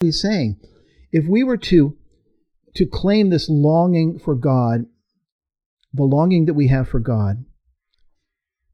he's 0.00 0.20
saying. 0.20 0.58
If 1.12 1.26
we 1.28 1.44
were 1.44 1.58
to 1.58 1.96
to 2.74 2.86
claim 2.86 3.30
this 3.30 3.48
longing 3.48 4.18
for 4.18 4.34
God, 4.34 4.86
the 5.92 6.04
longing 6.04 6.46
that 6.46 6.54
we 6.54 6.68
have 6.68 6.88
for 6.88 7.00
God, 7.00 7.44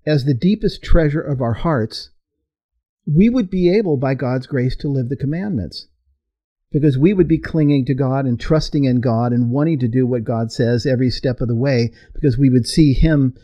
as 0.07 0.25
the 0.25 0.35
deepest 0.35 0.83
treasure 0.83 1.21
of 1.21 1.41
our 1.41 1.54
hearts, 1.54 2.11
we 3.07 3.29
would 3.29 3.51
be 3.51 3.75
able, 3.75 3.97
by 3.97 4.15
God's 4.15 4.47
grace, 4.47 4.77
to 4.77 4.89
live 4.89 5.09
the 5.09 5.17
commandments. 5.17 5.89
Because 6.71 6.99
we 6.99 7.15
would 7.15 7.29
be 7.29 7.38
clinging 7.38 7.87
to 7.87 7.95
God 7.95 8.27
and 8.27 8.38
trusting 8.38 8.85
in 8.85 9.01
God 9.01 9.33
and 9.33 9.51
wanting 9.51 9.79
to 9.79 9.88
do 9.88 10.06
what 10.06 10.24
God 10.24 10.53
says 10.53 10.85
every 10.85 11.11
step 11.11 11.40
of 11.40 11.49
the 11.49 11.56
way, 11.56 11.93
because 12.15 12.37
we 12.37 12.51
would 12.51 12.67
see 12.67 12.93
Him. 12.93 13.35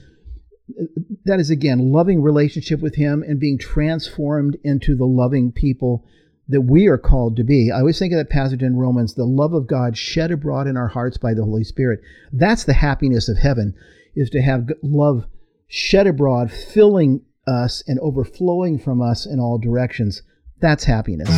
That 1.24 1.40
is, 1.40 1.48
again, 1.48 1.92
loving 1.92 2.20
relationship 2.20 2.80
with 2.80 2.96
Him 2.96 3.22
and 3.26 3.40
being 3.40 3.58
transformed 3.58 4.58
into 4.62 4.94
the 4.94 5.06
loving 5.06 5.50
people 5.50 6.04
that 6.48 6.62
we 6.62 6.86
are 6.86 6.98
called 6.98 7.36
to 7.36 7.44
be. 7.44 7.70
I 7.70 7.78
always 7.78 7.98
think 7.98 8.12
of 8.12 8.18
that 8.18 8.30
passage 8.30 8.62
in 8.62 8.76
Romans, 8.76 9.14
the 9.14 9.24
love 9.24 9.54
of 9.54 9.66
God 9.66 9.96
shed 9.96 10.30
abroad 10.30 10.66
in 10.66 10.76
our 10.76 10.88
hearts 10.88 11.16
by 11.16 11.34
the 11.34 11.44
Holy 11.44 11.64
Spirit. 11.64 12.00
That's 12.32 12.64
the 12.64 12.74
happiness 12.74 13.28
of 13.28 13.38
heaven, 13.38 13.74
is 14.14 14.30
to 14.30 14.42
have 14.42 14.68
love 14.82 15.26
shed 15.68 16.06
abroad, 16.06 16.52
filling 16.52 17.22
us 17.46 17.82
and 17.86 17.98
overflowing 18.00 18.78
from 18.78 19.00
us 19.00 19.26
in 19.26 19.40
all 19.40 19.58
directions. 19.58 20.22
That's 20.60 20.84
happiness. 20.84 21.28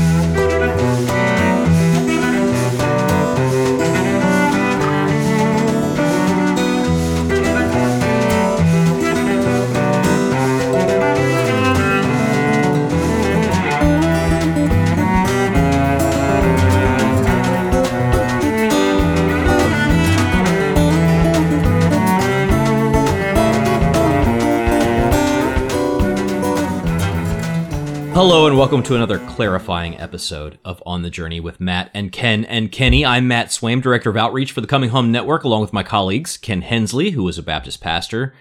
Hello 28.15 28.47
and 28.47 28.57
welcome 28.57 28.81
to 28.85 28.95
another 28.95 29.19
clarifying 29.31 29.99
episode 29.99 30.61
of 30.65 30.81
On 30.87 31.03
the 31.03 31.11
Journey 31.11 31.41
with 31.41 31.61
Matt 31.61 31.91
and 31.93 32.13
Ken 32.13 32.45
and 32.45 32.71
Kenny. 32.71 33.05
I'm 33.05 33.27
Matt 33.27 33.49
Swaim, 33.49 33.83
Director 33.83 34.09
of 34.09 34.17
Outreach 34.17 34.53
for 34.53 34.61
the 34.61 34.69
Coming 34.69 34.91
Home 34.91 35.11
Network, 35.11 35.43
along 35.43 35.63
with 35.63 35.73
my 35.73 35.83
colleagues 35.83 36.37
Ken 36.37 36.63
Hensley, 36.63 37.11
who 37.11 37.27
is 37.27 37.39
a 37.39 37.43
Baptist 37.43 37.81
pastor, 37.81 38.33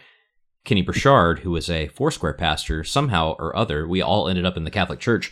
Kenny 0.63 0.83
Burchard, 0.83 1.39
who 1.39 1.55
is 1.55 1.71
a 1.71 1.87
Foursquare 1.87 2.35
pastor. 2.35 2.83
Somehow 2.83 3.35
or 3.39 3.55
other, 3.55 3.87
we 3.87 3.99
all 3.99 4.29
ended 4.29 4.45
up 4.45 4.57
in 4.57 4.63
the 4.63 4.69
Catholic 4.69 4.99
Church, 4.99 5.31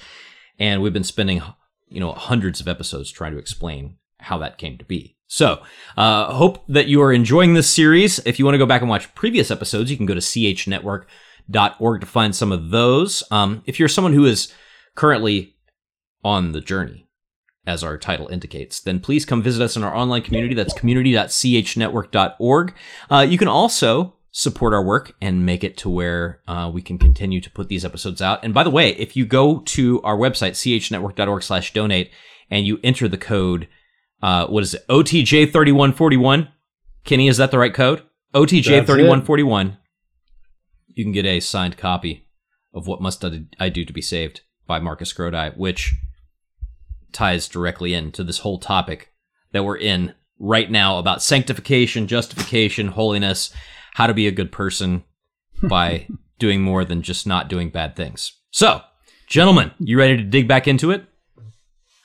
and 0.58 0.81
we've 0.81 0.92
been 0.92 1.03
spending, 1.03 1.44
you 1.88 2.00
know, 2.00 2.11
hundreds 2.14 2.59
of 2.59 2.67
episodes 2.67 3.11
trying 3.11 3.33
to 3.33 3.39
explain 3.39 3.98
how 4.22 4.39
that 4.39 4.58
came 4.58 4.76
to 4.80 4.86
be. 4.86 5.17
So, 5.28 5.61
uh, 5.95 6.33
hope 6.33 6.66
that 6.67 6.88
you 6.88 7.00
are 7.03 7.14
enjoying 7.14 7.53
this 7.53 7.70
series. 7.70 8.17
If 8.26 8.39
you 8.39 8.45
want 8.45 8.55
to 8.55 8.59
go 8.59 8.66
back 8.66 8.81
and 8.81 8.89
watch 8.89 9.14
previous 9.14 9.52
episodes, 9.52 9.92
you 9.92 9.98
can 9.98 10.08
go 10.08 10.16
to 10.16 10.20
CHNetwork.com 10.20 11.05
to 11.52 12.05
find 12.05 12.35
some 12.35 12.52
of 12.52 12.69
those. 12.69 13.23
Um, 13.31 13.63
if 13.66 13.80
you're 13.80 13.89
someone 13.89 14.13
who 14.13 14.25
is 14.25 14.53
currently 14.95 15.55
on 16.23 16.52
the 16.52 16.61
journey, 16.61 17.08
as 17.66 17.83
our 17.83 17.97
title 17.97 18.27
indicates, 18.27 18.80
then 18.80 18.99
please 18.99 19.25
come 19.25 19.41
visit 19.41 19.63
us 19.63 19.75
in 19.75 19.83
our 19.83 19.95
online 19.95 20.23
community. 20.23 20.55
That's 20.55 20.73
community.chnetwork.org. 20.73 22.73
Uh, 23.09 23.27
you 23.30 23.38
can 23.38 23.47
also 23.47 24.16
support 24.31 24.73
our 24.73 24.83
work 24.83 25.13
and 25.21 25.45
make 25.45 25.63
it 25.63 25.77
to 25.77 25.89
where 25.89 26.41
uh, 26.47 26.71
we 26.73 26.81
can 26.81 26.97
continue 26.97 27.41
to 27.41 27.52
put 27.52 27.67
these 27.67 27.86
episodes 27.86 28.21
out. 28.21 28.43
And 28.43 28.53
by 28.53 28.63
the 28.63 28.69
way, 28.69 28.91
if 28.91 29.15
you 29.15 29.25
go 29.25 29.59
to 29.59 30.02
our 30.02 30.17
website, 30.17 30.53
chnetwork.org 30.53 31.43
slash 31.43 31.73
donate, 31.73 32.11
and 32.49 32.65
you 32.65 32.80
enter 32.83 33.08
the 33.08 33.17
code, 33.17 33.67
uh, 34.21 34.47
what 34.47 34.63
is 34.63 34.73
it, 34.73 34.88
OTJ3141, 34.88 36.49
Kenny, 37.03 37.27
is 37.27 37.38
that 37.38 37.52
the 37.52 37.59
right 37.59 37.73
code? 37.73 38.03
OTJ3141 38.33 39.77
you 40.95 41.03
can 41.03 41.11
get 41.11 41.25
a 41.25 41.39
signed 41.39 41.77
copy 41.77 42.27
of 42.73 42.87
What 42.87 43.02
Must 43.02 43.23
I 43.59 43.69
Do 43.69 43.85
to 43.85 43.93
Be 43.93 44.02
Saved 44.02 44.41
by 44.67 44.79
Marcus 44.79 45.13
Grodi, 45.13 45.55
which 45.57 45.93
ties 47.11 47.47
directly 47.47 47.93
into 47.93 48.23
this 48.23 48.39
whole 48.39 48.57
topic 48.59 49.11
that 49.52 49.63
we're 49.63 49.77
in 49.77 50.13
right 50.39 50.71
now 50.71 50.97
about 50.97 51.21
sanctification, 51.21 52.07
justification, 52.07 52.87
holiness, 52.87 53.53
how 53.93 54.07
to 54.07 54.13
be 54.13 54.27
a 54.27 54.31
good 54.31 54.52
person 54.52 55.03
by 55.63 56.07
doing 56.39 56.61
more 56.61 56.83
than 56.85 57.02
just 57.02 57.27
not 57.27 57.47
doing 57.49 57.69
bad 57.69 57.95
things. 57.95 58.33
So, 58.52 58.81
gentlemen, 59.27 59.71
you 59.79 59.97
ready 59.97 60.17
to 60.17 60.23
dig 60.23 60.47
back 60.47 60.67
into 60.67 60.91
it? 60.91 61.05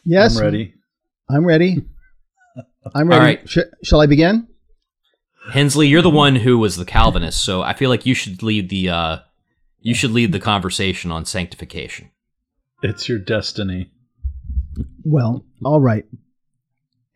Yes. 0.05 0.37
I'm 0.37 0.45
ready. 0.45 0.75
I'm 1.31 1.45
ready. 1.45 1.85
I'm 2.95 3.09
ready. 3.09 3.21
All 3.21 3.27
right. 3.27 3.49
Sh- 3.49 3.59
shall 3.83 4.01
I 4.01 4.07
begin? 4.07 4.47
Hensley, 5.51 5.89
you're 5.89 6.03
the 6.03 6.11
one 6.11 6.37
who 6.37 6.59
was 6.59 6.77
the 6.77 6.85
Calvinist, 6.85 7.45
so 7.45 7.63
I 7.63 7.73
feel 7.75 7.91
like 7.91 8.07
you 8.07 8.15
should 8.15 8.43
lead 8.43 8.69
the 8.69 8.91
uh, 8.91 9.19
you 9.81 9.95
should 9.95 10.11
lead 10.11 10.33
the 10.33 10.41
conversation 10.41 11.13
on 11.13 11.25
sanctification. 11.25 12.11
It's 12.83 13.09
your 13.09 13.19
destiny. 13.19 13.91
Well, 15.05 15.45
all 15.65 15.81
right. 15.81 16.05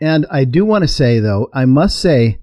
And 0.00 0.26
I 0.30 0.44
do 0.44 0.64
want 0.64 0.82
to 0.82 0.88
say, 0.88 1.18
though, 1.20 1.50
I 1.52 1.64
must 1.66 2.00
say, 2.00 2.38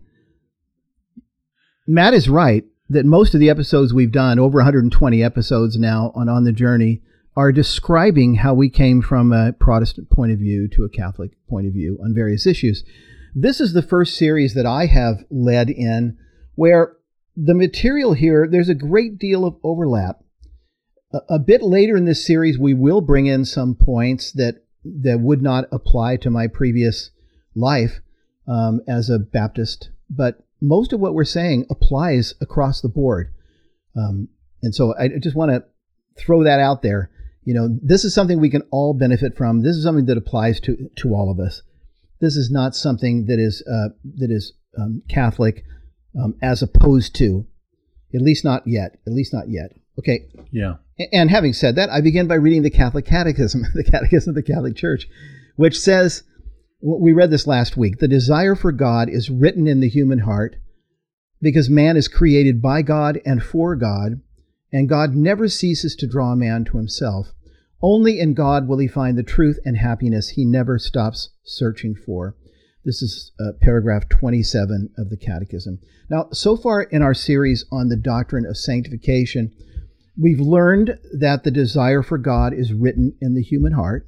Matt 1.87 2.13
is 2.13 2.29
right 2.29 2.65
that 2.89 3.05
most 3.05 3.33
of 3.33 3.39
the 3.39 3.49
episodes 3.49 3.93
we've 3.93 4.11
done, 4.11 4.37
over 4.37 4.57
120 4.57 5.23
episodes 5.23 5.77
now 5.77 6.11
on 6.15 6.29
On 6.29 6.43
the 6.43 6.51
Journey, 6.51 7.01
are 7.35 7.51
describing 7.51 8.35
how 8.35 8.53
we 8.53 8.69
came 8.69 9.01
from 9.01 9.31
a 9.31 9.53
Protestant 9.53 10.09
point 10.09 10.31
of 10.31 10.39
view 10.39 10.67
to 10.69 10.83
a 10.83 10.89
Catholic 10.89 11.31
point 11.47 11.67
of 11.67 11.73
view 11.73 11.97
on 12.03 12.13
various 12.13 12.45
issues. 12.45 12.83
This 13.35 13.61
is 13.61 13.73
the 13.73 13.81
first 13.81 14.15
series 14.15 14.53
that 14.53 14.65
I 14.65 14.85
have 14.87 15.23
led 15.29 15.69
in 15.69 16.17
where 16.55 16.97
the 17.35 17.53
material 17.53 18.13
here, 18.13 18.47
there's 18.49 18.69
a 18.69 18.75
great 18.75 19.17
deal 19.19 19.45
of 19.45 19.57
overlap. 19.63 20.23
A, 21.13 21.19
a 21.35 21.39
bit 21.39 21.61
later 21.61 21.95
in 21.95 22.05
this 22.05 22.25
series, 22.25 22.57
we 22.57 22.73
will 22.73 23.01
bring 23.01 23.27
in 23.27 23.45
some 23.45 23.75
points 23.75 24.31
that, 24.33 24.63
that 24.83 25.19
would 25.19 25.41
not 25.41 25.65
apply 25.71 26.17
to 26.17 26.29
my 26.29 26.47
previous 26.47 27.11
life 27.55 28.01
um, 28.47 28.81
as 28.87 29.09
a 29.09 29.19
Baptist, 29.19 29.91
but 30.09 30.43
most 30.61 30.93
of 30.93 30.99
what 30.99 31.13
we're 31.13 31.25
saying 31.25 31.65
applies 31.69 32.33
across 32.41 32.81
the 32.81 32.89
board. 32.89 33.33
Um, 33.95 34.29
and 34.63 34.73
so 34.73 34.95
I 34.97 35.09
just 35.19 35.35
want 35.35 35.51
to 35.51 35.63
throw 36.17 36.43
that 36.43 36.59
out 36.59 36.81
there. 36.81 37.11
You 37.43 37.53
know, 37.53 37.69
this 37.81 38.03
is 38.03 38.13
something 38.13 38.39
we 38.39 38.49
can 38.49 38.63
all 38.71 38.93
benefit 38.93 39.37
from. 39.37 39.61
This 39.61 39.75
is 39.75 39.83
something 39.83 40.05
that 40.07 40.17
applies 40.17 40.59
to, 40.61 40.89
to 40.97 41.13
all 41.13 41.31
of 41.31 41.39
us. 41.39 41.61
This 42.19 42.35
is 42.35 42.49
not 42.49 42.75
something 42.75 43.25
that 43.25 43.39
is 43.39 43.63
uh, 43.67 43.89
that 44.17 44.31
is 44.31 44.53
um, 44.77 45.01
Catholic 45.09 45.63
um, 46.19 46.35
as 46.41 46.61
opposed 46.61 47.15
to, 47.15 47.45
at 48.13 48.21
least 48.21 48.43
not 48.43 48.63
yet. 48.65 48.99
At 49.05 49.13
least 49.13 49.33
not 49.33 49.49
yet. 49.49 49.71
Okay. 49.99 50.27
Yeah. 50.51 50.75
And 51.11 51.29
having 51.29 51.53
said 51.53 51.75
that, 51.75 51.89
I 51.89 52.01
begin 52.01 52.27
by 52.27 52.35
reading 52.35 52.63
the 52.63 52.69
Catholic 52.69 53.05
Catechism, 53.05 53.63
the 53.73 53.83
Catechism 53.83 54.31
of 54.31 54.35
the 54.35 54.43
Catholic 54.53 54.75
Church, 54.75 55.07
which 55.55 55.79
says, 55.79 56.23
we 56.81 57.11
read 57.11 57.31
this 57.31 57.47
last 57.47 57.75
week, 57.75 57.97
the 57.97 58.07
desire 58.07 58.55
for 58.55 58.71
God 58.71 59.09
is 59.09 59.29
written 59.29 59.67
in 59.67 59.79
the 59.79 59.89
human 59.89 60.19
heart 60.19 60.57
because 61.41 61.69
man 61.69 61.97
is 61.97 62.07
created 62.07 62.61
by 62.61 62.81
God 62.81 63.19
and 63.25 63.41
for 63.41 63.75
God, 63.75 64.21
and 64.71 64.89
God 64.89 65.15
never 65.15 65.47
ceases 65.47 65.95
to 65.95 66.07
draw 66.07 66.35
man 66.35 66.65
to 66.65 66.77
himself. 66.77 67.33
Only 67.81 68.19
in 68.19 68.33
God 68.33 68.67
will 68.67 68.79
he 68.79 68.87
find 68.87 69.17
the 69.17 69.23
truth 69.23 69.59
and 69.63 69.77
happiness 69.77 70.29
he 70.29 70.45
never 70.45 70.79
stops 70.79 71.29
searching 71.43 71.93
for. 71.95 72.35
This 72.83 73.01
is 73.01 73.31
uh, 73.39 73.51
paragraph 73.61 74.09
27 74.09 74.89
of 74.97 75.09
the 75.09 75.17
Catechism. 75.17 75.79
Now, 76.09 76.29
so 76.31 76.55
far 76.55 76.83
in 76.83 77.01
our 77.01 77.13
series 77.13 77.65
on 77.71 77.89
the 77.89 77.97
doctrine 77.97 78.45
of 78.45 78.57
sanctification, 78.57 79.51
we've 80.17 80.39
learned 80.39 80.97
that 81.19 81.43
the 81.43 81.51
desire 81.51 82.01
for 82.01 82.17
God 82.17 82.53
is 82.53 82.73
written 82.73 83.15
in 83.21 83.35
the 83.35 83.43
human 83.43 83.73
heart. 83.73 84.07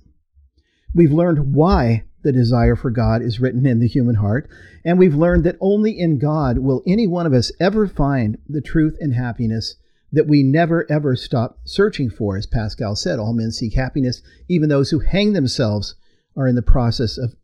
We've 0.96 1.12
learned 1.12 1.54
why 1.54 2.06
the 2.24 2.32
desire 2.32 2.76
for 2.76 2.90
God 2.90 3.22
is 3.22 3.40
written 3.40 3.66
in 3.66 3.80
the 3.80 3.88
human 3.88 4.16
heart. 4.16 4.50
And 4.84 4.98
we've 4.98 5.16
learned 5.16 5.44
that 5.44 5.58
only 5.62 5.98
in 5.98 6.18
God 6.18 6.60
will 6.60 6.84
any 6.88 7.08
one 7.08 7.26
of 7.26 7.34
us 7.34 7.52
ever 7.60 7.88
find 7.88 8.38
the 8.48 8.62
truth 8.62 8.98
and 9.00 9.14
happiness 9.14 9.76
that 10.12 10.28
we 10.28 10.44
never 10.44 10.90
ever 10.92 11.16
stop 11.16 11.60
searching 11.66 12.10
for. 12.10 12.38
As 12.38 12.46
Pascal 12.46 12.96
said, 12.96 13.20
all 13.20 13.34
men 13.34 13.52
seek 13.52 13.74
happiness, 13.74 14.22
even 14.48 14.70
those 14.70 14.90
who 14.90 15.00
hang 15.00 15.34
themselves 15.34 15.96
are 16.36 16.48
in 16.48 16.56
the 16.56 16.62
process 16.62 17.18
of 17.18 17.36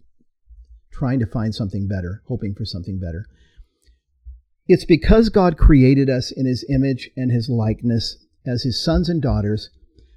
trying 0.91 1.19
to 1.19 1.25
find 1.25 1.53
something 1.53 1.87
better, 1.87 2.21
hoping 2.27 2.55
for 2.55 2.65
something 2.65 2.99
better. 2.99 3.25
It's 4.67 4.85
because 4.85 5.29
God 5.29 5.57
created 5.57 6.09
us 6.09 6.31
in 6.31 6.45
his 6.45 6.65
image 6.69 7.11
and 7.15 7.31
his 7.31 7.49
likeness 7.49 8.17
as 8.47 8.63
his 8.63 8.83
sons 8.83 9.09
and 9.09 9.21
daughters, 9.21 9.69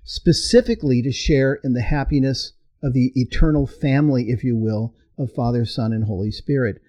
specifically 0.05 1.03
to 1.03 1.13
share 1.13 1.59
in 1.65 1.75
the 1.75 1.83
happiness 1.83 2.53
of 2.83 2.95
the 2.95 3.13
eternal 3.15 3.67
family, 3.67 4.31
if 4.31 4.45
you 4.45 4.57
will, 4.57 4.95
of 5.19 5.33
Father, 5.33 5.65
Son, 5.65 5.93
and 5.93 6.05
Holy 6.05 6.31
Spirit. 6.31 6.81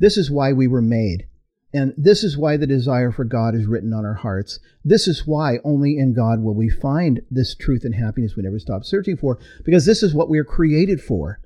This 0.00 0.16
is 0.16 0.30
why 0.30 0.52
we 0.52 0.66
were 0.66 0.82
made. 0.82 1.27
And 1.72 1.92
this 1.98 2.24
is 2.24 2.38
why 2.38 2.56
the 2.56 2.66
desire 2.66 3.12
for 3.12 3.24
God 3.24 3.54
is 3.54 3.66
written 3.66 3.92
on 3.92 4.06
our 4.06 4.14
hearts. 4.14 4.58
This 4.84 5.06
is 5.06 5.26
why 5.26 5.58
only 5.64 5.98
in 5.98 6.14
God 6.14 6.40
will 6.40 6.54
we 6.54 6.70
find 6.70 7.20
this 7.30 7.54
truth 7.54 7.84
and 7.84 7.94
happiness 7.94 8.36
we 8.36 8.42
never 8.42 8.58
stop 8.58 8.84
searching 8.84 9.18
for, 9.18 9.38
because 9.64 9.84
this 9.84 10.02
is 10.02 10.14
what 10.14 10.30
we 10.30 10.38
are 10.38 10.44
created 10.44 11.00
for. 11.02 11.40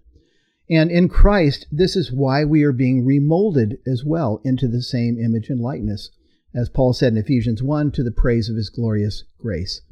And 0.71 0.91
in 0.93 1.09
Christ, 1.09 1.67
this 1.73 1.97
is 1.97 2.13
why 2.13 2.45
we 2.45 2.63
are 2.63 2.73
being 2.73 3.05
remolded 3.05 3.79
as 3.87 4.05
well 4.05 4.41
into 4.45 4.69
the 4.69 4.81
same 4.81 5.19
image 5.19 5.49
and 5.49 5.61
likeness, 5.61 6.11
as 6.55 6.69
Paul 6.69 6.93
said 6.93 7.15
in 7.15 7.19
Ephesians 7.19 7.63
1, 7.63 7.91
to 7.93 8.05
the 8.05 8.13
praise 8.13 8.49
of 8.49 8.57
his 8.57 8.71
glorious 8.71 9.25
grace. 9.39 9.83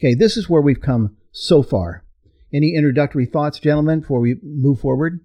Okay, 0.00 0.14
this 0.14 0.36
is 0.36 0.50
where 0.50 0.60
we've 0.60 0.80
come 0.80 1.16
so 1.30 1.62
far. 1.62 2.04
Any 2.52 2.74
introductory 2.74 3.26
thoughts, 3.26 3.60
gentlemen, 3.60 4.00
before 4.00 4.20
we 4.20 4.36
move 4.42 4.80
forward? 4.80 5.20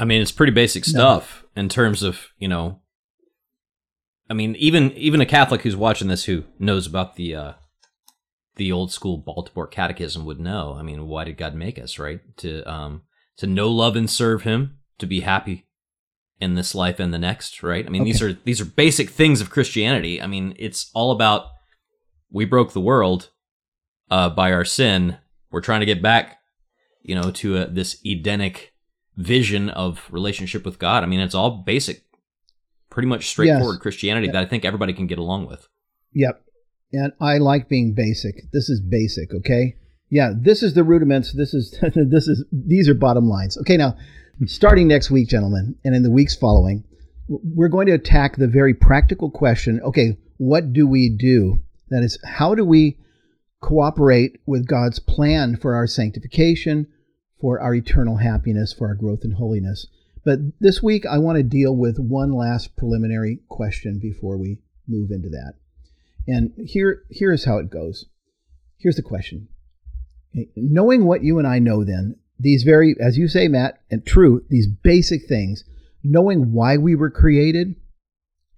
I 0.00 0.06
mean, 0.06 0.22
it's 0.22 0.32
pretty 0.32 0.52
basic 0.52 0.86
stuff 0.86 1.44
no. 1.54 1.60
in 1.60 1.68
terms 1.68 2.02
of, 2.02 2.28
you 2.38 2.48
know, 2.48 2.80
I 4.30 4.32
mean, 4.32 4.56
even 4.56 4.92
even 4.92 5.20
a 5.20 5.26
Catholic 5.26 5.60
who's 5.60 5.76
watching 5.76 6.08
this 6.08 6.24
who 6.24 6.44
knows 6.58 6.86
about 6.86 7.16
the 7.16 7.34
uh, 7.34 7.52
the 8.56 8.72
old 8.72 8.90
school 8.92 9.18
Baltimore 9.18 9.66
Catechism 9.66 10.24
would 10.24 10.40
know. 10.40 10.74
I 10.78 10.82
mean, 10.82 11.06
why 11.06 11.24
did 11.24 11.36
God 11.36 11.54
make 11.54 11.78
us, 11.78 11.98
right? 11.98 12.20
To 12.38 12.62
um 12.62 13.02
to 13.36 13.46
know, 13.46 13.68
love, 13.68 13.94
and 13.94 14.08
serve 14.08 14.42
Him, 14.42 14.78
to 15.00 15.06
be 15.06 15.20
happy 15.20 15.66
in 16.40 16.54
this 16.54 16.74
life 16.74 16.98
and 16.98 17.12
the 17.12 17.18
next, 17.18 17.62
right? 17.62 17.86
I 17.86 17.90
mean, 17.90 18.02
okay. 18.02 18.10
these 18.10 18.22
are 18.22 18.32
these 18.32 18.60
are 18.62 18.64
basic 18.64 19.10
things 19.10 19.42
of 19.42 19.50
Christianity. 19.50 20.22
I 20.22 20.26
mean, 20.26 20.54
it's 20.58 20.90
all 20.94 21.12
about 21.12 21.46
we 22.30 22.46
broke 22.46 22.72
the 22.72 22.80
world 22.80 23.28
uh, 24.10 24.30
by 24.30 24.50
our 24.50 24.64
sin. 24.64 25.18
We're 25.50 25.60
trying 25.60 25.80
to 25.80 25.86
get 25.86 26.00
back, 26.00 26.38
you 27.02 27.14
know, 27.14 27.30
to 27.32 27.58
a, 27.58 27.66
this 27.66 28.00
Edenic 28.06 28.72
vision 29.16 29.68
of 29.70 30.06
relationship 30.10 30.64
with 30.64 30.78
God. 30.78 31.02
I 31.02 31.06
mean, 31.06 31.20
it's 31.20 31.34
all 31.34 31.62
basic, 31.66 32.02
pretty 32.90 33.08
much 33.08 33.28
straightforward 33.28 33.76
yes. 33.76 33.82
Christianity 33.82 34.26
that 34.28 34.36
I 34.36 34.46
think 34.46 34.64
everybody 34.64 34.92
can 34.92 35.06
get 35.06 35.18
along 35.18 35.46
with. 35.46 35.68
Yep. 36.14 36.42
And 36.92 37.12
I 37.20 37.38
like 37.38 37.68
being 37.68 37.94
basic. 37.94 38.50
This 38.52 38.68
is 38.68 38.80
basic, 38.80 39.32
okay? 39.32 39.76
Yeah, 40.10 40.32
this 40.36 40.62
is 40.62 40.74
the 40.74 40.82
rudiments. 40.82 41.32
This 41.32 41.54
is 41.54 41.78
this 41.94 42.26
is 42.26 42.44
these 42.52 42.88
are 42.88 42.94
bottom 42.94 43.28
lines. 43.28 43.56
Okay, 43.58 43.76
now 43.76 43.96
starting 44.46 44.88
next 44.88 45.10
week, 45.10 45.28
gentlemen, 45.28 45.76
and 45.84 45.94
in 45.94 46.02
the 46.02 46.10
weeks 46.10 46.34
following, 46.34 46.84
we're 47.28 47.68
going 47.68 47.86
to 47.86 47.92
attack 47.92 48.36
the 48.36 48.48
very 48.48 48.74
practical 48.74 49.30
question. 49.30 49.80
Okay, 49.84 50.18
what 50.38 50.72
do 50.72 50.86
we 50.86 51.08
do? 51.08 51.60
That 51.90 52.02
is, 52.02 52.18
how 52.24 52.54
do 52.54 52.64
we 52.64 52.98
cooperate 53.60 54.40
with 54.46 54.66
God's 54.66 54.98
plan 54.98 55.56
for 55.56 55.74
our 55.74 55.86
sanctification, 55.86 56.86
for 57.40 57.60
our 57.60 57.74
eternal 57.74 58.16
happiness, 58.16 58.72
for 58.72 58.88
our 58.88 58.94
growth 58.94 59.20
in 59.24 59.32
holiness? 59.32 59.86
But 60.24 60.40
this 60.60 60.82
week, 60.82 61.06
I 61.06 61.18
want 61.18 61.38
to 61.38 61.42
deal 61.42 61.74
with 61.74 61.98
one 61.98 62.32
last 62.32 62.76
preliminary 62.76 63.40
question 63.48 63.98
before 63.98 64.36
we 64.36 64.58
move 64.86 65.10
into 65.10 65.30
that. 65.30 65.54
And 66.26 66.52
here, 66.58 67.04
here 67.10 67.32
is 67.32 67.44
how 67.44 67.58
it 67.58 67.70
goes. 67.70 68.06
Here's 68.78 68.96
the 68.96 69.02
question 69.02 69.48
Knowing 70.56 71.04
what 71.04 71.24
you 71.24 71.38
and 71.38 71.46
I 71.46 71.58
know, 71.58 71.84
then, 71.84 72.16
these 72.38 72.62
very, 72.62 72.94
as 73.00 73.18
you 73.18 73.28
say, 73.28 73.48
Matt, 73.48 73.80
and 73.90 74.06
true, 74.06 74.44
these 74.48 74.66
basic 74.66 75.26
things, 75.26 75.64
knowing 76.02 76.52
why 76.52 76.76
we 76.76 76.94
were 76.94 77.10
created 77.10 77.76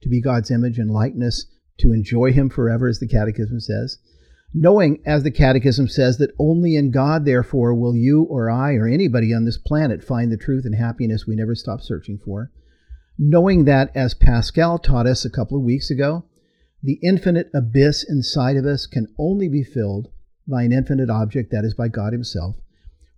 to 0.02 0.08
be 0.08 0.20
God's 0.20 0.50
image 0.50 0.78
and 0.78 0.90
likeness, 0.90 1.46
to 1.78 1.92
enjoy 1.92 2.32
Him 2.32 2.50
forever, 2.50 2.88
as 2.88 2.98
the 3.00 3.08
Catechism 3.08 3.60
says, 3.60 3.98
knowing, 4.54 5.02
as 5.06 5.22
the 5.22 5.30
Catechism 5.30 5.88
says, 5.88 6.18
that 6.18 6.34
only 6.38 6.76
in 6.76 6.90
God, 6.90 7.24
therefore, 7.24 7.74
will 7.74 7.96
you 7.96 8.24
or 8.24 8.50
I 8.50 8.74
or 8.74 8.86
anybody 8.86 9.32
on 9.32 9.44
this 9.44 9.58
planet 9.58 10.04
find 10.04 10.30
the 10.30 10.36
truth 10.36 10.64
and 10.64 10.74
happiness 10.74 11.26
we 11.26 11.36
never 11.36 11.54
stop 11.54 11.80
searching 11.80 12.18
for, 12.18 12.50
knowing 13.18 13.64
that, 13.64 13.90
as 13.94 14.14
Pascal 14.14 14.78
taught 14.78 15.06
us 15.06 15.24
a 15.24 15.30
couple 15.30 15.56
of 15.56 15.64
weeks 15.64 15.90
ago, 15.90 16.24
the 16.82 16.98
infinite 17.02 17.50
abyss 17.54 18.04
inside 18.08 18.56
of 18.56 18.66
us 18.66 18.86
can 18.86 19.06
only 19.18 19.48
be 19.48 19.62
filled 19.62 20.08
by 20.46 20.64
an 20.64 20.72
infinite 20.72 21.08
object, 21.08 21.50
that 21.52 21.64
is, 21.64 21.74
by 21.74 21.88
God 21.88 22.12
Himself. 22.12 22.56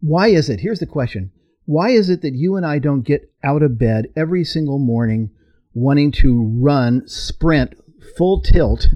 Why 0.00 0.28
is 0.28 0.48
it? 0.50 0.60
Here's 0.60 0.80
the 0.80 0.86
question 0.86 1.32
Why 1.64 1.90
is 1.90 2.10
it 2.10 2.20
that 2.22 2.34
you 2.34 2.56
and 2.56 2.66
I 2.66 2.78
don't 2.78 3.02
get 3.02 3.32
out 3.42 3.62
of 3.62 3.78
bed 3.78 4.08
every 4.14 4.44
single 4.44 4.78
morning 4.78 5.30
wanting 5.72 6.12
to 6.12 6.44
run, 6.60 7.08
sprint, 7.08 7.74
full 8.16 8.40
tilt 8.40 8.88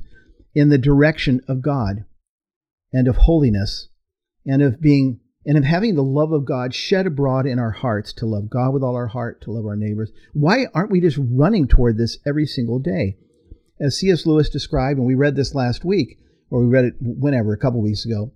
in 0.55 0.69
the 0.69 0.79
direction 0.79 1.41
of 1.49 1.63
God 1.63 2.05
and 2.93 3.09
of 3.09 3.17
holiness 3.17 3.89
and 4.47 4.63
of 4.63 4.81
being 4.81 5.21
and 5.47 5.57
of 5.57 5.65
having 5.65 5.95
the 5.95 6.03
love 6.03 6.33
of 6.33 6.45
God 6.45 6.75
shed 6.75 7.07
abroad 7.07 7.47
in 7.47 7.59
our 7.59 7.71
hearts 7.71 8.13
to 8.15 8.27
love 8.27 8.51
God 8.51 8.75
with 8.75 8.83
all 8.83 8.95
our 8.95 9.07
heart, 9.07 9.41
to 9.43 9.51
love 9.51 9.65
our 9.65 9.77
neighbors? 9.77 10.11
Why 10.35 10.67
aren't 10.75 10.91
we 10.91 11.01
just 11.01 11.19
running 11.19 11.67
toward 11.67 11.97
this 11.97 12.19
every 12.27 12.45
single 12.45 12.79
day? 12.79 13.17
As 13.81 13.97
C.S. 13.97 14.27
Lewis 14.27 14.51
described, 14.51 14.99
and 14.99 15.07
we 15.07 15.15
read 15.15 15.37
this 15.37 15.55
last 15.55 15.85
week, 15.85 16.19
or 16.51 16.61
we 16.61 16.67
read 16.67 16.85
it 16.85 16.95
whenever, 17.01 17.53
a 17.53 17.59
couple 17.59 17.81
weeks 17.81 18.05
ago. 18.05 18.33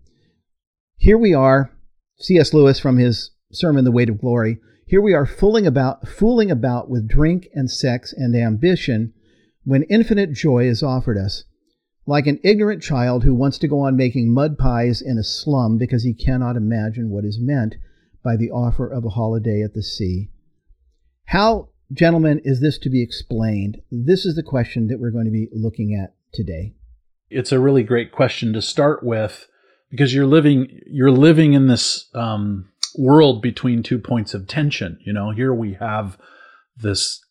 Here 0.97 1.19
we 1.19 1.35
are, 1.35 1.71
C.S. 2.19 2.55
Lewis 2.55 2.79
from 2.79 2.97
his 2.97 3.33
sermon, 3.53 3.85
The 3.85 3.93
Weight 3.93 4.09
of 4.09 4.21
Glory. 4.21 4.59
Here 4.87 5.01
we 5.01 5.13
are 5.13 5.27
fooling 5.27 5.67
about, 5.67 6.09
fooling 6.09 6.51
about 6.51 6.89
with 6.89 7.09
drink 7.09 7.49
and 7.55 7.71
sex 7.71 8.15
and 8.17 8.35
ambition 8.37 9.13
when 9.65 9.83
infinite 9.85 10.33
joy 10.33 10.65
is 10.65 10.83
offered 10.83 11.19
us. 11.19 11.45
Like 12.07 12.27
an 12.27 12.41
ignorant 12.43 12.83
child 12.83 13.25
who 13.25 13.35
wants 13.35 13.59
to 13.59 13.69
go 13.69 13.81
on 13.81 13.97
making 13.97 14.33
mud 14.33 14.59
pies 14.59 15.01
in 15.01 15.19
a 15.19 15.25
slum 15.25 15.79
because 15.79 16.03
he 16.03 16.15
cannot 16.15 16.57
imagine 16.57 17.11
what 17.11 17.25
is 17.25 17.39
meant 17.41 17.77
by 18.25 18.37
the 18.37 18.51
offer 18.51 18.89
of 18.89 19.05
a 19.05 19.11
holiday 19.11 19.63
at 19.63 19.75
the 19.75 19.83
sea. 19.83 20.31
How, 21.27 21.69
gentlemen, 21.93 22.41
is 22.45 22.61
this 22.61 22.79
to 22.79 22.91
be 22.91 23.03
explained? 23.03 23.81
This 23.91 24.27
is 24.27 24.35
the 24.35 24.43
question 24.43 24.89
that 24.89 24.99
we're 24.99 25.11
going 25.11 25.27
to 25.27 25.31
be 25.31 25.49
looking 25.53 25.95
at 25.95 26.15
today 26.33 26.75
it's 27.33 27.53
a 27.53 27.61
really 27.61 27.83
great 27.83 28.13
question 28.13 28.53
to 28.53 28.63
start 28.63 29.03
with 29.03 29.49
because 29.91 30.15
you're 30.15 30.27
living 30.27 30.81
you're 30.87 31.11
living 31.11 31.55
in 31.55 31.67
this 31.67 32.09
um, 32.15 32.69
world 32.97 33.43
between 33.43 33.83
two 33.83 33.99
points 33.99 34.35
of 34.35 34.47
tension. 34.47 34.99
You 35.05 35.13
know, 35.13 35.31
here 35.31 35.53
we 35.53 35.75
have 35.75 36.19
this 36.77 37.25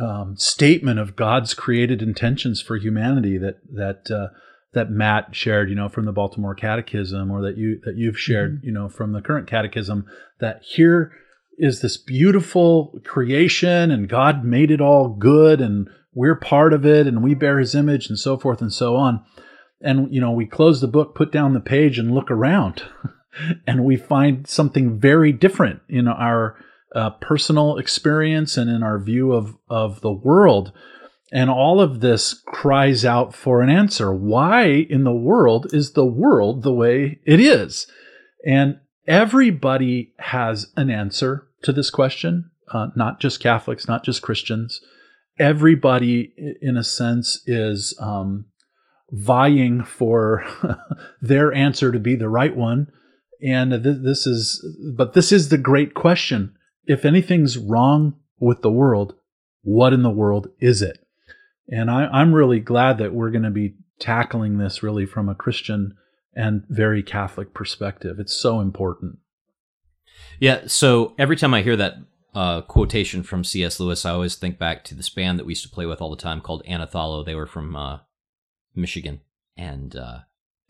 um, 0.00 0.36
statement 0.36 0.98
of 0.98 1.16
God's 1.16 1.54
created 1.54 2.02
intentions 2.02 2.60
for 2.60 2.76
humanity 2.76 3.38
that 3.38 3.60
that 3.72 4.10
uh, 4.10 4.28
that 4.74 4.90
Matt 4.90 5.34
shared, 5.34 5.68
you 5.70 5.74
know, 5.74 5.88
from 5.88 6.04
the 6.04 6.12
Baltimore 6.12 6.54
Catechism, 6.54 7.30
or 7.30 7.42
that 7.42 7.56
you 7.56 7.80
that 7.84 7.96
you've 7.96 8.18
shared, 8.18 8.58
mm-hmm. 8.58 8.66
you 8.66 8.72
know, 8.72 8.88
from 8.88 9.12
the 9.12 9.22
current 9.22 9.48
Catechism. 9.48 10.06
That 10.40 10.62
here 10.62 11.12
is 11.58 11.80
this 11.80 11.96
beautiful 11.96 13.00
creation, 13.04 13.90
and 13.90 14.08
God 14.08 14.44
made 14.44 14.70
it 14.70 14.80
all 14.80 15.08
good, 15.08 15.60
and 15.60 15.88
we're 16.18 16.34
part 16.34 16.72
of 16.72 16.84
it 16.84 17.06
and 17.06 17.22
we 17.22 17.32
bear 17.32 17.60
his 17.60 17.76
image 17.76 18.08
and 18.08 18.18
so 18.18 18.36
forth 18.36 18.60
and 18.60 18.72
so 18.72 18.96
on. 18.96 19.24
And, 19.80 20.12
you 20.12 20.20
know, 20.20 20.32
we 20.32 20.46
close 20.46 20.80
the 20.80 20.88
book, 20.88 21.14
put 21.14 21.30
down 21.30 21.54
the 21.54 21.60
page 21.60 21.96
and 21.96 22.12
look 22.12 22.28
around 22.28 22.82
and 23.68 23.84
we 23.84 23.96
find 23.96 24.44
something 24.48 24.98
very 24.98 25.30
different 25.30 25.80
in 25.88 26.08
our 26.08 26.56
uh, 26.94 27.10
personal 27.10 27.78
experience 27.78 28.56
and 28.56 28.70
in 28.70 28.82
our 28.82 28.98
view 28.98 29.32
of, 29.32 29.56
of 29.68 30.00
the 30.00 30.12
world. 30.12 30.72
And 31.30 31.50
all 31.50 31.80
of 31.80 32.00
this 32.00 32.34
cries 32.46 33.04
out 33.04 33.34
for 33.34 33.60
an 33.60 33.68
answer. 33.68 34.12
Why 34.14 34.86
in 34.88 35.04
the 35.04 35.12
world 35.12 35.74
is 35.74 35.92
the 35.92 36.06
world 36.06 36.62
the 36.62 36.72
way 36.72 37.20
it 37.26 37.38
is? 37.38 37.86
And 38.46 38.78
everybody 39.06 40.14
has 40.18 40.72
an 40.76 40.90
answer 40.90 41.46
to 41.62 41.72
this 41.72 41.90
question, 41.90 42.50
uh, 42.72 42.88
not 42.96 43.20
just 43.20 43.40
Catholics, 43.40 43.86
not 43.86 44.04
just 44.04 44.22
Christians 44.22 44.80
everybody, 45.38 46.32
in 46.60 46.76
a 46.76 46.84
sense, 46.84 47.42
is 47.46 47.96
um, 48.00 48.46
vying 49.10 49.84
for 49.84 50.44
their 51.20 51.52
answer 51.52 51.92
to 51.92 51.98
be 51.98 52.16
the 52.16 52.28
right 52.28 52.56
one. 52.56 52.88
And 53.42 53.70
th- 53.70 54.02
this 54.02 54.26
is, 54.26 54.64
but 54.96 55.14
this 55.14 55.32
is 55.32 55.48
the 55.48 55.58
great 55.58 55.94
question. 55.94 56.54
If 56.88 57.04
anything's 57.04 57.58
wrong 57.58 58.14
with 58.40 58.62
the 58.62 58.70
world, 58.70 59.14
what 59.62 59.92
in 59.92 60.02
the 60.02 60.10
world 60.10 60.48
is 60.58 60.82
it? 60.82 61.06
And 61.70 61.90
I, 61.90 62.06
I'm 62.06 62.34
really 62.34 62.60
glad 62.60 62.98
that 62.98 63.12
we're 63.12 63.30
going 63.30 63.44
to 63.44 63.50
be 63.50 63.74
tackling 64.00 64.56
this 64.56 64.82
really 64.82 65.04
from 65.04 65.28
a 65.28 65.34
Christian 65.34 65.96
and 66.34 66.64
very 66.68 67.02
Catholic 67.02 67.52
perspective. 67.52 68.18
It's 68.18 68.32
so 68.32 68.60
important. 68.60 69.18
Yeah. 70.40 70.62
So 70.66 71.14
every 71.18 71.36
time 71.36 71.52
I 71.52 71.62
hear 71.62 71.76
that 71.76 71.96
uh, 72.34 72.62
quotation 72.62 73.22
from 73.22 73.44
C.S. 73.44 73.78
Lewis, 73.78 74.06
I 74.06 74.10
always 74.10 74.36
think 74.36 74.58
back 74.58 74.82
to 74.84 74.94
this 74.94 75.10
band 75.10 75.38
that 75.38 75.44
we 75.44 75.52
used 75.52 75.64
to 75.64 75.70
play 75.70 75.84
with 75.84 76.00
all 76.00 76.10
the 76.10 76.16
time 76.16 76.40
called 76.40 76.64
Anathallo. 76.64 77.24
They 77.24 77.34
were 77.34 77.46
from 77.46 77.76
uh, 77.76 77.98
Michigan, 78.74 79.20
and 79.56 79.94
uh, 79.94 80.20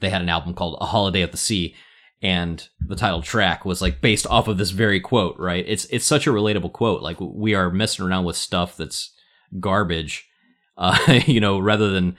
they 0.00 0.10
had 0.10 0.22
an 0.22 0.28
album 0.28 0.54
called 0.54 0.78
A 0.80 0.86
Holiday 0.86 1.22
at 1.22 1.32
the 1.32 1.38
Sea, 1.38 1.74
and 2.20 2.68
the 2.80 2.96
title 2.96 3.22
track 3.22 3.64
was 3.64 3.80
like 3.80 4.00
based 4.00 4.26
off 4.26 4.48
of 4.48 4.58
this 4.58 4.70
very 4.70 5.00
quote. 5.00 5.38
Right? 5.38 5.64
It's 5.66 5.84
it's 5.86 6.06
such 6.06 6.26
a 6.26 6.30
relatable 6.30 6.72
quote. 6.72 7.02
Like 7.02 7.18
we 7.20 7.54
are 7.54 7.70
messing 7.70 8.04
around 8.04 8.24
with 8.24 8.36
stuff 8.36 8.76
that's 8.76 9.12
garbage, 9.60 10.28
uh, 10.76 11.20
you 11.26 11.40
know, 11.40 11.58
rather 11.58 11.90
than 11.90 12.16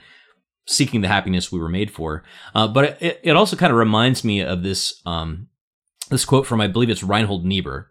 seeking 0.66 1.00
the 1.00 1.08
happiness 1.08 1.50
we 1.50 1.58
were 1.58 1.68
made 1.68 1.90
for. 1.90 2.22
Uh, 2.54 2.68
but 2.68 3.02
it, 3.02 3.20
it 3.22 3.36
also 3.36 3.56
kind 3.56 3.72
of 3.72 3.78
reminds 3.78 4.24
me 4.24 4.40
of 4.40 4.62
this 4.62 5.00
um, 5.06 5.48
this 6.10 6.24
quote 6.24 6.46
from 6.46 6.60
I 6.60 6.66
believe 6.66 6.90
it's 6.90 7.02
Reinhold 7.02 7.44
Niebuhr 7.44 7.90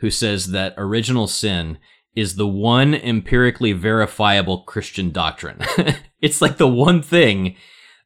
who 0.00 0.10
says 0.10 0.50
that 0.50 0.74
original 0.76 1.26
sin 1.26 1.78
is 2.14 2.36
the 2.36 2.46
one 2.46 2.94
empirically 2.94 3.72
verifiable 3.72 4.62
Christian 4.62 5.10
doctrine. 5.10 5.60
it's 6.20 6.40
like 6.40 6.56
the 6.56 6.68
one 6.68 7.02
thing 7.02 7.56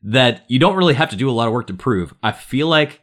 that 0.03 0.45
you 0.49 0.59
don't 0.59 0.77
really 0.77 0.95
have 0.95 1.11
to 1.11 1.17
do 1.17 1.31
a 1.31 1.33
lot 1.33 1.47
of 1.47 1.53
work 1.53 1.67
to 1.69 1.75
prove. 1.75 2.15
I 2.23 2.33
feel 2.33 2.67
like 2.67 3.01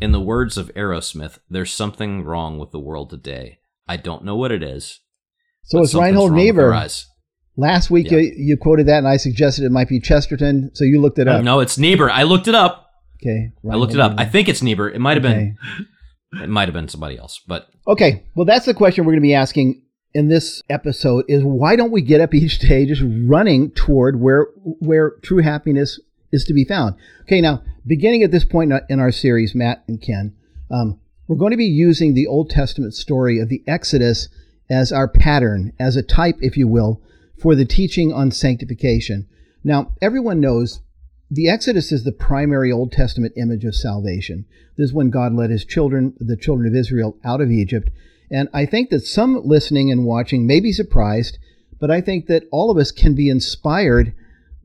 In 0.00 0.12
the 0.12 0.20
words 0.20 0.56
of 0.56 0.72
Aerosmith, 0.74 1.38
there's 1.50 1.72
something 1.72 2.22
wrong 2.24 2.58
with 2.58 2.70
the 2.70 2.78
world 2.78 3.10
today. 3.10 3.58
I 3.88 3.96
don't 3.96 4.24
know 4.24 4.36
what 4.36 4.52
it 4.52 4.62
is. 4.62 5.00
So 5.64 5.82
it's 5.82 5.94
Reinhold 5.94 6.32
Niebuhr. 6.32 6.72
Last 7.56 7.90
week 7.90 8.10
Yeah. 8.10 8.18
you, 8.18 8.32
you 8.36 8.56
quoted 8.56 8.86
that, 8.86 8.98
and 8.98 9.08
I 9.08 9.16
suggested 9.16 9.64
it 9.64 9.72
might 9.72 9.88
be 9.88 9.98
Chesterton. 9.98 10.70
So 10.74 10.84
you 10.84 11.00
looked 11.00 11.18
it 11.18 11.26
uh, 11.26 11.32
up. 11.32 11.44
No, 11.44 11.58
it's 11.58 11.76
Niebuhr. 11.78 12.10
I 12.10 12.22
looked 12.22 12.46
it 12.46 12.54
up. 12.54 12.86
Okay, 13.20 13.50
I 13.68 13.74
looked 13.74 13.94
it 13.94 14.00
up. 14.00 14.14
I 14.16 14.24
think 14.24 14.48
it's 14.48 14.62
Niebuhr. 14.62 14.88
It 14.90 15.00
might 15.00 15.16
have 15.16 15.24
Okay. 15.24 15.54
been. 15.78 15.86
It 16.42 16.50
might 16.50 16.68
have 16.68 16.74
been 16.74 16.88
somebody 16.88 17.16
else, 17.16 17.40
but 17.48 17.68
Okay, 17.86 18.22
well, 18.34 18.44
that's 18.44 18.66
the 18.66 18.74
question 18.74 19.06
we're 19.06 19.12
going 19.12 19.22
to 19.22 19.26
be 19.26 19.32
asking 19.32 19.80
in 20.12 20.28
this 20.28 20.62
episode: 20.68 21.24
is 21.26 21.42
why 21.42 21.74
don't 21.74 21.90
we 21.90 22.02
get 22.02 22.20
up 22.20 22.34
each 22.34 22.58
day 22.58 22.84
just 22.84 23.00
running 23.02 23.70
toward 23.70 24.20
where 24.20 24.48
where 24.80 25.12
true 25.22 25.38
happiness 25.42 25.98
is 26.30 26.44
to 26.44 26.52
be 26.52 26.66
found? 26.66 26.96
Okay, 27.22 27.40
now 27.40 27.62
beginning 27.88 28.22
at 28.22 28.30
this 28.30 28.44
point 28.44 28.72
in 28.88 29.00
our- 29.00 29.10
series, 29.10 29.54
Matt 29.54 29.82
and 29.88 30.00
Ken, 30.00 30.34
um, 30.70 31.00
we're 31.26 31.36
going 31.36 31.50
to 31.50 31.56
be 31.56 31.64
using 31.64 32.14
the 32.14 32.26
Old 32.26 32.50
Testament 32.50 32.94
story 32.94 33.38
of 33.38 33.48
the 33.48 33.62
Exodus 33.66 34.28
as 34.70 34.92
our 34.92 35.08
pattern, 35.08 35.72
as 35.80 35.96
a 35.96 36.02
type, 36.02 36.36
if 36.40 36.56
you 36.56 36.68
will, 36.68 37.00
for 37.36 37.54
the 37.54 37.64
teaching 37.64 38.12
on 38.12 38.30
sanctification. 38.30 39.26
Now, 39.64 39.94
everyone 40.00 40.40
knows 40.40 40.80
the 41.30 41.48
Exodus 41.48 41.92
is 41.92 42.04
the 42.04 42.12
primary 42.12 42.72
Old 42.72 42.92
Testament 42.92 43.34
image 43.36 43.64
of 43.64 43.74
salvation. 43.74 44.46
This 44.76 44.86
is 44.86 44.94
when 44.94 45.10
God 45.10 45.34
led 45.34 45.50
his 45.50 45.64
children, 45.64 46.14
the 46.18 46.36
children 46.36 46.68
of 46.68 46.74
Israel, 46.74 47.16
out 47.24 47.40
of 47.40 47.50
Egypt. 47.50 47.90
And 48.30 48.48
I 48.52 48.66
think 48.66 48.90
that 48.90 49.04
some 49.04 49.42
listening 49.44 49.90
and 49.90 50.04
watching 50.04 50.46
may 50.46 50.60
be 50.60 50.72
surprised, 50.72 51.38
but 51.80 51.90
I 51.90 52.00
think 52.00 52.26
that 52.26 52.44
all 52.50 52.70
of 52.70 52.78
us 52.78 52.90
can 52.90 53.14
be 53.14 53.28
inspired 53.28 54.12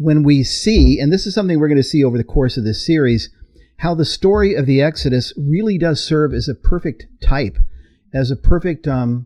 when 0.03 0.21
we 0.21 0.43
see, 0.43 0.99
and 0.99 1.13
this 1.13 1.25
is 1.25 1.33
something 1.33 1.59
we're 1.59 1.69
going 1.69 1.77
to 1.77 1.83
see 1.83 2.03
over 2.03 2.17
the 2.17 2.25
course 2.25 2.57
of 2.57 2.65
this 2.65 2.85
series, 2.85 3.29
how 3.77 3.95
the 3.95 4.03
story 4.03 4.53
of 4.53 4.65
the 4.65 4.81
Exodus 4.81 5.33
really 5.37 5.77
does 5.77 6.03
serve 6.03 6.33
as 6.33 6.49
a 6.49 6.55
perfect 6.55 7.07
type, 7.21 7.57
as 8.13 8.29
a 8.29 8.35
perfect 8.35 8.85
um, 8.85 9.25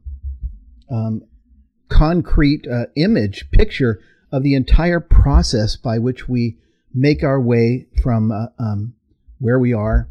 um, 0.92 1.24
concrete 1.90 2.68
uh, 2.68 2.86
image, 2.96 3.50
picture 3.52 4.00
of 4.32 4.44
the 4.44 4.54
entire 4.54 5.00
process 5.00 5.76
by 5.76 5.98
which 5.98 6.30
we 6.30 6.58
make 6.94 7.24
our 7.24 7.42
way 7.42 7.88
from 8.04 8.32
uh, 8.32 8.48
um, 8.60 8.94
where 9.40 9.58
we 9.58 9.74
are 9.74 10.10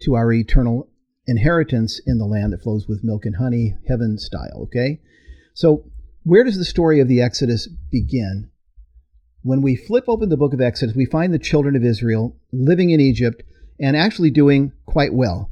to 0.00 0.14
our 0.14 0.32
eternal 0.32 0.88
inheritance 1.26 2.00
in 2.06 2.18
the 2.18 2.26
land 2.26 2.52
that 2.52 2.62
flows 2.62 2.86
with 2.86 3.02
milk 3.02 3.24
and 3.24 3.36
honey, 3.36 3.74
heaven 3.88 4.16
style. 4.18 4.62
Okay? 4.62 5.00
So, 5.54 5.84
where 6.22 6.44
does 6.44 6.56
the 6.56 6.64
story 6.64 7.00
of 7.00 7.08
the 7.08 7.20
Exodus 7.20 7.68
begin? 7.90 8.50
When 9.44 9.60
we 9.60 9.76
flip 9.76 10.04
open 10.08 10.30
the 10.30 10.38
book 10.38 10.54
of 10.54 10.62
Exodus, 10.62 10.96
we 10.96 11.04
find 11.04 11.30
the 11.30 11.38
children 11.38 11.76
of 11.76 11.84
Israel 11.84 12.34
living 12.50 12.88
in 12.88 12.98
Egypt 12.98 13.42
and 13.78 13.94
actually 13.94 14.30
doing 14.30 14.72
quite 14.86 15.12
well. 15.12 15.50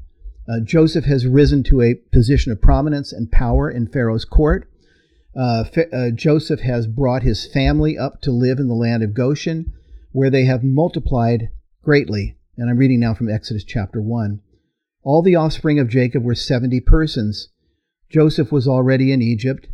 Uh, 0.49 0.61
Joseph 0.65 1.05
has 1.05 1.27
risen 1.27 1.63
to 1.65 1.83
a 1.83 1.97
position 2.11 2.53
of 2.53 2.63
prominence 2.63 3.13
and 3.13 3.31
power 3.31 3.71
in 3.71 3.87
Pharaoh's 3.87 4.25
court. 4.25 4.67
Uh, 5.37 5.65
uh, 5.93 6.09
Joseph 6.09 6.61
has 6.61 6.87
brought 6.87 7.23
his 7.23 7.45
family 7.45 7.99
up 7.99 8.23
to 8.23 8.31
live 8.31 8.59
in 8.59 8.67
the 8.67 8.75
land 8.75 9.03
of 9.03 9.13
Goshen, 9.13 9.75
where 10.11 10.31
they 10.31 10.47
have 10.47 10.65
multiplied 10.65 11.51
greatly. 11.83 12.39
And 12.57 12.71
I'm 12.71 12.79
reading 12.79 13.01
now 13.01 13.13
from 13.13 13.29
Exodus 13.29 13.63
chapter 13.63 14.01
1. 14.01 14.41
All 15.03 15.21
the 15.21 15.37
offspring 15.37 15.79
of 15.79 15.91
Jacob 15.91 16.25
were 16.25 16.35
70 16.35 16.81
persons. 16.81 17.51
Joseph 18.11 18.51
was 18.51 18.67
already 18.67 19.13
in 19.13 19.21
Egypt. 19.21 19.69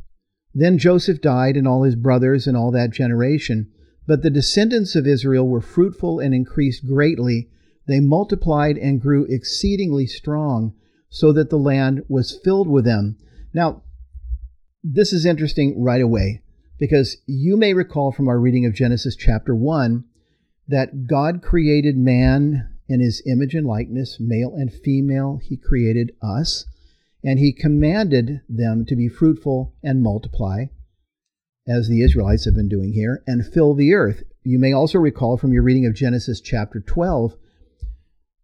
Then 0.53 0.77
Joseph 0.77 1.21
died, 1.21 1.57
and 1.57 1.69
all 1.69 1.85
his 1.85 1.95
brothers, 1.95 2.49
and 2.49 2.57
all 2.57 2.73
that 2.73 2.91
generation. 2.91 3.71
But 4.09 4.23
the 4.23 4.31
descendants 4.31 4.97
of 4.97 5.07
Israel 5.07 5.47
were 5.47 5.61
fruitful 5.61 6.19
and 6.19 6.35
increased 6.35 6.87
greatly. 6.87 7.51
They 7.87 8.01
multiplied 8.01 8.79
and 8.79 9.03
grew 9.03 9.27
exceedingly 9.27 10.07
strong, 10.07 10.73
so 11.11 11.31
that 11.35 11.51
the 11.51 11.59
land 11.59 12.03
was 12.09 12.41
filled 12.43 12.69
with 12.69 12.87
them. 12.87 13.19
Now, 13.53 13.83
this 14.83 15.13
is 15.13 15.27
interesting 15.27 15.83
right 15.83 16.01
away, 16.01 16.41
because 16.79 17.19
you 17.27 17.59
may 17.59 17.75
recall 17.75 18.11
from 18.11 18.29
our 18.29 18.41
reading 18.41 18.65
of 18.65 18.73
Genesis 18.73 19.15
chapter 19.15 19.55
1 19.55 20.05
that 20.67 21.07
God 21.07 21.43
created 21.43 21.99
man 21.99 22.67
in 22.89 23.01
his 23.01 23.23
image 23.27 23.55
and 23.55 23.67
likeness, 23.67 24.19
male 24.19 24.55
and 24.55 24.73
female, 24.73 25.39
he 25.43 25.59
created 25.59 26.13
us, 26.23 26.65
and 27.23 27.39
he 27.39 27.53
commanded 27.53 28.41
them 28.49 28.87
to 28.87 28.97
be 28.97 29.09
fruitful 29.09 29.75
and 29.83 30.03
multiply, 30.03 30.65
as 31.69 31.89
the 31.89 32.03
Israelites 32.03 32.45
have 32.47 32.55
been 32.55 32.69
doing 32.69 32.93
here, 32.93 33.23
and 33.27 33.47
fill 33.47 33.75
the 33.75 33.95
earth. 33.95 34.23
You 34.43 34.59
may 34.59 34.73
also 34.73 34.99
recall 34.99 35.37
from 35.37 35.53
your 35.53 35.63
reading 35.63 35.87
of 35.87 35.95
Genesis 35.95 36.41
chapter 36.41 36.81
12, 36.81 37.35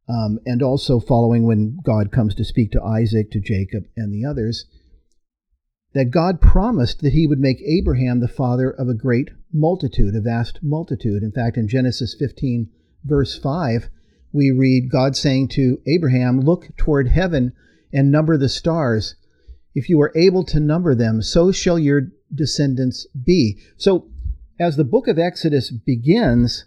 um, 0.09 0.39
and 0.45 0.63
also 0.63 1.01
following 1.01 1.47
when 1.47 1.79
God 1.83 2.13
comes 2.13 2.35
to 2.35 2.45
speak 2.45 2.73
to 2.73 2.83
Isaac, 2.83 3.31
to 3.31 3.41
Jacob, 3.41 3.85
and 3.97 4.13
the 4.13 4.29
others, 4.29 4.67
that 5.95 6.11
God 6.11 6.41
promised 6.41 7.01
that 7.01 7.13
he 7.13 7.27
would 7.27 7.39
make 7.39 7.63
Abraham 7.63 8.21
the 8.21 8.29
father 8.29 8.71
of 8.71 8.89
a 8.89 8.95
great 8.95 9.31
multitude, 9.53 10.15
a 10.15 10.21
vast 10.21 10.59
multitude. 10.63 11.23
In 11.23 11.33
fact, 11.33 11.57
in 11.57 11.69
Genesis 11.69 12.15
15, 12.19 12.69
verse 13.05 13.39
5, 13.39 13.89
we 14.33 14.51
read 14.51 14.91
God 14.91 15.17
saying 15.17 15.49
to 15.49 15.81
Abraham, 15.87 16.41
Look 16.41 16.77
toward 16.77 17.09
heaven 17.09 17.53
and 17.93 18.11
number 18.11 18.37
the 18.37 18.49
stars. 18.49 19.15
If 19.75 19.89
you 19.89 20.01
are 20.01 20.13
able 20.17 20.45
to 20.47 20.61
number 20.61 20.95
them, 20.95 21.23
so 21.23 21.53
shall 21.53 21.79
your 21.79 22.09
descendants 22.35 23.07
be. 23.25 23.59
So, 23.77 24.09
as 24.59 24.77
the 24.77 24.85
book 24.85 25.09
of 25.09 25.19
Exodus 25.19 25.71
begins, 25.71 26.67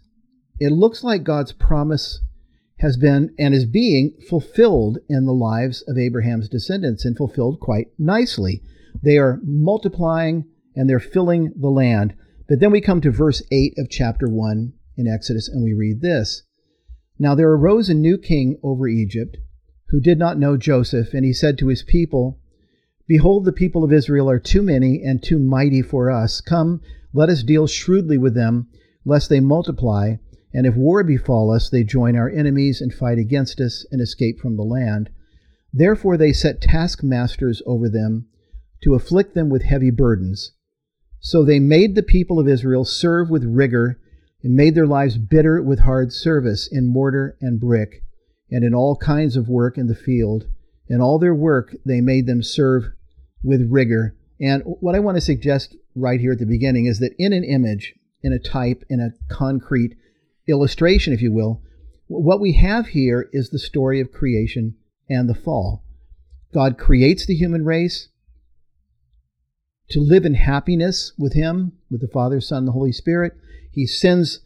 it 0.59 0.71
looks 0.71 1.03
like 1.03 1.23
God's 1.23 1.53
promise 1.53 2.21
has 2.79 2.97
been 2.97 3.33
and 3.39 3.53
is 3.53 3.65
being 3.65 4.13
fulfilled 4.29 4.99
in 5.09 5.25
the 5.25 5.33
lives 5.33 5.83
of 5.87 5.97
Abraham's 5.97 6.49
descendants 6.49 7.05
and 7.05 7.15
fulfilled 7.15 7.59
quite 7.59 7.87
nicely. 7.97 8.61
They 9.01 9.17
are 9.17 9.39
multiplying 9.43 10.45
and 10.75 10.89
they're 10.89 10.99
filling 10.99 11.53
the 11.55 11.69
land. 11.69 12.13
But 12.47 12.59
then 12.59 12.71
we 12.71 12.81
come 12.81 13.01
to 13.01 13.11
verse 13.11 13.41
8 13.51 13.73
of 13.77 13.89
chapter 13.89 14.27
1 14.27 14.73
in 14.97 15.07
Exodus 15.07 15.47
and 15.47 15.63
we 15.63 15.73
read 15.73 16.01
this 16.01 16.43
Now 17.17 17.35
there 17.35 17.51
arose 17.51 17.89
a 17.89 17.93
new 17.93 18.17
king 18.17 18.59
over 18.63 18.87
Egypt 18.87 19.37
who 19.89 20.01
did 20.01 20.19
not 20.19 20.37
know 20.37 20.57
Joseph, 20.57 21.13
and 21.13 21.23
he 21.23 21.33
said 21.33 21.57
to 21.57 21.67
his 21.67 21.81
people, 21.81 22.39
Behold, 23.07 23.45
the 23.45 23.53
people 23.53 23.85
of 23.85 23.93
Israel 23.93 24.29
are 24.29 24.39
too 24.39 24.61
many 24.61 25.01
and 25.01 25.23
too 25.23 25.39
mighty 25.39 25.81
for 25.81 26.11
us. 26.11 26.41
Come, 26.41 26.81
let 27.13 27.29
us 27.29 27.41
deal 27.41 27.65
shrewdly 27.65 28.17
with 28.17 28.35
them, 28.35 28.67
lest 29.05 29.29
they 29.29 29.39
multiply. 29.39 30.15
And 30.53 30.65
if 30.65 30.75
war 30.75 31.03
befall 31.03 31.51
us, 31.51 31.69
they 31.69 31.83
join 31.83 32.17
our 32.17 32.29
enemies 32.29 32.81
and 32.81 32.93
fight 32.93 33.17
against 33.17 33.61
us 33.61 33.85
and 33.91 34.01
escape 34.01 34.39
from 34.39 34.57
the 34.57 34.63
land. 34.63 35.09
Therefore 35.71 36.17
they 36.17 36.33
set 36.33 36.61
taskmasters 36.61 37.61
over 37.65 37.87
them 37.87 38.27
to 38.83 38.93
afflict 38.93 39.35
them 39.35 39.49
with 39.49 39.63
heavy 39.63 39.91
burdens. 39.91 40.53
So 41.19 41.43
they 41.43 41.59
made 41.59 41.95
the 41.95 42.03
people 42.03 42.39
of 42.39 42.47
Israel 42.47 42.83
serve 42.83 43.29
with 43.29 43.43
rigor 43.43 43.99
and 44.43 44.53
made 44.53 44.75
their 44.75 44.85
lives 44.85 45.17
bitter 45.17 45.61
with 45.61 45.79
hard 45.79 46.11
service 46.11 46.67
in 46.71 46.91
mortar 46.91 47.37
and 47.41 47.59
brick 47.59 48.03
and 48.51 48.63
in 48.63 48.73
all 48.73 48.95
kinds 48.97 49.35
of 49.35 49.49
work 49.49 49.77
in 49.77 49.87
the 49.87 49.95
field. 49.95 50.47
In 50.87 51.01
all 51.01 51.19
their 51.19 51.35
work 51.35 51.75
they 51.85 52.01
made 52.01 52.27
them 52.27 52.43
serve 52.43 52.93
with 53.43 53.67
rigor. 53.69 54.15
And 54.39 54.63
what 54.65 54.95
I 54.95 54.99
want 54.99 55.17
to 55.17 55.21
suggest 55.21 55.75
right 55.95 56.19
here 56.19 56.33
at 56.33 56.39
the 56.39 56.45
beginning 56.45 56.85
is 56.85 56.99
that 56.99 57.15
in 57.17 57.33
an 57.33 57.43
image, 57.43 57.93
in 58.21 58.33
a 58.33 58.39
type, 58.39 58.83
in 58.89 58.99
a 58.99 59.33
concrete 59.33 59.95
illustration, 60.47 61.13
if 61.13 61.21
you 61.21 61.31
will, 61.31 61.61
what 62.07 62.39
we 62.39 62.53
have 62.53 62.87
here 62.87 63.29
is 63.33 63.49
the 63.49 63.59
story 63.59 63.99
of 63.99 64.11
creation 64.11 64.75
and 65.09 65.29
the 65.29 65.35
fall. 65.35 65.83
God 66.53 66.77
creates 66.77 67.25
the 67.25 67.35
human 67.35 67.65
race 67.65 68.09
to 69.89 69.99
live 69.99 70.25
in 70.25 70.33
happiness 70.33 71.13
with 71.17 71.33
Him, 71.33 71.73
with 71.89 72.01
the 72.01 72.07
Father, 72.07 72.41
Son, 72.41 72.59
and 72.59 72.67
the 72.67 72.73
Holy 72.73 72.91
Spirit. 72.91 73.33
He 73.71 73.85
sends 73.85 74.41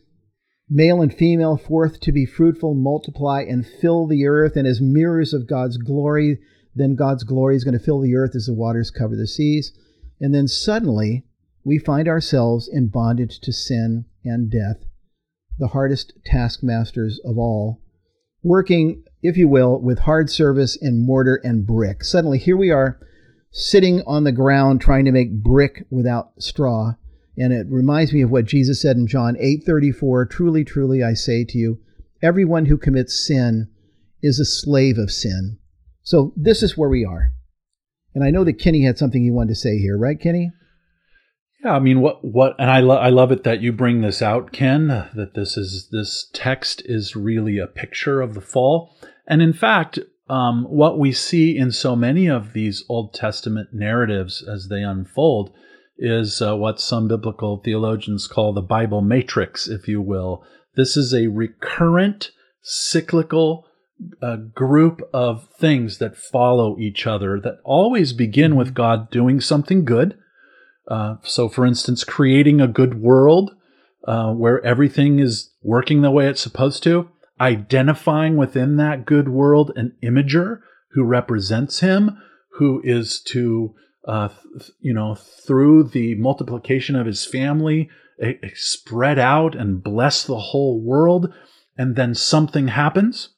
male 0.69 1.01
and 1.01 1.13
female 1.13 1.57
forth 1.57 1.99
to 1.99 2.11
be 2.11 2.25
fruitful, 2.25 2.73
multiply, 2.73 3.41
and 3.41 3.65
fill 3.65 4.07
the 4.07 4.25
earth. 4.25 4.55
And 4.55 4.67
as 4.67 4.81
mirrors 4.81 5.33
of 5.33 5.47
God's 5.47 5.77
glory, 5.77 6.39
then 6.75 6.95
God's 6.95 7.23
glory 7.23 7.55
is 7.55 7.63
going 7.63 7.77
to 7.77 7.83
fill 7.83 7.99
the 7.99 8.15
earth 8.15 8.35
as 8.35 8.45
the 8.45 8.53
waters 8.53 8.91
cover 8.91 9.15
the 9.15 9.27
seas. 9.27 9.73
And 10.19 10.33
then 10.33 10.47
suddenly, 10.47 11.25
we 11.63 11.77
find 11.77 12.07
ourselves 12.07 12.69
in 12.71 12.87
bondage 12.87 13.39
to 13.41 13.51
sin 13.51 14.05
and 14.23 14.49
death, 14.49 14.85
the 15.59 15.69
hardest 15.69 16.13
taskmasters 16.25 17.19
of 17.25 17.37
all, 17.37 17.81
working, 18.43 19.03
if 19.21 19.37
you 19.37 19.47
will, 19.47 19.79
with 19.79 19.99
hard 19.99 20.29
service 20.29 20.75
in 20.75 21.05
mortar 21.05 21.41
and 21.43 21.65
brick. 21.67 22.03
Suddenly, 22.03 22.39
here 22.39 22.57
we 22.57 22.71
are 22.71 22.99
sitting 23.51 24.01
on 24.07 24.23
the 24.23 24.31
ground 24.31 24.79
trying 24.79 25.05
to 25.05 25.11
make 25.11 25.43
brick 25.43 25.85
without 25.89 26.31
straw. 26.41 26.95
And 27.37 27.53
it 27.53 27.67
reminds 27.69 28.13
me 28.13 28.21
of 28.21 28.31
what 28.31 28.45
Jesus 28.45 28.81
said 28.81 28.97
in 28.97 29.07
John 29.07 29.35
8:34, 29.39 30.25
"Truly, 30.25 30.63
truly 30.63 31.03
I 31.03 31.13
say 31.13 31.43
to 31.45 31.57
you, 31.57 31.79
everyone 32.21 32.65
who 32.65 32.77
commits 32.77 33.25
sin 33.25 33.67
is 34.21 34.39
a 34.39 34.45
slave 34.45 34.97
of 34.97 35.11
sin." 35.11 35.57
So 36.03 36.33
this 36.35 36.63
is 36.63 36.77
where 36.77 36.89
we 36.89 37.05
are. 37.05 37.31
And 38.13 38.23
I 38.23 38.29
know 38.29 38.43
that 38.43 38.59
Kenny 38.59 38.83
had 38.83 38.97
something 38.97 39.23
he 39.23 39.31
wanted 39.31 39.49
to 39.49 39.55
say 39.55 39.77
here, 39.77 39.97
right, 39.97 40.19
Kenny? 40.19 40.51
Yeah, 41.63 41.75
I 41.75 41.79
mean, 41.79 42.01
what 42.01 42.23
what, 42.23 42.55
and 42.57 42.71
I 42.71 42.79
lo- 42.79 42.97
I 42.97 43.09
love 43.09 43.31
it 43.31 43.43
that 43.43 43.61
you 43.61 43.71
bring 43.71 44.01
this 44.01 44.21
out, 44.21 44.51
Ken. 44.51 44.87
That 44.87 45.35
this 45.35 45.57
is 45.57 45.89
this 45.91 46.27
text 46.33 46.81
is 46.85 47.15
really 47.15 47.59
a 47.59 47.67
picture 47.67 48.19
of 48.19 48.33
the 48.33 48.41
fall, 48.41 48.97
and 49.27 49.43
in 49.43 49.53
fact, 49.53 49.99
um, 50.27 50.63
what 50.63 50.97
we 50.97 51.11
see 51.11 51.55
in 51.55 51.71
so 51.71 51.95
many 51.95 52.27
of 52.27 52.53
these 52.53 52.83
Old 52.89 53.13
Testament 53.13 53.69
narratives 53.73 54.41
as 54.41 54.69
they 54.69 54.81
unfold 54.81 55.53
is 55.97 56.41
uh, 56.41 56.55
what 56.55 56.81
some 56.81 57.07
biblical 57.07 57.57
theologians 57.57 58.25
call 58.25 58.53
the 58.53 58.61
Bible 58.61 59.01
matrix, 59.01 59.67
if 59.67 59.87
you 59.87 60.01
will. 60.01 60.43
This 60.75 60.97
is 60.97 61.13
a 61.13 61.27
recurrent, 61.27 62.31
cyclical 62.61 63.67
uh, 64.21 64.35
group 64.35 65.01
of 65.13 65.47
things 65.59 65.97
that 65.99 66.17
follow 66.17 66.77
each 66.79 67.05
other 67.05 67.39
that 67.39 67.59
always 67.63 68.13
begin 68.13 68.55
with 68.55 68.73
God 68.73 69.09
doing 69.11 69.39
something 69.39 69.85
good. 69.85 70.17
Uh, 70.87 71.15
so, 71.23 71.47
for 71.47 71.65
instance, 71.65 72.03
creating 72.03 72.59
a 72.59 72.67
good 72.67 73.01
world 73.01 73.51
uh, 74.07 74.31
where 74.33 74.63
everything 74.65 75.19
is 75.19 75.51
working 75.61 76.01
the 76.01 76.11
way 76.11 76.27
it's 76.27 76.41
supposed 76.41 76.83
to 76.83 77.09
identifying 77.41 78.37
within 78.37 78.77
that 78.77 79.05
good 79.05 79.27
world 79.27 79.71
an 79.75 79.95
imager 80.03 80.59
who 80.91 81.03
represents 81.03 81.79
him, 81.79 82.21
who 82.57 82.79
is 82.83 83.19
to, 83.19 83.73
uh, 84.07 84.27
th- 84.59 84.71
you 84.79 84.93
know, 84.93 85.15
through 85.15 85.83
the 85.83 86.13
multiplication 86.15 86.95
of 86.95 87.07
his 87.07 87.25
family, 87.25 87.89
a- 88.21 88.45
a 88.45 88.51
spread 88.53 89.17
out 89.17 89.55
and 89.55 89.83
bless 89.83 90.23
the 90.23 90.37
whole 90.37 90.79
world. 90.79 91.33
And 91.77 91.95
then 91.95 92.13
something 92.13 92.67
happens. 92.67 93.29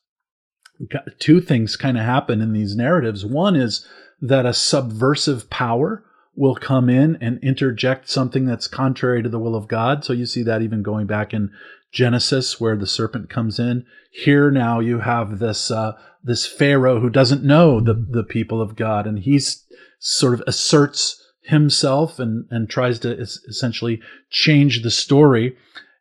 Two 1.20 1.42
things 1.42 1.76
kind 1.76 1.98
of 1.98 2.04
happen 2.04 2.42
in 2.42 2.54
these 2.54 2.76
narratives. 2.76 3.26
One 3.26 3.56
is 3.56 3.88
that 4.22 4.46
a 4.46 4.54
subversive 4.54 5.50
power 5.50 6.04
will 6.36 6.56
come 6.56 6.90
in 6.90 7.18
and 7.22 7.44
interject 7.44 8.10
something 8.10 8.46
that's 8.46 8.68
contrary 8.68 9.22
to 9.22 9.30
the 9.30 9.40
will 9.40 9.56
of 9.56 9.68
God. 9.68 10.04
So 10.04 10.14
you 10.14 10.26
see 10.26 10.44
that 10.44 10.62
even 10.62 10.82
going 10.82 11.06
back 11.06 11.34
in 11.34 11.52
Genesis, 11.92 12.60
where 12.60 12.76
the 12.76 12.88
serpent 12.88 13.30
comes 13.30 13.60
in. 13.60 13.86
Here 14.12 14.50
now 14.50 14.80
you 14.80 15.00
have 15.00 15.40
this 15.40 15.70
uh, 15.70 15.94
this 16.24 16.46
Pharaoh 16.46 17.00
who 17.00 17.10
doesn't 17.10 17.44
know 17.44 17.80
the 17.80 17.94
the 17.94 18.24
people 18.24 18.62
of 18.62 18.76
God, 18.76 19.06
and 19.06 19.20
he's 19.20 19.64
sort 20.00 20.34
of 20.34 20.44
asserts 20.48 21.24
himself 21.44 22.18
and 22.18 22.46
and 22.50 22.68
tries 22.68 22.98
to 23.00 23.12
essentially 23.20 24.02
change 24.32 24.82
the 24.82 24.90
story, 24.92 25.56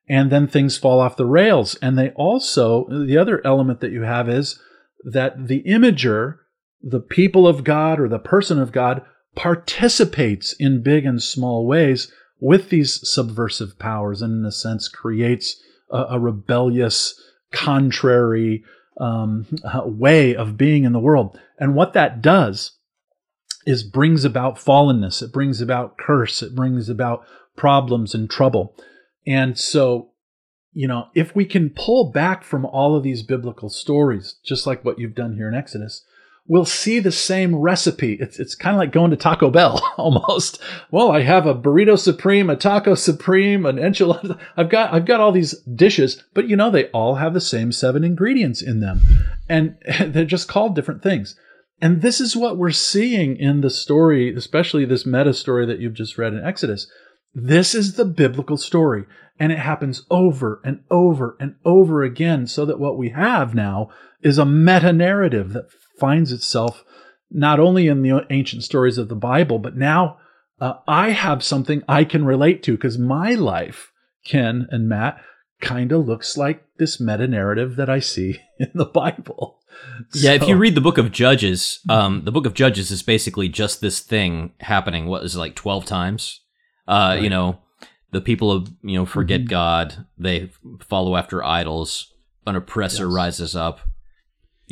and 0.09 0.33
then 0.33 0.49
things 0.49 0.79
fall 0.79 0.99
off 0.99 1.17
the 1.17 1.27
rails. 1.27 1.75
And 1.83 1.99
they 1.99 2.11
also 2.11 2.87
the 2.89 3.19
other 3.19 3.45
element 3.45 3.81
that 3.81 3.93
you 3.93 4.03
have 4.03 4.31
is 4.31 4.59
that 5.05 5.49
the 5.49 5.63
imager, 5.65 6.37
the 6.83 7.01
people 7.01 7.47
of 7.47 7.65
God 7.65 8.01
or 8.01 8.09
the 8.09 8.19
person 8.19 8.59
of 8.61 8.73
God, 8.73 9.03
participates 9.35 10.53
in 10.59 10.83
big 10.83 11.05
and 11.07 11.23
small 11.23 11.67
ways 11.67 12.13
with 12.41 12.71
these 12.71 13.09
subversive 13.09 13.79
powers, 13.79 14.21
and 14.21 14.33
in 14.33 14.45
a 14.45 14.53
sense 14.53 14.89
creates 14.89 15.63
a, 15.91 16.05
a 16.11 16.19
rebellious, 16.19 17.21
contrary 17.53 18.65
um, 19.01 19.47
way 19.85 20.35
of 20.35 20.57
being 20.57 20.85
in 20.85 20.93
the 20.93 20.99
world. 20.99 21.39
And 21.59 21.75
what 21.75 21.93
that 21.93 22.21
does 22.21 22.73
is 23.65 23.85
brings 23.85 24.25
about 24.25 24.57
fallenness, 24.57 25.23
it 25.23 25.33
brings 25.33 25.61
about 25.61 25.97
curse, 25.99 26.43
it 26.43 26.55
brings 26.55 26.89
about 26.89 27.25
problems 27.57 28.15
and 28.15 28.29
trouble. 28.29 28.75
And 29.27 29.57
so, 29.57 30.11
you 30.73 30.89
know, 30.89 31.09
if 31.15 31.35
we 31.35 31.45
can 31.45 31.71
pull 31.71 32.11
back 32.11 32.45
from 32.45 32.65
all 32.65 32.97
of 32.97 33.03
these 33.03 33.23
biblical 33.23 33.69
stories, 33.69 34.37
just 34.45 34.67
like 34.67 34.85
what 34.85 34.99
you've 34.99 35.15
done 35.15 35.37
here 35.37 35.49
in 35.49 35.55
Exodus, 35.55 36.05
we'll 36.47 36.65
see 36.65 36.99
the 36.99 37.13
same 37.13 37.55
recipe. 37.55 38.15
It's, 38.15 38.39
it's 38.39 38.55
kind 38.55 38.75
of 38.75 38.79
like 38.79 38.93
going 38.93 39.11
to 39.11 39.17
Taco 39.17 39.51
Bell 39.51 39.81
almost. 39.97 40.61
Well, 40.91 41.11
I 41.11 41.21
have 41.21 41.47
a 41.47 41.55
burrito 41.55 41.99
supreme, 41.99 42.51
a 42.51 42.57
taco 42.57 42.95
supreme, 42.95 43.67
an 43.67 43.77
enchilada. 43.77 44.39
I've 44.57 44.71
got, 44.71 44.93
I've 44.93 45.07
got 45.07 45.21
all 45.21 45.33
these 45.33 45.59
dishes, 45.61 46.23
but 46.35 46.49
you 46.49 46.57
know, 46.57 46.71
they 46.71 46.87
all 46.87 47.17
have 47.17 47.35
the 47.35 47.41
same 47.41 47.71
seven 47.71 48.03
ingredients 48.03 48.63
in 48.63 48.81
them 48.81 49.01
and 49.49 49.77
they're 50.01 50.25
just 50.25 50.49
called 50.49 50.75
different 50.75 51.03
things. 51.03 51.37
And 51.81 52.01
this 52.01 52.21
is 52.21 52.37
what 52.37 52.59
we're 52.59 52.71
seeing 52.71 53.37
in 53.37 53.61
the 53.61 53.71
story, 53.71 54.35
especially 54.35 54.85
this 54.85 55.05
meta 55.05 55.35
story 55.35 55.67
that 55.67 55.81
you've 55.81 55.95
just 55.95 56.17
read 56.17 56.33
in 56.33 56.45
Exodus. 56.45 56.87
This 57.35 57.75
is 57.75 57.95
the 57.95 58.05
biblical 58.05 58.57
story, 58.57 59.05
and 59.39 59.53
it 59.53 59.59
happens 59.59 60.05
over 60.11 60.61
and 60.65 60.85
over 60.91 61.37
and 61.41 61.55
over 61.65 62.03
again, 62.03 62.47
so 62.47 62.65
that 62.67 62.79
what 62.79 62.99
we 62.99 63.11
have 63.11 63.55
now 63.55 63.91
is 64.23 64.39
a 64.39 64.45
meta 64.45 64.93
narrative 64.93 65.53
that 65.53 65.69
finds 65.99 66.33
itself 66.33 66.85
not 67.31 67.59
only 67.59 67.89
in 67.89 68.03
the 68.03 68.27
ancient 68.31 68.63
stories 68.63 68.99
of 68.99 69.09
the 69.09 69.15
Bible, 69.15 69.59
but 69.59 69.77
now 69.77 70.19
uh, 70.61 70.75
I 70.87 71.11
have 71.11 71.43
something 71.43 71.83
I 71.89 72.05
can 72.05 72.25
relate 72.25 72.63
to 72.65 72.73
because 72.73 72.99
my 72.99 73.35
life, 73.35 73.91
Ken 74.25 74.69
and 74.71 74.89
Matt, 74.89 75.21
kind 75.61 75.93
of 75.93 76.07
looks 76.07 76.37
like 76.37 76.65
this 76.79 77.01
meta 77.01 77.27
narrative 77.27 77.77
that 77.77 77.89
I 77.89 78.01
see 78.01 78.41
in 78.59 78.71
the 78.75 78.85
Bible. 78.85 79.59
Yeah, 80.15 80.37
so. 80.37 80.43
if 80.43 80.49
you 80.49 80.57
read 80.57 80.75
the 80.75 80.83
book 80.83 80.99
of 80.99 81.11
Judges, 81.11 81.81
um, 81.89 82.25
the 82.25 82.33
book 82.33 82.45
of 82.45 82.55
Judges 82.55 82.91
is 82.91 83.03
basically 83.03 83.49
just 83.49 83.81
this 83.81 84.01
thing 84.01 84.53
happening. 84.61 85.07
What 85.07 85.25
is 85.25 85.35
it, 85.35 85.39
like 85.39 85.55
twelve 85.55 85.87
times? 85.87 86.42
Uh, 86.87 87.15
right. 87.15 87.23
You 87.23 87.31
know, 87.31 87.61
the 88.11 88.21
people 88.21 88.51
of 88.51 88.69
you 88.83 88.99
know 88.99 89.07
forget 89.07 89.43
mm-hmm. 89.43 89.51
God, 89.51 90.07
they 90.19 90.51
follow 90.81 91.17
after 91.17 91.45
idols. 91.45 92.09
An 92.45 92.57
oppressor 92.57 93.05
yes. 93.05 93.15
rises 93.15 93.55
up 93.55 93.81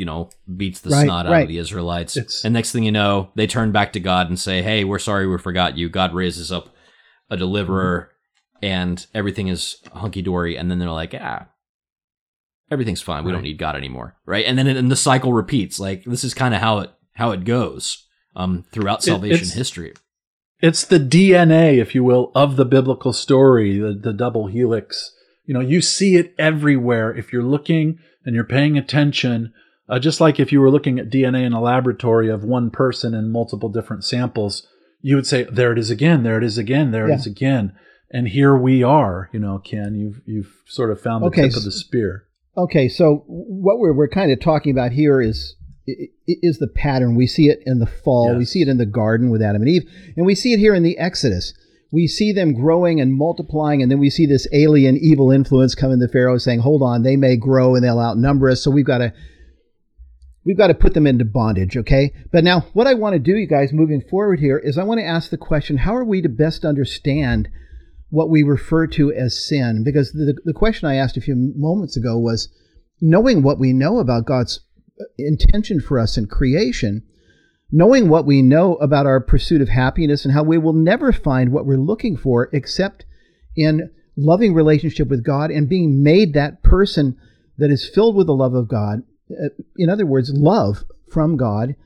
you 0.01 0.07
know, 0.07 0.31
beats 0.57 0.81
the 0.81 0.88
right, 0.88 1.05
snot 1.05 1.27
out 1.27 1.42
of 1.42 1.49
the 1.49 1.59
Israelites. 1.59 2.16
It's, 2.16 2.42
and 2.42 2.55
next 2.55 2.73
thing 2.73 2.85
you 2.85 2.90
know, 2.90 3.31
they 3.35 3.46
turn 3.46 3.70
back 3.70 3.92
to 3.92 4.01
God 4.01 4.29
and 4.29 4.38
say, 4.38 4.62
Hey, 4.62 4.83
we're 4.83 4.99
sorry 4.99 5.27
we 5.27 5.37
forgot 5.37 5.77
you. 5.77 5.90
God 5.90 6.14
raises 6.14 6.51
up 6.51 6.75
a 7.29 7.37
deliverer 7.37 8.11
mm-hmm. 8.57 8.64
and 8.64 9.07
everything 9.14 9.49
is 9.49 9.77
hunky 9.92 10.23
dory. 10.23 10.57
And 10.57 10.70
then 10.70 10.79
they're 10.79 10.88
like, 10.88 11.14
Ah, 11.14 11.49
everything's 12.70 13.03
fine. 13.03 13.25
We 13.25 13.31
right. 13.31 13.37
don't 13.37 13.42
need 13.42 13.59
God 13.59 13.77
anymore. 13.77 14.16
Right. 14.25 14.46
And 14.46 14.57
then 14.57 14.66
and 14.68 14.90
the 14.90 14.96
cycle 14.96 15.35
repeats. 15.35 15.79
Like 15.79 16.05
this 16.05 16.25
is 16.25 16.33
kind 16.33 16.55
of 16.55 16.62
how 16.62 16.79
it, 16.79 16.90
how 17.12 17.33
it 17.33 17.44
goes, 17.44 18.07
um, 18.35 18.64
throughout 18.73 19.03
salvation 19.03 19.49
it, 19.49 19.55
history. 19.55 19.92
It's 20.61 20.85
the 20.85 20.99
DNA, 20.99 21.79
if 21.79 21.94
you 21.94 22.05
will, 22.05 22.31
of 22.35 22.57
the 22.57 22.64
biblical 22.64 23.12
story, 23.12 23.79
the, 23.79 23.92
the 23.94 24.12
double 24.12 24.46
helix. 24.46 25.14
You 25.44 25.55
know, 25.55 25.61
you 25.61 25.81
see 25.81 26.16
it 26.16 26.35
everywhere. 26.38 27.14
If 27.16 27.33
you're 27.33 27.42
looking 27.42 27.99
and 28.25 28.35
you're 28.35 28.44
paying 28.44 28.77
attention, 28.77 29.53
uh, 29.88 29.99
just 29.99 30.20
like 30.20 30.38
if 30.38 30.53
you 30.53 30.61
were 30.61 30.70
looking 30.70 30.99
at 30.99 31.11
DNA 31.11 31.44
in 31.44 31.53
a 31.53 31.61
laboratory 31.61 32.29
of 32.29 32.44
one 32.44 32.70
person 32.70 33.14
and 33.14 33.33
multiple 33.33 33.68
different 33.68 34.05
samples, 34.05 34.66
you 35.01 35.16
would 35.16 35.27
say, 35.27 35.44
"There 35.44 35.73
it 35.73 35.79
is 35.79 35.90
again. 35.90 36.23
There 36.23 36.37
it 36.37 36.44
is 36.44 36.59
again. 36.59 36.90
There 36.90 37.09
yeah. 37.09 37.14
it 37.14 37.20
is 37.20 37.27
again." 37.27 37.73
And 38.11 38.29
here 38.29 38.57
we 38.57 38.83
are. 38.83 39.31
You 39.33 39.40
know, 39.40 39.59
Ken, 39.59 39.94
you've 39.94 40.20
you've 40.27 40.53
sort 40.66 40.90
of 40.90 41.01
found 41.01 41.25
the 41.25 41.29
okay, 41.29 41.49
tip 41.49 41.57
of 41.57 41.64
the 41.64 41.73
spear. 41.73 42.27
Okay, 42.57 42.88
so 42.88 43.25
what 43.27 43.79
we're 43.79 43.94
we're 43.94 44.09
kind 44.09 44.31
of 44.31 44.40
talking 44.40 44.73
about 44.73 44.92
here 44.92 45.20
is 45.20 45.57
is 45.87 46.59
the 46.59 46.69
pattern. 46.69 47.16
We 47.16 47.27
see 47.27 47.49
it 47.49 47.62
in 47.66 47.79
the 47.79 47.87
fall. 47.87 48.29
Yes. 48.33 48.38
We 48.38 48.45
see 48.45 48.62
it 48.62 48.69
in 48.69 48.79
the 48.79 48.87
garden 48.87 49.31
with 49.31 49.43
Adam 49.43 49.62
and 49.62 49.69
Eve, 49.69 49.90
and 50.16 50.27
we 50.27 50.35
see 50.35 50.53
it 50.53 50.59
here 50.59 50.75
in 50.75 50.83
the 50.83 50.99
Exodus. 50.99 51.55
We 51.93 52.07
see 52.07 52.33
them 52.33 52.55
growing 52.55 53.01
and 53.01 53.12
multiplying, 53.12 53.83
and 53.83 53.90
then 53.90 53.99
we 53.99 54.11
see 54.11 54.27
this 54.27 54.47
alien 54.53 54.97
evil 54.97 55.33
influence 55.33 55.75
come 55.75 55.90
in 55.90 55.99
the 55.99 56.09
Pharaoh 56.09 56.38
saying, 56.38 56.61
"Hold 56.61 56.83
on, 56.83 57.03
they 57.03 57.16
may 57.16 57.37
grow 57.37 57.75
and 57.75 57.85
they'll 57.85 57.99
outnumber 57.99 58.49
us, 58.49 58.62
so 58.62 58.71
we've 58.71 58.85
got 58.85 58.99
to 58.99 59.12
We've 60.45 60.57
got 60.57 60.69
to 60.69 60.75
put 60.75 60.95
them 60.95 61.07
into 61.07 61.25
bondage, 61.25 61.77
okay? 61.77 62.14
But 62.33 62.45
now, 62.45 62.61
what 62.73 62.87
I 62.87 62.95
want 62.95 63.12
to 63.12 63.19
do, 63.19 63.37
you 63.37 63.47
guys, 63.47 63.73
moving 63.73 64.01
forward 64.01 64.40
here, 64.40 64.57
is 64.57 64.79
I 64.79 64.85
want 64.85 64.99
to 65.01 65.07
ask 65.07 65.31
the 65.31 65.37
question 65.37 65.79
how 65.79 65.95
are 65.95 66.05
we 66.05 66.23
to 66.23 66.29
best 66.31 66.64
understand 66.64 67.49
what 68.09 68.31
we 68.31 68.43
refer 68.43 68.87
to 68.88 69.12
as 69.12 69.47
sin? 69.47 69.83
Because 69.85 70.12
the, 70.12 70.35
the 70.45 70.55
question 70.55 70.88
I 70.88 70.95
asked 70.95 71.19
a 71.19 71.21
few 71.21 71.53
moments 71.57 71.97
ago 71.97 72.19
was 72.19 72.49
knowing 73.03 73.43
what 73.43 73.59
we 73.59 73.75
know 73.75 73.99
about 73.99 74.25
God's 74.25 74.61
intention 75.19 75.81
for 75.81 75.99
us 75.99 76.17
in 76.17 76.27
creation, 76.27 77.03
knowing 77.71 78.09
what 78.09 78.27
we 78.27 78.43
know 78.43 78.77
about 78.77 79.07
our 79.07 79.21
pursuit 79.21 79.61
of 79.61 79.69
happiness 79.69 80.25
and 80.25 80.35
how 80.35 80.43
we 80.43 80.59
will 80.59 80.73
never 80.73 81.13
find 81.13 81.53
what 81.53 81.67
we're 81.67 81.77
looking 81.77 82.17
for 82.17 82.49
except 82.53 83.05
in 83.57 83.91
loving 84.17 84.55
relationship 84.55 85.09
with 85.09 85.25
God 85.25 85.51
and 85.51 85.69
being 85.69 86.03
made 86.03 86.35
that 86.35 86.63
person 86.63 87.17
that 87.59 87.71
is 87.71 87.89
filled 87.89 88.17
with 88.17 88.27
the 88.27 88.35
love 88.35 88.55
of 88.55 88.69
God 88.69 89.03
uh, 89.31 89.49
in 89.77 89.89
other 89.89 90.07
words, 90.07 90.33
love 90.35 90.85
from 91.11 91.37
God. 91.37 91.77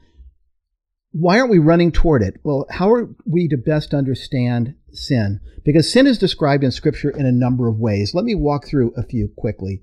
Why 1.13 1.39
aren't 1.39 1.51
we 1.51 1.59
running 1.59 1.93
toward 1.93 2.23
it? 2.23 2.35
Well, 2.43 2.67
how 2.71 2.93
are 2.93 3.09
we 3.25 3.49
to 3.49 3.57
best 3.57 3.95
understand 3.95 4.75
sin? 4.93 5.41
Because 5.65 5.93
sin 5.93 6.07
is 6.07 6.19
described 6.19 6.65
in 6.65 6.73
Scripture 6.73 7.11
in 7.11 7.25
a 7.27 7.33
number 7.33 7.69
of 7.69 7.79
ways. 7.79 8.15
Let 8.15 8.25
me 8.25 8.35
walk 8.35 8.67
through 8.67 8.93
a 8.97 9.05
few 9.05 9.29
quickly. 9.37 9.83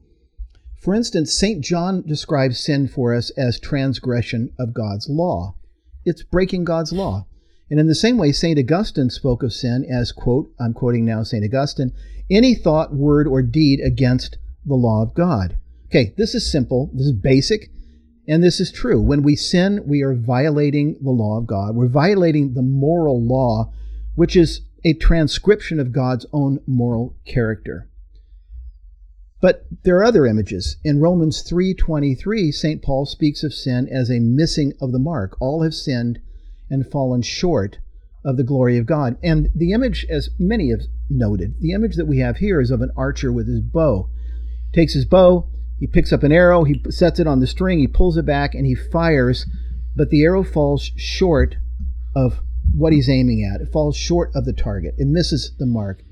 For 0.81 0.95
instance, 0.95 1.31
St. 1.31 1.63
John 1.63 2.01
describes 2.07 2.59
sin 2.59 2.87
for 2.87 3.13
us 3.13 3.29
as 3.37 3.59
transgression 3.59 4.51
of 4.57 4.73
God's 4.73 5.07
law. 5.07 5.55
It's 6.05 6.23
breaking 6.23 6.63
God's 6.63 6.91
law. 6.91 7.27
And 7.69 7.79
in 7.79 7.85
the 7.85 7.93
same 7.93 8.17
way, 8.17 8.31
St. 8.31 8.57
Augustine 8.57 9.11
spoke 9.11 9.43
of 9.43 9.53
sin 9.53 9.85
as, 9.85 10.11
quote, 10.11 10.51
I'm 10.59 10.73
quoting 10.73 11.05
now 11.05 11.21
St. 11.21 11.45
Augustine, 11.45 11.93
any 12.31 12.55
thought, 12.55 12.95
word, 12.95 13.27
or 13.27 13.43
deed 13.43 13.79
against 13.79 14.39
the 14.65 14.73
law 14.73 15.03
of 15.03 15.13
God. 15.13 15.55
Okay, 15.85 16.15
this 16.17 16.33
is 16.33 16.51
simple, 16.51 16.89
this 16.93 17.05
is 17.05 17.13
basic, 17.13 17.69
and 18.27 18.43
this 18.43 18.59
is 18.59 18.71
true. 18.71 18.99
When 18.99 19.21
we 19.21 19.35
sin, 19.35 19.83
we 19.85 20.01
are 20.01 20.15
violating 20.15 20.97
the 20.99 21.11
law 21.11 21.37
of 21.37 21.45
God. 21.45 21.75
We're 21.75 21.89
violating 21.89 22.55
the 22.55 22.63
moral 22.63 23.21
law, 23.21 23.71
which 24.15 24.35
is 24.35 24.61
a 24.83 24.93
transcription 24.93 25.79
of 25.79 25.91
God's 25.91 26.25
own 26.33 26.59
moral 26.65 27.15
character. 27.23 27.87
But 29.41 29.65
there 29.83 29.97
are 29.97 30.03
other 30.03 30.27
images. 30.27 30.77
In 30.83 30.99
Romans 30.99 31.41
3:23, 31.41 32.51
St. 32.51 32.81
Paul 32.81 33.05
speaks 33.05 33.43
of 33.43 33.53
sin 33.53 33.87
as 33.89 34.09
a 34.09 34.19
missing 34.19 34.73
of 34.79 34.91
the 34.91 34.99
mark. 34.99 35.35
All 35.41 35.63
have 35.63 35.73
sinned 35.73 36.19
and 36.69 36.85
fallen 36.85 37.23
short 37.23 37.79
of 38.23 38.37
the 38.37 38.43
glory 38.43 38.77
of 38.77 38.85
God. 38.85 39.17
And 39.23 39.49
the 39.55 39.71
image, 39.71 40.05
as 40.09 40.29
many 40.37 40.69
have 40.69 40.81
noted, 41.09 41.55
the 41.59 41.71
image 41.71 41.95
that 41.95 42.07
we 42.07 42.19
have 42.19 42.37
here 42.37 42.61
is 42.61 42.69
of 42.69 42.81
an 42.81 42.91
archer 42.95 43.31
with 43.31 43.47
his 43.47 43.61
bow. 43.61 44.09
Takes 44.73 44.93
his 44.93 45.05
bow, 45.05 45.47
he 45.79 45.87
picks 45.87 46.13
up 46.13 46.21
an 46.21 46.31
arrow, 46.31 46.63
he 46.63 46.79
sets 46.89 47.19
it 47.19 47.25
on 47.25 47.39
the 47.39 47.47
string, 47.47 47.79
he 47.79 47.87
pulls 47.87 48.17
it 48.17 48.25
back, 48.25 48.53
and 48.53 48.67
he 48.67 48.75
fires, 48.75 49.47
but 49.95 50.11
the 50.11 50.23
arrow 50.23 50.43
falls 50.43 50.91
short 50.95 51.55
of 52.15 52.41
what 52.73 52.93
he's 52.93 53.09
aiming 53.09 53.43
at. 53.43 53.59
It 53.59 53.71
falls 53.71 53.97
short 53.97 54.29
of 54.35 54.45
the 54.45 54.53
target. 54.53 54.93
It 54.99 55.07
misses 55.07 55.51
the 55.57 55.65
mark. 55.65 56.03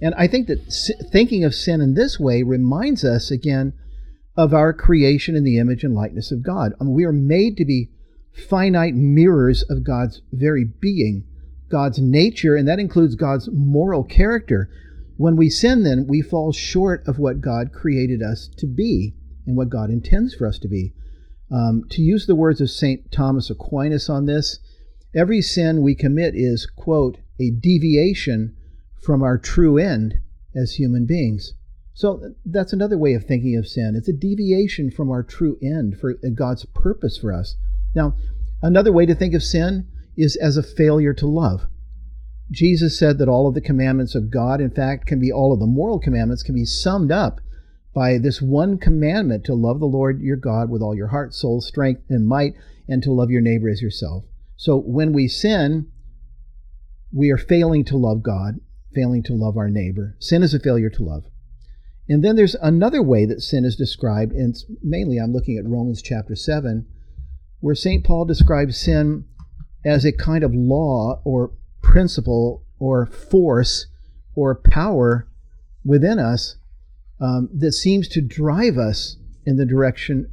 And 0.00 0.14
I 0.16 0.26
think 0.26 0.46
that 0.48 0.60
thinking 1.10 1.44
of 1.44 1.54
sin 1.54 1.80
in 1.80 1.94
this 1.94 2.20
way 2.20 2.42
reminds 2.42 3.04
us 3.04 3.30
again 3.30 3.72
of 4.36 4.52
our 4.52 4.72
creation 4.72 5.34
in 5.34 5.44
the 5.44 5.58
image 5.58 5.82
and 5.82 5.94
likeness 5.94 6.30
of 6.30 6.42
God. 6.42 6.72
I 6.80 6.84
mean, 6.84 6.94
we 6.94 7.04
are 7.04 7.12
made 7.12 7.56
to 7.56 7.64
be 7.64 7.90
finite 8.48 8.94
mirrors 8.94 9.62
of 9.70 9.84
God's 9.84 10.20
very 10.32 10.64
being, 10.64 11.24
God's 11.70 11.98
nature, 11.98 12.54
and 12.54 12.68
that 12.68 12.78
includes 12.78 13.14
God's 13.14 13.48
moral 13.50 14.04
character. 14.04 14.68
When 15.16 15.36
we 15.36 15.48
sin, 15.48 15.84
then, 15.84 16.06
we 16.06 16.20
fall 16.20 16.52
short 16.52 17.02
of 17.06 17.18
what 17.18 17.40
God 17.40 17.72
created 17.72 18.22
us 18.22 18.48
to 18.58 18.66
be 18.66 19.14
and 19.46 19.56
what 19.56 19.70
God 19.70 19.88
intends 19.88 20.34
for 20.34 20.46
us 20.46 20.58
to 20.58 20.68
be. 20.68 20.92
Um, 21.50 21.84
to 21.90 22.02
use 22.02 22.26
the 22.26 22.34
words 22.34 22.60
of 22.60 22.70
St. 22.70 23.10
Thomas 23.10 23.48
Aquinas 23.48 24.10
on 24.10 24.26
this, 24.26 24.58
every 25.14 25.40
sin 25.40 25.80
we 25.80 25.94
commit 25.94 26.34
is, 26.34 26.66
quote, 26.66 27.18
a 27.40 27.50
deviation 27.50 28.54
from 29.06 29.22
our 29.22 29.38
true 29.38 29.78
end 29.78 30.14
as 30.54 30.72
human 30.72 31.06
beings. 31.06 31.54
So 31.94 32.34
that's 32.44 32.72
another 32.72 32.98
way 32.98 33.14
of 33.14 33.24
thinking 33.24 33.56
of 33.56 33.68
sin. 33.68 33.94
It's 33.96 34.08
a 34.08 34.12
deviation 34.12 34.90
from 34.90 35.10
our 35.10 35.22
true 35.22 35.56
end 35.62 35.96
for 35.98 36.14
God's 36.34 36.66
purpose 36.74 37.16
for 37.16 37.32
us. 37.32 37.54
Now, 37.94 38.16
another 38.60 38.92
way 38.92 39.06
to 39.06 39.14
think 39.14 39.32
of 39.32 39.42
sin 39.42 39.86
is 40.16 40.36
as 40.36 40.56
a 40.56 40.62
failure 40.62 41.14
to 41.14 41.26
love. 41.26 41.62
Jesus 42.50 42.98
said 42.98 43.18
that 43.18 43.28
all 43.28 43.48
of 43.48 43.54
the 43.54 43.60
commandments 43.60 44.14
of 44.14 44.30
God, 44.30 44.60
in 44.60 44.70
fact, 44.70 45.06
can 45.06 45.20
be 45.20 45.32
all 45.32 45.52
of 45.52 45.60
the 45.60 45.66
moral 45.66 45.98
commandments, 45.98 46.42
can 46.42 46.54
be 46.54 46.64
summed 46.64 47.12
up 47.12 47.40
by 47.94 48.18
this 48.18 48.42
one 48.42 48.76
commandment 48.76 49.44
to 49.44 49.54
love 49.54 49.80
the 49.80 49.86
Lord 49.86 50.20
your 50.20 50.36
God 50.36 50.68
with 50.68 50.82
all 50.82 50.94
your 50.94 51.08
heart, 51.08 51.32
soul, 51.32 51.60
strength, 51.60 52.02
and 52.10 52.26
might, 52.26 52.54
and 52.88 53.02
to 53.04 53.12
love 53.12 53.30
your 53.30 53.40
neighbor 53.40 53.68
as 53.68 53.80
yourself. 53.80 54.24
So 54.56 54.76
when 54.76 55.12
we 55.12 55.28
sin, 55.28 55.90
we 57.12 57.30
are 57.30 57.38
failing 57.38 57.84
to 57.86 57.96
love 57.96 58.22
God 58.22 58.60
failing 58.96 59.22
to 59.24 59.34
love 59.34 59.56
our 59.56 59.68
neighbor. 59.68 60.16
Sin 60.18 60.42
is 60.42 60.54
a 60.54 60.58
failure 60.58 60.90
to 60.90 61.02
love. 61.04 61.24
And 62.08 62.24
then 62.24 62.36
there's 62.36 62.54
another 62.56 63.02
way 63.02 63.26
that 63.26 63.42
sin 63.42 63.64
is 63.64 63.76
described, 63.76 64.32
and 64.32 64.56
mainly 64.82 65.18
I'm 65.18 65.32
looking 65.32 65.58
at 65.58 65.68
Romans 65.68 66.00
chapter 66.00 66.34
7, 66.34 66.86
where 67.60 67.74
St. 67.74 68.04
Paul 68.04 68.24
describes 68.24 68.78
sin 68.78 69.24
as 69.84 70.04
a 70.04 70.12
kind 70.12 70.42
of 70.42 70.54
law 70.54 71.20
or 71.24 71.52
principle 71.82 72.64
or 72.78 73.06
force 73.06 73.86
or 74.34 74.54
power 74.54 75.28
within 75.84 76.18
us 76.18 76.56
um, 77.20 77.48
that 77.52 77.72
seems 77.72 78.08
to 78.08 78.20
drive 78.20 78.78
us 78.78 79.16
in 79.44 79.56
the 79.56 79.66
direction 79.66 80.30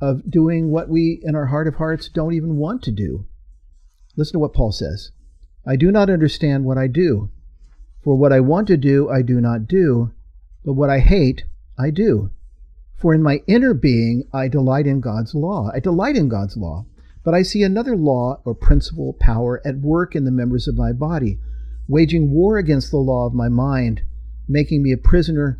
of 0.00 0.28
doing 0.30 0.70
what 0.70 0.88
we, 0.88 1.20
in 1.22 1.34
our 1.34 1.46
heart 1.46 1.66
of 1.66 1.76
hearts, 1.76 2.08
don't 2.08 2.34
even 2.34 2.56
want 2.56 2.82
to 2.82 2.90
do. 2.90 3.26
Listen 4.16 4.34
to 4.34 4.38
what 4.38 4.54
Paul 4.54 4.72
says 4.72 5.10
I 5.66 5.76
do 5.76 5.90
not 5.90 6.10
understand 6.10 6.64
what 6.64 6.78
I 6.78 6.88
do. 6.88 7.30
For 8.04 8.14
what 8.14 8.32
I 8.32 8.40
want 8.40 8.68
to 8.68 8.76
do, 8.76 9.08
I 9.08 9.22
do 9.22 9.40
not 9.40 9.66
do, 9.66 10.12
but 10.62 10.74
what 10.74 10.90
I 10.90 10.98
hate, 10.98 11.44
I 11.78 11.88
do. 11.88 12.30
For 12.96 13.14
in 13.14 13.22
my 13.22 13.40
inner 13.46 13.72
being, 13.72 14.28
I 14.32 14.48
delight 14.48 14.86
in 14.86 15.00
God's 15.00 15.34
law. 15.34 15.70
I 15.74 15.80
delight 15.80 16.14
in 16.14 16.28
God's 16.28 16.56
law. 16.56 16.84
But 17.24 17.32
I 17.32 17.42
see 17.42 17.62
another 17.62 17.96
law 17.96 18.42
or 18.44 18.54
principle, 18.54 19.16
power 19.18 19.62
at 19.64 19.78
work 19.78 20.14
in 20.14 20.24
the 20.24 20.30
members 20.30 20.68
of 20.68 20.76
my 20.76 20.92
body, 20.92 21.38
waging 21.88 22.30
war 22.30 22.58
against 22.58 22.90
the 22.90 22.98
law 22.98 23.26
of 23.26 23.32
my 23.32 23.48
mind, 23.48 24.02
making 24.46 24.82
me 24.82 24.92
a 24.92 24.98
prisoner 24.98 25.58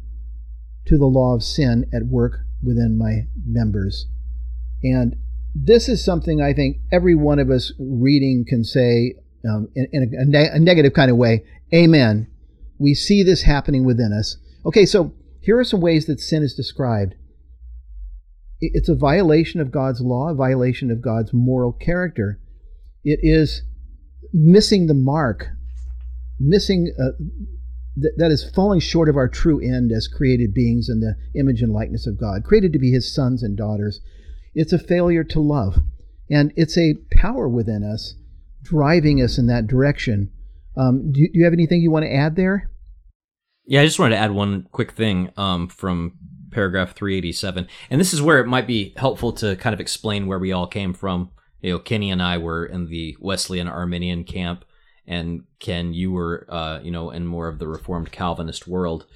to 0.87 0.99
the 0.99 1.07
law 1.07 1.35
of 1.35 1.43
sin 1.43 1.87
at 1.95 2.07
work 2.07 2.41
within 2.63 2.99
my 2.99 3.27
members. 3.47 4.07
And 4.83 5.17
this 5.55 5.89
is 5.89 6.05
something 6.05 6.43
I 6.43 6.53
think 6.53 6.79
every 6.93 7.15
one 7.15 7.39
of 7.39 7.51
us 7.51 7.73
reading 7.79 8.45
can 8.47 8.65
say 8.65 9.15
um, 9.49 9.69
in, 9.75 9.87
in 9.93 10.03
a, 10.03 10.23
a, 10.23 10.25
ne- 10.27 10.51
a 10.57 10.59
negative 10.59 10.93
kind 10.93 11.11
of 11.11 11.17
way, 11.17 11.45
Amen. 11.73 12.29
We 12.85 12.93
see 12.93 13.23
this 13.23 13.43
happening 13.43 13.85
within 13.85 14.13
us. 14.13 14.37
Okay, 14.67 14.85
so 14.85 15.15
here 15.41 15.59
are 15.59 15.65
some 15.65 15.81
ways 15.81 16.05
that 16.05 16.21
sin 16.21 16.43
is 16.43 16.55
described 16.55 17.15
it's 18.61 18.89
a 18.89 18.95
violation 18.95 19.61
of 19.61 19.73
God's 19.73 20.01
law, 20.01 20.29
a 20.29 20.35
violation 20.35 20.91
of 20.91 21.03
God's 21.03 21.33
moral 21.33 21.73
character. 21.73 22.41
It 23.03 23.21
is 23.23 23.63
missing 24.33 24.87
the 24.87 24.95
mark, 24.95 25.49
missing 26.39 26.95
uh, 26.99 27.13
th- 28.01 28.15
that 28.17 28.31
is 28.31 28.51
falling 28.55 28.81
short 28.81 29.09
of 29.09 29.17
our 29.17 29.29
true 29.29 29.61
end 29.61 29.91
as 29.91 30.09
created 30.09 30.55
beings 30.55 30.89
in 30.89 31.01
the 31.01 31.17
image 31.39 31.63
and 31.63 31.73
likeness 31.73 32.07
of 32.07 32.21
God, 32.21 32.45
created 32.45 32.73
to 32.75 32.79
be 32.79 32.91
His 32.91 33.13
sons 33.15 33.43
and 33.43 33.57
daughters. 33.57 34.01
It's 34.55 34.73
a 34.73 34.79
failure 34.79 35.25
to 35.25 35.41
love, 35.41 35.79
and 36.31 36.53
it's 36.55 36.79
a 36.79 36.95
power 37.13 37.49
within 37.49 37.83
us 37.83 38.15
driving 38.63 39.21
us 39.21 39.37
in 39.39 39.47
that 39.49 39.67
direction. 39.67 40.31
Um, 40.77 41.13
do, 41.13 41.21
do, 41.21 41.39
you 41.39 41.45
have 41.45 41.53
anything 41.53 41.81
you 41.81 41.91
want 41.91 42.05
to 42.05 42.15
add 42.15 42.37
there? 42.37 42.71
Yeah, 43.67 43.81
I 43.81 43.85
just 43.87 43.99
wanted 43.99 44.17
to 44.17 44.21
add 44.21 44.33
one 44.33 44.69
quick 44.73 44.93
thing 44.93 45.31
um, 45.37 45.69
from 45.69 46.19
paragraph 46.51 46.95
387. 46.95 47.67
And 47.91 48.01
this 48.01 48.13
is 48.13 48.23
where 48.23 48.41
it 48.41 48.47
might 48.47 48.67
be 48.67 48.95
helpful 48.97 49.33
to 49.35 49.57
kind 49.57 49.75
of 49.75 49.81
explain 49.81 50.27
where 50.27 50.39
we 50.39 50.53
all 50.53 50.67
came 50.67 50.93
from. 50.93 51.31
You 51.61 51.73
know, 51.73 51.79
Kenny 51.79 52.11
and 52.11 52.23
I 52.23 52.39
were 52.39 52.67
in 52.67 52.87
the 52.87 53.17
Wesleyan 53.21 53.69
Arminian 53.69 54.25
camp, 54.25 54.67
and 55.07 55.45
Ken, 55.61 55.95
you 55.95 56.13
were, 56.13 56.47
uh, 56.51 56.81
you 56.83 56.91
know, 56.91 57.11
in 57.11 57.27
more 57.27 57.49
of 57.49 57.59
the 57.59 57.67
Reformed 57.67 58.13
Calvinist 58.13 58.69
world. 58.69 59.07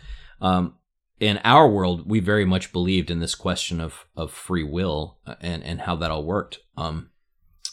Um, 0.41 0.77
in 1.21 1.39
our 1.45 1.69
world, 1.69 2.09
we 2.09 2.21
very 2.21 2.47
much 2.47 2.73
believed 2.73 3.11
in 3.11 3.21
this 3.21 3.35
question 3.35 3.81
of, 3.81 4.07
of 4.17 4.33
free 4.33 4.65
will 4.65 5.19
uh, 5.27 5.35
and, 5.43 5.63
and 5.63 5.83
how 5.83 5.97
that 5.97 6.11
all 6.11 6.25
worked. 6.25 6.61
Um, 6.77 7.11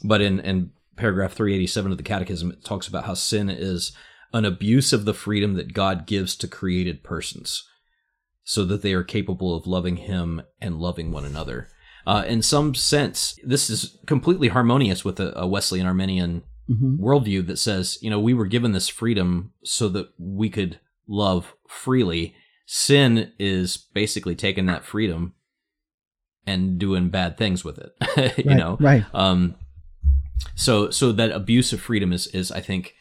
but 0.04 0.20
in, 0.20 0.40
in 0.42 0.72
paragraph 0.98 1.34
387 1.34 1.92
of 1.92 1.98
the 1.98 2.04
Catechism, 2.04 2.52
it 2.52 2.66
talks 2.66 2.88
about 2.88 3.06
how 3.06 3.14
sin 3.14 3.50
is 3.50 3.94
an 4.36 4.44
abuse 4.44 4.92
of 4.92 5.06
the 5.06 5.14
freedom 5.14 5.54
that 5.54 5.74
God 5.74 6.06
gives 6.06 6.36
to 6.36 6.48
created 6.48 7.04
persons 7.04 7.66
so 8.44 8.66
that 8.66 8.82
they 8.82 8.94
are 8.94 9.04
capable 9.04 9.56
of 9.56 9.66
loving 9.66 9.96
Him 9.96 10.42
and 10.60 10.78
loving 10.78 11.10
one 11.10 11.24
another. 11.24 11.70
Uh, 12.06 12.26
in 12.28 12.42
some 12.42 12.76
sense, 12.76 13.40
this 13.46 13.70
is 13.70 13.98
completely 14.06 14.50
harmonious 14.50 15.06
with 15.06 15.22
a, 15.22 15.34
a 15.40 15.48
Wesleyan 15.48 15.88
Arminian 15.88 16.44
mm-hmm. 16.70 17.02
worldview 17.04 17.48
that 17.48 17.58
says, 17.58 17.98
you 18.02 18.10
know, 18.10 18.20
we 18.20 18.34
were 18.34 18.46
given 18.46 18.74
this 18.74 18.90
freedom 18.90 19.54
so 19.64 19.88
that 19.88 20.10
we 20.20 20.50
could 20.50 20.82
love 21.08 21.56
freely. 21.66 22.36
Sin 22.66 23.32
is 23.40 23.78
basically 23.78 24.36
taking 24.36 24.66
that 24.66 24.84
freedom 24.84 25.34
and 26.46 26.78
doing 26.78 27.08
bad 27.08 27.38
things 27.38 27.64
with 27.64 27.80
it. 27.80 28.38
you 28.38 28.50
right, 28.50 28.58
know, 28.58 28.78
right? 28.82 29.06
Um, 29.14 29.56
so 30.56 30.90
so 30.90 31.14
that 31.14 31.32
abuse 31.32 31.72
of 31.72 31.80
freedom 31.80 32.12
is 32.12 32.28
is 32.28 32.52
I 32.52 32.60
think 32.60 32.96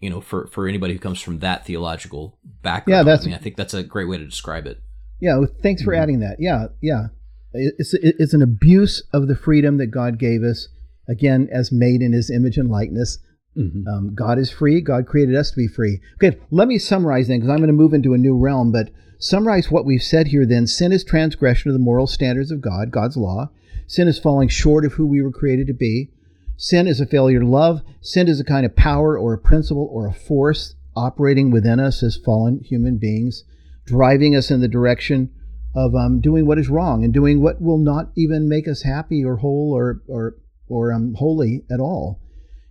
you 0.00 0.10
know 0.10 0.20
for 0.20 0.46
for 0.48 0.68
anybody 0.68 0.92
who 0.92 0.98
comes 0.98 1.20
from 1.20 1.38
that 1.40 1.66
theological 1.66 2.38
background. 2.62 3.06
Yeah, 3.06 3.12
that's. 3.12 3.24
I, 3.24 3.26
mean, 3.26 3.34
I 3.34 3.38
think 3.38 3.56
that's 3.56 3.74
a 3.74 3.82
great 3.82 4.08
way 4.08 4.18
to 4.18 4.24
describe 4.24 4.66
it. 4.66 4.80
Yeah, 5.20 5.38
well, 5.38 5.48
thanks 5.62 5.82
for 5.82 5.92
mm-hmm. 5.92 6.02
adding 6.02 6.20
that. 6.20 6.36
Yeah, 6.38 6.66
yeah, 6.82 7.06
it's 7.52 7.94
it's 7.94 8.34
an 8.34 8.42
abuse 8.42 9.02
of 9.12 9.28
the 9.28 9.36
freedom 9.36 9.78
that 9.78 9.88
God 9.88 10.18
gave 10.18 10.42
us. 10.42 10.68
Again, 11.08 11.48
as 11.52 11.70
made 11.70 12.02
in 12.02 12.12
His 12.12 12.30
image 12.30 12.56
and 12.56 12.70
likeness. 12.70 13.18
Mm-hmm. 13.56 13.88
Um, 13.88 14.14
God 14.14 14.38
is 14.38 14.50
free. 14.50 14.82
God 14.82 15.06
created 15.06 15.34
us 15.34 15.50
to 15.50 15.56
be 15.56 15.66
free. 15.66 16.00
Okay, 16.16 16.36
let 16.50 16.68
me 16.68 16.78
summarize 16.78 17.28
then, 17.28 17.38
because 17.38 17.48
I'm 17.48 17.56
going 17.56 17.68
to 17.68 17.72
move 17.72 17.94
into 17.94 18.12
a 18.12 18.18
new 18.18 18.36
realm. 18.36 18.70
But 18.70 18.90
summarize 19.18 19.70
what 19.70 19.86
we've 19.86 20.02
said 20.02 20.26
here. 20.26 20.44
Then, 20.44 20.66
sin 20.66 20.92
is 20.92 21.02
transgression 21.02 21.70
of 21.70 21.72
the 21.72 21.82
moral 21.82 22.06
standards 22.06 22.50
of 22.50 22.60
God, 22.60 22.90
God's 22.90 23.16
law. 23.16 23.50
Sin 23.86 24.08
is 24.08 24.18
falling 24.18 24.48
short 24.48 24.84
of 24.84 24.94
who 24.94 25.06
we 25.06 25.22
were 25.22 25.30
created 25.30 25.68
to 25.68 25.72
be. 25.72 26.10
Sin 26.56 26.86
is 26.86 27.00
a 27.00 27.06
failure 27.06 27.40
to 27.40 27.46
love. 27.46 27.82
Sin 28.00 28.28
is 28.28 28.40
a 28.40 28.44
kind 28.44 28.64
of 28.64 28.76
power 28.76 29.18
or 29.18 29.34
a 29.34 29.38
principle 29.38 29.88
or 29.92 30.06
a 30.06 30.14
force 30.14 30.74
operating 30.94 31.50
within 31.50 31.78
us 31.78 32.02
as 32.02 32.16
fallen 32.16 32.60
human 32.60 32.96
beings, 32.98 33.44
driving 33.84 34.34
us 34.34 34.50
in 34.50 34.60
the 34.60 34.68
direction 34.68 35.30
of 35.74 35.94
um, 35.94 36.20
doing 36.20 36.46
what 36.46 36.58
is 36.58 36.70
wrong 36.70 37.04
and 37.04 37.12
doing 37.12 37.42
what 37.42 37.60
will 37.60 37.78
not 37.78 38.10
even 38.16 38.48
make 38.48 38.66
us 38.66 38.82
happy 38.82 39.22
or 39.22 39.36
whole 39.36 39.72
or 39.76 40.00
or 40.08 40.36
or 40.68 40.92
um, 40.92 41.14
holy 41.18 41.64
at 41.70 41.80
all. 41.80 42.20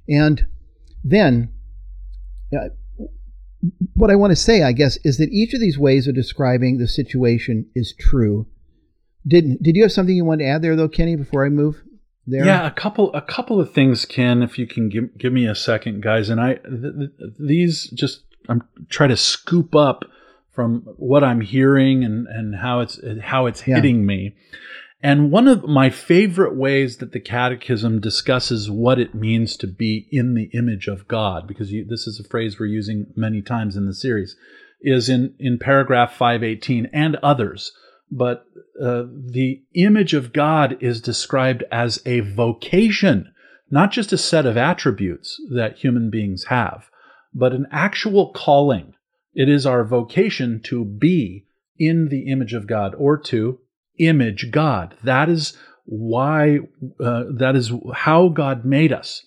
And 0.10 0.46
then, 1.04 1.54
uh, 2.56 2.70
what 3.94 4.10
I 4.10 4.16
want 4.16 4.32
to 4.32 4.36
say, 4.36 4.64
I 4.64 4.72
guess, 4.72 4.98
is 5.04 5.18
that 5.18 5.30
each 5.32 5.54
of 5.54 5.60
these 5.60 5.78
ways 5.78 6.08
of 6.08 6.16
describing 6.16 6.78
the 6.78 6.88
situation 6.88 7.68
is 7.76 7.94
true. 7.98 8.48
Did 9.28 9.62
Did 9.62 9.76
you 9.76 9.84
have 9.84 9.92
something 9.92 10.16
you 10.16 10.26
wanted 10.26 10.46
to 10.46 10.50
add 10.50 10.62
there, 10.64 10.76
though, 10.76 10.90
Kenny? 10.90 11.16
Before 11.16 11.46
I 11.46 11.50
move 11.50 11.84
there? 12.28 12.46
Yeah, 12.46 12.66
a 12.66 12.72
couple 12.72 13.14
a 13.14 13.22
couple 13.22 13.60
of 13.60 13.72
things, 13.72 14.06
Ken. 14.06 14.42
If 14.44 14.58
you 14.58 14.68
can 14.68 14.90
give 14.90 15.18
give 15.18 15.34
me 15.34 15.48
a 15.48 15.56
second, 15.56 16.02
guys, 16.02 16.30
and 16.30 16.40
I 16.42 16.56
th- 16.56 16.64
th- 17.20 17.34
these 17.40 17.88
just 17.92 18.24
I'm 18.50 18.64
try 18.90 19.08
to 19.08 19.18
scoop 19.18 19.76
up 19.76 20.06
from 20.52 20.82
what 20.98 21.24
I'm 21.24 21.42
hearing 21.42 22.04
and, 22.04 22.28
and 22.28 22.56
how 22.56 22.80
it's 22.80 23.00
how 23.22 23.46
it's 23.46 23.68
Yeah. 23.68 23.76
hitting 23.76 24.06
me. 24.06 24.36
And 25.04 25.30
one 25.30 25.48
of 25.48 25.66
my 25.66 25.92
favorite 25.92 26.56
ways 26.56 26.98
that 26.98 27.12
the 27.12 27.20
Catechism 27.20 28.00
discusses 28.00 28.72
what 28.72 28.98
it 29.00 29.14
means 29.14 29.56
to 29.58 29.68
be 29.68 30.08
in 30.12 30.34
the 30.34 30.50
image 30.54 30.88
of 30.88 31.08
God, 31.08 31.48
because 31.48 31.72
you, 31.72 31.86
this 31.88 32.08
is 32.08 32.20
a 32.20 32.28
phrase 32.28 32.60
we're 32.60 32.66
using 32.68 33.08
many 33.16 33.44
times 33.44 33.76
in 33.76 33.86
the 33.86 33.94
series, 33.94 34.36
is 34.82 35.08
in, 35.08 35.36
in 35.38 35.60
paragraph 35.60 36.16
518 36.16 36.88
and 36.92 37.18
others. 37.18 37.72
But 38.12 38.46
uh, 38.82 39.04
the 39.10 39.64
image 39.74 40.14
of 40.14 40.34
God 40.34 40.78
is 40.80 41.02
described 41.02 41.64
as 41.72 42.02
a 42.06 42.20
vocation, 42.22 43.34
not 43.70 43.92
just 43.92 44.14
a 44.14 44.18
set 44.18 44.46
of 44.46 44.58
attributes 44.58 45.40
that 45.52 45.78
human 45.78 46.10
beings 46.10 46.46
have, 46.46 46.90
but 47.34 47.54
an 47.54 47.68
actual 47.72 48.32
calling. 48.32 48.94
It 49.34 49.50
is 49.50 49.66
our 49.66 49.84
vocation 49.84 50.62
to 50.66 50.86
be 50.86 51.46
in 51.78 52.10
the 52.10 52.32
image 52.32 52.54
of 52.54 52.68
God 52.68 52.96
or 52.98 53.18
to 53.18 53.60
image 53.98 54.52
God. 54.52 54.96
That 55.04 55.30
is 55.30 55.58
why, 55.86 56.60
uh, 57.00 57.24
that 57.38 57.56
is 57.56 57.72
how 57.94 58.30
God 58.30 58.66
made 58.66 58.92
us. 58.92 59.26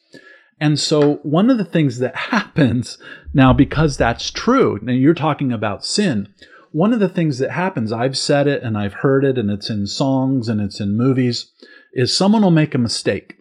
And 0.61 0.79
so, 0.79 1.17
one 1.17 1.51
of 1.51 1.59
the 1.59 1.65
things 1.65 1.99
that 1.99 2.17
happens 2.35 2.99
now, 3.33 3.53
because 3.53 3.97
that's 3.97 4.31
true, 4.31 4.79
now 4.83 4.93
you're 4.93 5.15
talking 5.15 5.53
about 5.53 5.85
sin. 5.85 6.33
One 6.71 6.93
of 6.93 7.01
the 7.01 7.09
things 7.09 7.39
that 7.39 7.51
happens, 7.51 7.93
I've 7.93 8.17
said 8.17 8.47
it 8.47 8.63
and 8.63 8.77
I've 8.77 8.95
heard 8.95 9.25
it, 9.25 9.39
and 9.39 9.51
it's 9.51 9.71
in 9.71 9.87
songs 9.87 10.49
and 10.49 10.61
it's 10.61 10.81
in 10.81 10.97
movies, 10.97 11.51
is 11.93 12.15
someone 12.15 12.43
will 12.43 12.51
make 12.51 12.75
a 12.75 12.79
mistake. 12.79 13.37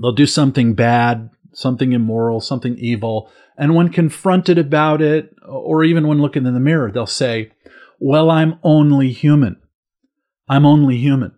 They'll 0.00 0.12
do 0.12 0.26
something 0.26 0.74
bad, 0.74 1.30
something 1.52 1.92
immoral, 1.92 2.40
something 2.40 2.76
evil. 2.78 3.30
And 3.56 3.74
when 3.74 3.90
confronted 3.90 4.58
about 4.58 5.00
it, 5.00 5.34
or 5.46 5.84
even 5.84 6.06
when 6.06 6.20
looking 6.20 6.46
in 6.46 6.54
the 6.54 6.60
mirror, 6.60 6.90
they'll 6.90 7.06
say, 7.06 7.52
Well, 8.00 8.30
I'm 8.30 8.58
only 8.62 9.12
human. 9.12 9.60
I'm 10.48 10.66
only 10.66 10.96
human. 10.96 11.32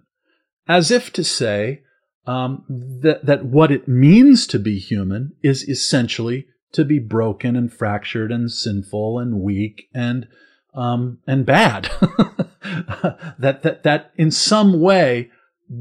As 0.66 0.90
if 0.90 1.12
to 1.12 1.24
say 1.24 1.82
um, 2.26 2.64
that, 3.02 3.26
that 3.26 3.44
what 3.44 3.70
it 3.70 3.86
means 3.86 4.46
to 4.46 4.58
be 4.58 4.78
human 4.78 5.32
is 5.42 5.68
essentially 5.68 6.46
to 6.72 6.84
be 6.84 6.98
broken 6.98 7.54
and 7.54 7.72
fractured 7.72 8.32
and 8.32 8.50
sinful 8.50 9.18
and 9.18 9.40
weak 9.40 9.88
and 9.94 10.26
um, 10.74 11.18
and 11.26 11.46
bad. 11.46 11.90
that, 13.38 13.60
that 13.62 13.82
that 13.82 14.12
in 14.16 14.30
some 14.30 14.80
way 14.80 15.30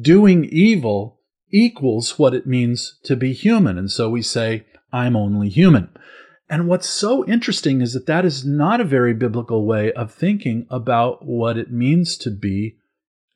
doing 0.01 0.45
evil 0.45 1.19
equals 1.51 2.17
what 2.17 2.33
it 2.33 2.47
means 2.47 2.99
to 3.03 3.15
be 3.15 3.33
human. 3.33 3.77
And 3.77 3.91
so 3.91 4.09
we 4.09 4.21
say, 4.21 4.65
I'm 4.91 5.15
only 5.15 5.49
human. 5.49 5.89
And 6.49 6.67
what's 6.67 6.89
so 6.89 7.25
interesting 7.25 7.81
is 7.81 7.93
that 7.93 8.05
that 8.07 8.25
is 8.25 8.45
not 8.45 8.81
a 8.81 8.85
very 8.85 9.13
biblical 9.13 9.65
way 9.65 9.91
of 9.93 10.13
thinking 10.13 10.67
about 10.69 11.25
what 11.25 11.57
it 11.57 11.71
means 11.71 12.17
to 12.17 12.31
be 12.31 12.77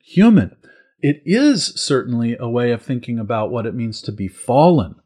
human. 0.04 0.56
It 1.00 1.22
is 1.24 1.66
certainly 1.80 2.36
a 2.38 2.48
way 2.48 2.72
of 2.72 2.82
thinking 2.82 3.18
about 3.18 3.50
what 3.50 3.66
it 3.66 3.74
means 3.74 4.02
to 4.02 4.12
be 4.12 4.28
fallen. 4.28 4.96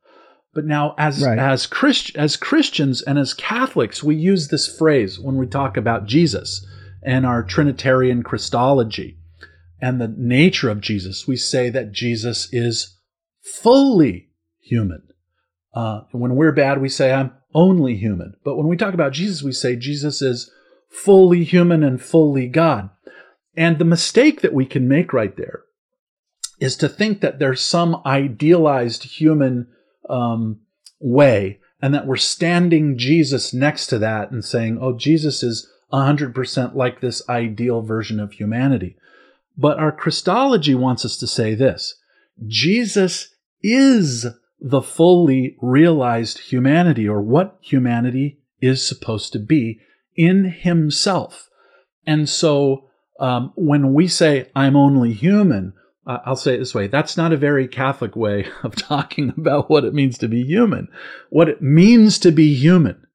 But 0.54 0.66
now, 0.66 0.94
as 0.98 1.24
Right. 1.24 1.38
as 1.38 1.66
Christ, 1.66 2.16
as 2.16 2.36
Christians 2.36 3.00
and 3.00 3.18
as 3.18 3.32
Catholics, 3.32 4.02
we 4.02 4.14
use 4.14 4.48
this 4.48 4.68
phrase 4.68 5.18
when 5.18 5.36
we 5.36 5.46
talk 5.46 5.76
about 5.76 6.06
Jesus 6.06 6.66
and 7.02 7.24
our 7.24 7.42
Trinitarian 7.42 8.22
Christology 8.22 9.16
and 9.80 10.00
the 10.00 10.14
nature 10.16 10.68
of 10.68 10.80
Jesus. 10.80 11.26
We 11.26 11.36
say 11.36 11.70
that 11.70 11.92
Jesus 11.92 12.48
is 12.52 12.98
fully 13.42 14.28
human. 14.60 15.02
Uh, 15.74 16.02
when 16.12 16.36
we're 16.36 16.52
bad, 16.52 16.80
we 16.80 16.88
say 16.88 17.12
I'm 17.12 17.32
only 17.54 17.96
human. 17.96 18.34
But 18.44 18.56
when 18.56 18.68
we 18.68 18.76
talk 18.76 18.94
about 18.94 19.12
Jesus, 19.12 19.42
we 19.42 19.52
say 19.52 19.74
Jesus 19.74 20.20
is 20.20 20.50
fully 20.90 21.44
human 21.44 21.82
and 21.82 22.00
fully 22.00 22.46
God. 22.46 22.90
And 23.56 23.78
the 23.78 23.84
mistake 23.84 24.42
that 24.42 24.54
we 24.54 24.66
can 24.66 24.86
make 24.86 25.12
right 25.12 25.36
there 25.36 25.62
is 26.60 26.76
to 26.76 26.88
think 26.88 27.20
that 27.20 27.38
there's 27.38 27.60
some 27.60 28.00
idealized 28.06 29.04
human 29.04 29.66
um, 30.08 30.60
way 31.00 31.60
and 31.80 31.92
that 31.94 32.06
we're 32.06 32.16
standing 32.16 32.96
Jesus 32.96 33.52
next 33.52 33.88
to 33.88 33.98
that 33.98 34.30
and 34.30 34.44
saying, 34.44 34.78
oh, 34.80 34.96
Jesus 34.96 35.42
is 35.42 35.68
100% 35.92 36.74
like 36.74 37.00
this 37.00 37.28
ideal 37.28 37.82
version 37.82 38.20
of 38.20 38.32
humanity. 38.32 38.96
But 39.58 39.78
our 39.78 39.92
Christology 39.92 40.74
wants 40.74 41.04
us 41.04 41.16
to 41.18 41.26
say 41.26 41.54
this 41.54 41.96
Jesus 42.46 43.34
is 43.62 44.26
the 44.60 44.80
fully 44.80 45.56
realized 45.60 46.38
humanity, 46.38 47.08
or 47.08 47.20
what 47.20 47.58
humanity 47.60 48.38
is 48.60 48.86
supposed 48.86 49.32
to 49.32 49.40
be 49.40 49.80
in 50.16 50.44
himself. 50.44 51.50
And 52.06 52.28
so 52.28 52.88
um, 53.18 53.52
when 53.56 53.92
we 53.92 54.06
say, 54.06 54.50
I'm 54.54 54.76
only 54.76 55.12
human, 55.12 55.74
uh, 56.06 56.18
I'll 56.24 56.36
say 56.36 56.54
it 56.54 56.58
this 56.58 56.74
way 56.74 56.86
that's 56.86 57.16
not 57.16 57.32
a 57.32 57.36
very 57.36 57.68
Catholic 57.68 58.16
way 58.16 58.46
of 58.62 58.74
talking 58.76 59.32
about 59.36 59.70
what 59.70 59.84
it 59.84 59.94
means 59.94 60.18
to 60.18 60.28
be 60.28 60.44
human. 60.44 60.88
What 61.30 61.48
it 61.48 61.62
means 61.62 62.18
to 62.20 62.32
be 62.32 62.54
human 62.54 63.06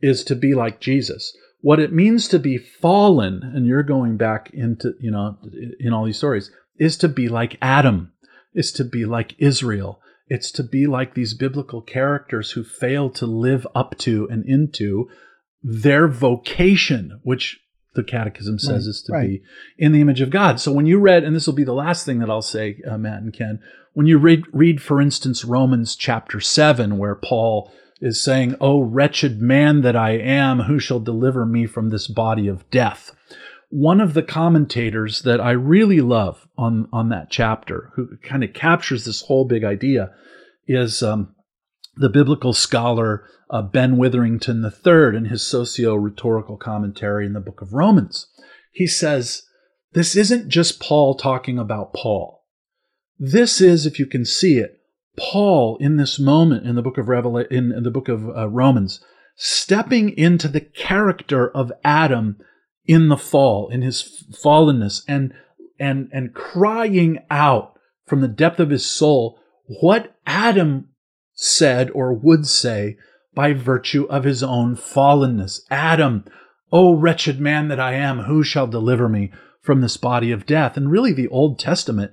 is 0.00 0.24
to 0.24 0.36
be 0.36 0.54
like 0.54 0.80
Jesus. 0.80 1.36
What 1.60 1.80
it 1.80 1.92
means 1.92 2.28
to 2.28 2.38
be 2.38 2.56
fallen, 2.56 3.42
and 3.42 3.66
you're 3.66 3.82
going 3.82 4.16
back 4.16 4.50
into, 4.52 4.94
you 5.00 5.10
know, 5.10 5.36
in 5.80 5.92
all 5.92 6.04
these 6.04 6.16
stories, 6.16 6.52
is 6.78 6.96
to 6.98 7.08
be 7.08 7.28
like 7.28 7.58
Adam, 7.60 8.12
is 8.54 8.70
to 8.72 8.84
be 8.84 9.04
like 9.04 9.34
Israel. 9.38 10.00
It's 10.28 10.52
to 10.52 10.62
be 10.62 10.86
like 10.86 11.14
these 11.14 11.34
biblical 11.34 11.82
characters 11.82 12.52
who 12.52 12.62
fail 12.62 13.10
to 13.10 13.26
live 13.26 13.66
up 13.74 13.98
to 13.98 14.28
and 14.30 14.44
into 14.44 15.08
their 15.62 16.06
vocation, 16.06 17.18
which 17.24 17.60
the 17.98 18.04
Catechism 18.04 18.58
says 18.58 18.86
Right, 18.86 18.90
is 18.90 19.02
to 19.02 19.12
right. 19.12 19.28
be 19.28 19.42
in 19.76 19.92
the 19.92 20.00
image 20.00 20.20
of 20.20 20.30
God. 20.30 20.60
So 20.60 20.72
when 20.72 20.86
you 20.86 20.98
read, 20.98 21.24
and 21.24 21.34
this 21.34 21.46
will 21.46 21.54
be 21.54 21.64
the 21.64 21.72
last 21.74 22.06
thing 22.06 22.20
that 22.20 22.30
I'll 22.30 22.40
say, 22.40 22.80
uh, 22.88 22.96
Matt 22.96 23.22
and 23.22 23.32
Ken, 23.32 23.60
when 23.92 24.06
you 24.06 24.18
read, 24.18 24.44
read, 24.52 24.80
for 24.80 25.00
instance, 25.00 25.44
Romans 25.44 25.96
chapter 25.96 26.40
7, 26.40 26.96
where 26.96 27.16
Paul 27.16 27.72
is 28.00 28.22
saying, 28.22 28.54
Oh, 28.60 28.80
wretched 28.80 29.42
man 29.42 29.82
that 29.82 29.96
I 29.96 30.12
am, 30.12 30.60
who 30.60 30.78
shall 30.78 31.00
deliver 31.00 31.44
me 31.44 31.66
from 31.66 31.90
this 31.90 32.06
body 32.06 32.46
of 32.46 32.68
death? 32.70 33.10
One 33.70 34.00
of 34.00 34.14
the 34.14 34.22
commentators 34.22 35.22
that 35.22 35.40
I 35.40 35.50
really 35.50 36.00
love 36.00 36.46
on, 36.56 36.88
on 36.92 37.08
that 37.10 37.28
chapter, 37.30 37.90
who 37.96 38.16
kind 38.22 38.44
of 38.44 38.54
captures 38.54 39.04
this 39.04 39.22
whole 39.22 39.44
big 39.44 39.64
idea, 39.64 40.12
is 40.66 41.02
um, 41.02 41.34
the 41.98 42.08
biblical 42.08 42.52
scholar 42.52 43.24
uh, 43.50 43.62
Ben 43.62 43.96
Witherington 43.96 44.64
III 44.64 45.16
in 45.16 45.26
his 45.26 45.46
socio 45.46 45.94
rhetorical 45.94 46.56
commentary 46.56 47.26
in 47.26 47.32
the 47.32 47.40
book 47.40 47.60
of 47.60 47.72
Romans. 47.72 48.26
He 48.72 48.86
says, 48.86 49.42
This 49.92 50.14
isn't 50.14 50.48
just 50.48 50.80
Paul 50.80 51.14
talking 51.14 51.58
about 51.58 51.94
Paul. 51.94 52.44
This 53.18 53.60
is, 53.60 53.86
if 53.86 53.98
you 53.98 54.06
can 54.06 54.24
see 54.24 54.58
it, 54.58 54.80
Paul 55.18 55.76
in 55.80 55.96
this 55.96 56.18
moment 56.18 56.66
in 56.66 56.76
the 56.76 56.82
book 56.82 56.98
of 56.98 57.06
Revela- 57.06 57.50
in, 57.50 57.72
in 57.72 57.82
the 57.82 57.90
book 57.90 58.08
of 58.08 58.28
uh, 58.28 58.48
Romans, 58.48 59.00
stepping 59.34 60.10
into 60.10 60.46
the 60.48 60.60
character 60.60 61.50
of 61.50 61.72
Adam 61.84 62.38
in 62.84 63.08
the 63.08 63.16
fall, 63.16 63.68
in 63.68 63.82
his 63.82 64.24
fallenness, 64.32 65.02
and 65.08 65.34
and 65.80 66.08
and 66.12 66.34
crying 66.34 67.18
out 67.30 67.78
from 68.06 68.20
the 68.20 68.28
depth 68.28 68.60
of 68.60 68.70
his 68.70 68.86
soul 68.86 69.38
what 69.80 70.16
Adam 70.26 70.87
said 71.40 71.88
or 71.90 72.12
would 72.12 72.44
say 72.48 72.96
by 73.32 73.52
virtue 73.52 74.04
of 74.06 74.24
his 74.24 74.42
own 74.42 74.74
fallenness. 74.74 75.60
Adam, 75.70 76.24
O 76.72 76.94
wretched 76.94 77.38
man 77.38 77.68
that 77.68 77.78
I 77.78 77.92
am, 77.94 78.24
who 78.24 78.42
shall 78.42 78.66
deliver 78.66 79.08
me 79.08 79.30
from 79.62 79.80
this 79.80 79.96
body 79.96 80.32
of 80.32 80.46
death? 80.46 80.76
And 80.76 80.90
really, 80.90 81.12
the 81.12 81.28
Old 81.28 81.60
Testament 81.60 82.10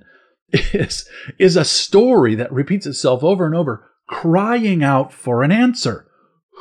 is, 0.52 1.08
is 1.40 1.56
a 1.56 1.64
story 1.64 2.36
that 2.36 2.52
repeats 2.52 2.86
itself 2.86 3.24
over 3.24 3.44
and 3.44 3.54
over, 3.54 3.90
crying 4.06 4.84
out 4.84 5.12
for 5.12 5.42
an 5.42 5.50
answer. 5.50 6.06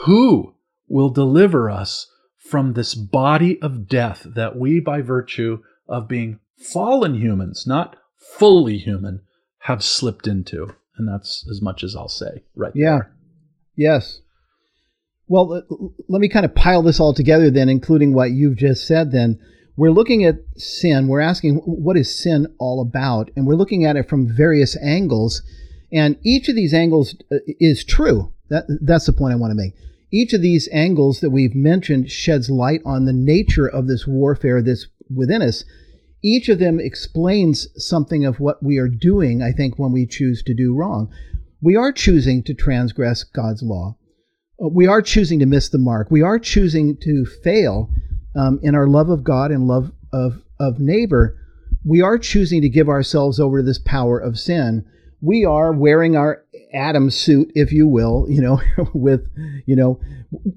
Who 0.06 0.56
will 0.88 1.10
deliver 1.10 1.70
us 1.70 2.12
from 2.50 2.74
this 2.74 2.96
body 2.96 3.62
of 3.62 3.88
death 3.88 4.26
that 4.26 4.58
we, 4.58 4.80
by 4.80 5.02
virtue 5.02 5.60
of 5.88 6.08
being 6.08 6.40
fallen 6.58 7.14
humans, 7.14 7.66
not 7.68 7.96
fully 8.18 8.80
human, 8.80 9.22
have 9.60 9.84
slipped 9.84 10.26
into? 10.26 10.74
And 10.98 11.08
that's 11.08 11.46
as 11.50 11.62
much 11.62 11.84
as 11.84 11.96
I'll 11.96 12.08
say 12.10 12.44
right 12.56 12.72
Yeah. 12.76 12.92
there. 12.98 13.12
Yes. 13.76 14.22
Well, 15.28 15.64
let 16.08 16.22
me 16.22 16.30
kind 16.30 16.46
of 16.46 16.54
pile 16.54 16.84
this 16.84 17.00
all 17.00 17.14
together 17.14 17.50
then, 17.50 17.68
including 17.68 18.14
what 18.14 18.32
you've 18.32 18.58
just 18.58 18.86
said. 18.88 19.12
Then 19.12 19.40
we're 19.76 19.92
looking 19.92 20.24
at 20.24 20.36
sin. 20.56 21.08
We're 21.08 21.20
asking, 21.20 21.56
what 21.58 21.98
is 21.98 22.18
sin 22.18 22.48
all 22.60 22.80
about? 22.82 23.32
And 23.36 23.48
we're 23.48 23.56
looking 23.56 23.86
at 23.86 23.96
it 23.96 24.08
from 24.08 24.28
various 24.28 24.78
angles. 24.82 25.42
And 25.92 26.18
each 26.24 26.48
of 26.48 26.56
these 26.56 26.74
angles 26.74 27.16
uh, 27.32 27.38
is 27.60 27.84
true. 27.84 28.32
That, 28.50 28.66
that's 28.82 29.08
the 29.08 29.14
point 29.14 29.34
I 29.34 29.38
want 29.38 29.52
to 29.52 29.56
make. 29.56 29.74
Each 30.12 30.34
of 30.34 30.42
these 30.42 30.70
angles 30.72 31.20
that 31.22 31.32
we've 31.32 31.56
mentioned 31.56 32.12
sheds 32.12 32.50
light 32.50 32.82
on 32.86 33.06
the 33.06 33.14
nature 33.14 33.68
of 33.68 33.88
this 33.88 34.06
warfare 34.08 34.62
that's 34.62 34.88
within 35.14 35.42
us. 35.42 35.66
Each 36.26 36.50
of 36.50 36.58
them 36.58 36.80
explains 36.80 37.68
something 37.76 38.26
of 38.26 38.40
what 38.40 38.64
we 38.64 38.80
are 38.80 38.88
doing, 38.90 39.44
I 39.44 39.52
think, 39.52 39.78
when 39.78 39.92
we 39.92 40.08
choose 40.08 40.42
to 40.44 40.56
do 40.56 40.74
wrong. 40.74 41.14
We 41.62 41.76
are 41.76 41.92
choosing 41.92 42.42
to 42.44 42.56
transgress 42.56 43.24
God's 43.24 43.62
law. 43.62 43.98
Uh, 44.60 44.70
We 44.70 44.88
are 44.88 45.04
choosing 45.04 45.38
to 45.40 45.46
miss 45.46 45.70
the 45.70 45.78
mark. 45.78 46.10
We 46.10 46.24
are 46.24 46.40
choosing 46.40 46.98
to 47.02 47.26
fail 47.44 47.92
um, 48.36 48.60
in 48.64 48.74
our 48.74 48.88
love 48.88 49.10
of 49.10 49.24
God 49.24 49.52
and 49.52 49.68
love 49.68 49.92
of, 50.12 50.42
of 50.60 50.80
neighbor, 50.80 51.38
we 51.86 52.02
are 52.02 52.18
choosing 52.18 52.62
to 52.62 52.70
give 52.70 52.90
ourselves 52.90 53.40
over 53.40 53.60
to 53.60 53.64
this 53.64 53.78
power 53.78 54.18
of 54.18 54.40
sin. 54.40 54.86
We 55.22 55.46
are 55.46 55.72
wearing 55.72 56.16
our 56.16 56.44
Adam 56.74 57.10
suit, 57.12 57.52
if 57.54 57.72
you 57.72 57.88
will, 57.88 58.26
you 58.28 58.42
know, 58.42 58.60
with, 58.94 59.28
you 59.66 59.76
know, 59.76 60.00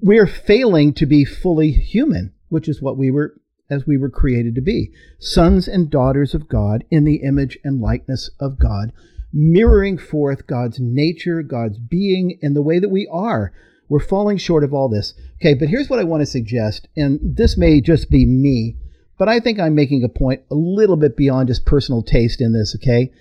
we're 0.01 0.27
failing 0.27 0.93
to 0.93 1.05
be 1.05 1.25
fully 1.25 1.71
human, 1.71 2.33
which 2.49 2.67
is 2.67 2.81
what 2.81 2.97
we 2.97 3.11
were 3.11 3.35
as 3.69 3.85
we 3.85 3.97
were 3.97 4.09
created 4.09 4.55
to 4.55 4.61
be 4.61 4.91
sons 5.19 5.67
and 5.67 5.89
daughters 5.89 6.33
of 6.33 6.47
God 6.47 6.83
in 6.89 7.03
the 7.03 7.17
image 7.17 7.57
and 7.63 7.81
likeness 7.81 8.29
of 8.39 8.57
God, 8.57 8.91
mirroring 9.31 9.97
forth 9.97 10.47
God's 10.47 10.79
nature, 10.79 11.43
God's 11.43 11.77
being, 11.77 12.39
and 12.41 12.55
the 12.55 12.61
way 12.61 12.79
that 12.79 12.89
we 12.89 13.07
are. 13.11 13.53
We're 13.87 13.99
falling 13.99 14.37
short 14.37 14.63
of 14.63 14.73
all 14.73 14.89
this. 14.89 15.13
Okay, 15.41 15.53
but 15.53 15.67
here's 15.67 15.89
what 15.89 15.99
I 15.99 16.03
want 16.03 16.21
to 16.21 16.27
suggest, 16.27 16.87
and 16.95 17.19
this 17.21 17.57
may 17.57 17.81
just 17.81 18.09
be 18.09 18.25
me, 18.25 18.77
but 19.17 19.27
I 19.27 19.39
think 19.39 19.59
I'm 19.59 19.75
making 19.75 20.03
a 20.03 20.09
point 20.09 20.41
a 20.49 20.55
little 20.55 20.97
bit 20.97 21.17
beyond 21.17 21.47
just 21.47 21.65
personal 21.65 22.03
taste 22.03 22.41
in 22.41 22.53
this, 22.53 22.75
okay? 22.75 23.11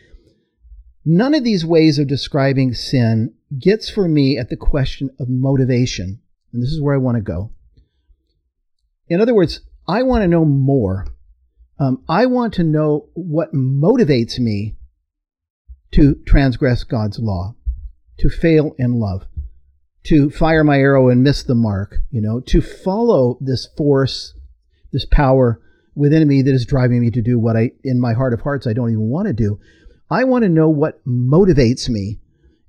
None 1.04 1.34
of 1.34 1.42
these 1.42 1.64
ways 1.64 1.98
of 1.98 2.06
describing 2.06 2.74
sin 2.74 3.34
gets 3.58 3.88
for 3.88 4.06
me 4.06 4.36
at 4.36 4.50
the 4.50 4.56
question 4.56 5.10
of 5.18 5.28
motivation. 5.28 6.20
And 6.52 6.62
this 6.62 6.70
is 6.70 6.82
where 6.82 6.94
I 6.94 6.98
want 6.98 7.16
to 7.16 7.22
go. 7.22 7.50
In 9.08 9.20
other 9.20 9.34
words, 9.34 9.60
I 9.88 10.02
want 10.02 10.22
to 10.22 10.28
know 10.28 10.44
more. 10.44 11.06
Um, 11.80 12.04
I 12.08 12.26
want 12.26 12.52
to 12.54 12.64
know 12.64 13.08
what 13.14 13.54
motivates 13.54 14.38
me 14.38 14.76
to 15.92 16.16
transgress 16.26 16.84
God's 16.84 17.18
law, 17.18 17.54
to 18.18 18.28
fail 18.28 18.74
in 18.78 18.98
love, 18.98 19.24
to 20.04 20.28
fire 20.28 20.62
my 20.62 20.78
arrow 20.78 21.08
and 21.08 21.22
miss 21.22 21.42
the 21.42 21.54
mark, 21.54 21.96
you 22.10 22.20
know, 22.20 22.40
to 22.40 22.60
follow 22.60 23.38
this 23.40 23.66
force, 23.76 24.34
this 24.92 25.06
power 25.06 25.60
within 25.94 26.28
me 26.28 26.42
that 26.42 26.54
is 26.54 26.66
driving 26.66 27.00
me 27.00 27.10
to 27.10 27.22
do 27.22 27.38
what 27.38 27.56
I, 27.56 27.72
in 27.82 28.00
my 28.00 28.12
heart 28.12 28.34
of 28.34 28.42
hearts, 28.42 28.66
I 28.66 28.74
don't 28.74 28.90
even 28.90 29.08
want 29.08 29.26
to 29.28 29.32
do. 29.32 29.58
I 30.10 30.24
want 30.24 30.42
to 30.42 30.48
know 30.48 30.68
what 30.68 31.04
motivates 31.06 31.88
me. 31.88 32.20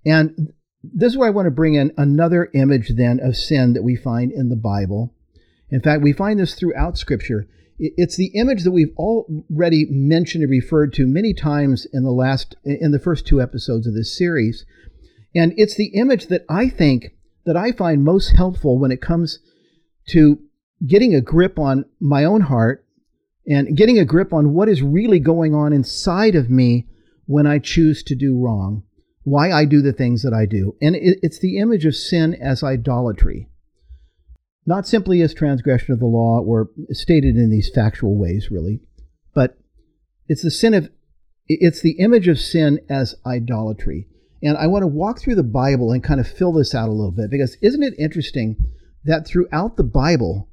And 0.06 0.54
this 0.84 1.14
is 1.14 1.18
where 1.18 1.28
I 1.28 1.32
want 1.32 1.48
to 1.48 1.52
bring 1.52 1.74
in 1.74 1.92
another 1.98 2.50
image 2.54 2.94
then 2.96 3.20
of 3.20 3.36
sin 3.36 3.74
that 3.74 3.84
we 3.84 3.96
find 3.96 4.32
in 4.32 4.50
the 4.50 4.56
Bible. 4.56 5.14
In 5.72 5.82
fact, 5.82 6.02
we 6.02 6.14
find 6.14 6.40
this 6.40 6.56
throughout 6.56 6.98
Scripture. 6.98 7.48
It's 7.78 8.18
the 8.18 8.32
image 8.36 8.64
that 8.64 8.72
we've 8.72 8.94
already 8.98 9.86
mentioned 9.90 10.44
and 10.44 10.52
referred 10.52 10.92
to 10.94 11.08
many 11.08 11.34
times 11.34 11.88
in 11.94 12.04
the 12.04 12.12
last, 12.12 12.56
in 12.66 12.92
the 12.92 13.00
first 13.00 13.26
two 13.26 13.42
episodes 13.42 13.88
of 13.88 13.94
this 13.94 14.18
series. 14.18 14.66
And 15.34 15.54
it's 15.56 15.76
the 15.76 15.92
image 15.94 16.28
that 16.28 16.44
I 16.50 16.70
think 16.70 17.14
that 17.46 17.56
I 17.56 17.72
find 17.72 18.04
most 18.04 18.36
helpful 18.36 18.78
when 18.78 18.92
it 18.92 19.02
comes 19.02 19.40
to 20.10 20.40
getting 20.86 21.16
a 21.16 21.22
grip 21.22 21.58
on 21.58 21.86
my 22.00 22.26
own 22.26 22.42
heart 22.42 22.86
and 23.48 23.78
getting 23.78 23.98
a 23.98 24.06
grip 24.06 24.34
on 24.34 24.54
what 24.54 24.70
is 24.70 24.82
really 24.82 25.20
going 25.20 25.56
on 25.56 25.72
inside 25.72 26.36
of 26.36 26.50
me 26.50 26.88
when 27.26 27.48
I 27.48 27.60
choose 27.60 28.04
to 28.04 28.16
do 28.16 28.38
wrong, 28.38 28.84
why 29.24 29.52
I 29.52 29.66
do 29.66 29.82
the 29.82 29.94
things 29.94 30.24
that 30.24 30.34
I 30.34 30.46
do. 30.46 30.76
And 30.82 30.96
it's 31.00 31.40
the 31.40 31.60
image 31.60 31.86
of 31.86 31.96
sin 31.96 32.36
as 32.36 32.64
idolatry 32.64 33.48
not 34.70 34.88
simply 34.88 35.22
as 35.22 35.34
transgression 35.34 35.94
of 35.94 36.00
the 36.00 36.06
law 36.06 36.40
or 36.40 36.70
stated 36.92 37.36
in 37.36 37.50
these 37.50 37.72
factual 37.74 38.16
ways, 38.16 38.50
really, 38.52 38.80
but 39.34 39.58
it's 40.28 40.44
the 40.44 40.52
sin 40.52 40.76
of 40.76 40.92
it's 41.48 41.82
the 41.82 41.98
image 41.98 42.28
of 42.28 42.40
sin 42.40 42.80
as 42.88 43.16
idolatry. 43.26 44.08
And 44.44 44.56
I 44.56 44.68
want 44.68 44.84
to 44.84 44.88
walk 44.88 45.20
through 45.20 45.34
the 45.34 45.44
Bible 45.44 45.92
and 45.92 46.04
kind 46.04 46.20
of 46.20 46.28
fill 46.28 46.54
this 46.54 46.76
out 46.76 46.88
a 46.88 46.92
little 46.92 47.12
bit 47.12 47.32
because 47.32 47.58
isn't 47.64 47.82
it 47.82 47.96
interesting 47.98 48.58
that 49.04 49.26
throughout 49.26 49.76
the 49.76 49.84
Bible, 49.84 50.48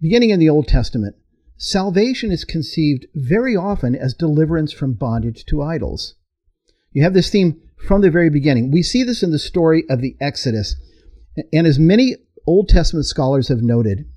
beginning 0.00 0.30
in 0.30 0.40
the 0.40 0.48
Old 0.48 0.66
Testament, 0.66 1.16
salvation 1.58 2.32
is 2.32 2.44
conceived 2.44 3.04
very 3.14 3.54
often 3.54 3.94
as 3.94 4.14
deliverance 4.14 4.72
from 4.72 4.94
bondage 4.94 5.44
to 5.44 5.62
idols. 5.62 6.14
You 6.92 7.02
have 7.02 7.12
this 7.12 7.28
theme 7.28 7.60
from 7.86 8.00
the 8.00 8.10
very 8.10 8.30
beginning. 8.30 8.70
We 8.70 8.82
see 8.82 9.04
this 9.04 9.22
in 9.22 9.32
the 9.32 9.38
story 9.38 9.84
of 9.90 10.00
the 10.00 10.16
Exodus. 10.18 10.76
And 11.52 11.66
as 11.66 11.78
many 11.78 12.16
Old 12.46 12.68
Testament 12.68 13.06
scholars 13.06 13.48
have 13.48 13.62
noted, 13.62 14.08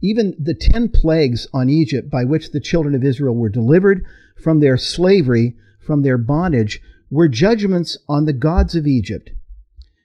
even 0.00 0.34
the 0.38 0.54
10 0.54 0.90
plagues 0.90 1.46
on 1.52 1.68
Egypt 1.68 2.10
by 2.10 2.24
which 2.24 2.50
the 2.50 2.60
children 2.60 2.94
of 2.94 3.04
Israel 3.04 3.34
were 3.34 3.48
delivered 3.48 4.04
from 4.40 4.60
their 4.60 4.76
slavery, 4.76 5.56
from 5.80 6.02
their 6.02 6.18
bondage, 6.18 6.80
were 7.10 7.28
judgments 7.28 7.96
on 8.08 8.24
the 8.24 8.32
gods 8.32 8.74
of 8.74 8.86
Egypt. 8.86 9.30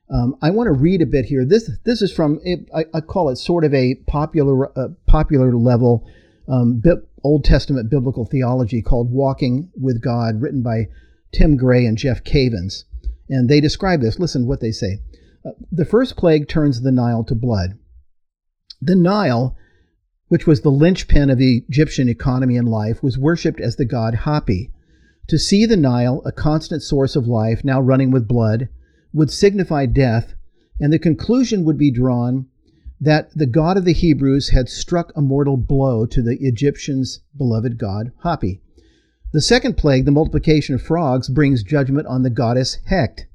Um, 0.09 0.36
I 0.41 0.49
want 0.51 0.67
to 0.67 0.73
read 0.73 1.01
a 1.01 1.07
bit 1.07 1.25
here. 1.25 1.45
This 1.45 1.71
this 1.86 2.01
is 2.01 2.13
from 2.13 2.39
I, 2.75 2.86
I 2.93 3.01
call 3.01 3.29
it 3.29 3.38
sort 3.38 3.63
of 3.63 3.73
a 3.73 3.95
popular 4.07 4.67
uh, 4.77 4.89
popular 5.07 5.55
level 5.55 6.07
um, 6.47 6.81
Old 7.23 7.45
Testament 7.45 7.89
biblical 7.89 8.25
theology 8.25 8.81
called 8.81 9.12
Walking 9.12 9.71
with 9.79 10.01
God, 10.01 10.41
written 10.41 10.62
by 10.62 10.88
Tim 11.31 11.55
Gray 11.55 11.86
and 11.86 11.97
Jeff 11.97 12.23
Cavins, 12.23 12.83
and 13.29 13.49
they 13.49 13.62
describe 13.62 14.01
this. 14.01 14.19
Listen 14.19 14.45
what 14.45 14.59
they 14.59 14.71
say. 14.71 14.99
The 15.71 15.84
first 15.84 16.15
plague 16.15 16.47
turns 16.47 16.82
the 16.82 16.91
Nile 16.91 17.25
to 17.25 17.36
blood. 17.36 17.77
The 18.82 18.95
Nile, 18.95 19.58
which 20.29 20.47
was 20.47 20.62
the 20.62 20.71
linchpin 20.71 21.29
of 21.29 21.38
the 21.38 21.65
Egyptian 21.67 22.08
economy 22.08 22.56
and 22.56 22.69
life, 22.69 23.03
was 23.03 23.17
worshipped 23.17 23.60
as 23.60 23.75
the 23.75 23.84
god 23.84 24.19
Hapi. 24.23 24.71
To 25.27 25.38
see 25.38 25.65
the 25.65 25.75
Nile, 25.75 26.21
a 26.25 26.32
constant 26.32 26.82
source 26.82 27.17
of 27.17 27.27
life, 27.27 27.63
now 27.63 27.82
running 27.82 28.10
with 28.10 28.27
blood, 28.27 28.69
would 29.12 29.32
signify 29.32 29.86
death, 29.86 30.34
and 30.79 30.93
the 30.93 30.99
conclusion 30.99 31.65
would 31.65 31.77
be 31.77 31.91
drawn 31.91 32.45
that 33.01 33.29
the 33.36 33.45
god 33.45 33.75
of 33.75 33.84
the 33.84 33.91
Hebrews 33.91 34.49
had 34.49 34.69
struck 34.69 35.12
a 35.13 35.21
mortal 35.21 35.58
blow 35.58 36.06
to 36.06 36.21
the 36.21 36.38
Egyptians' 36.39 37.19
beloved 37.38 37.77
god 37.77 38.13
Hapi. 38.23 38.62
The 39.34 39.41
second 39.41 39.75
plague, 39.75 40.06
the 40.06 40.12
multiplication 40.12 40.75
of 40.75 40.82
frogs, 40.82 41.27
brings 41.27 41.63
judgment 41.63 42.08
on 42.08 42.23
the 42.23 42.29
goddess 42.29 42.77
Heqet 42.89 43.25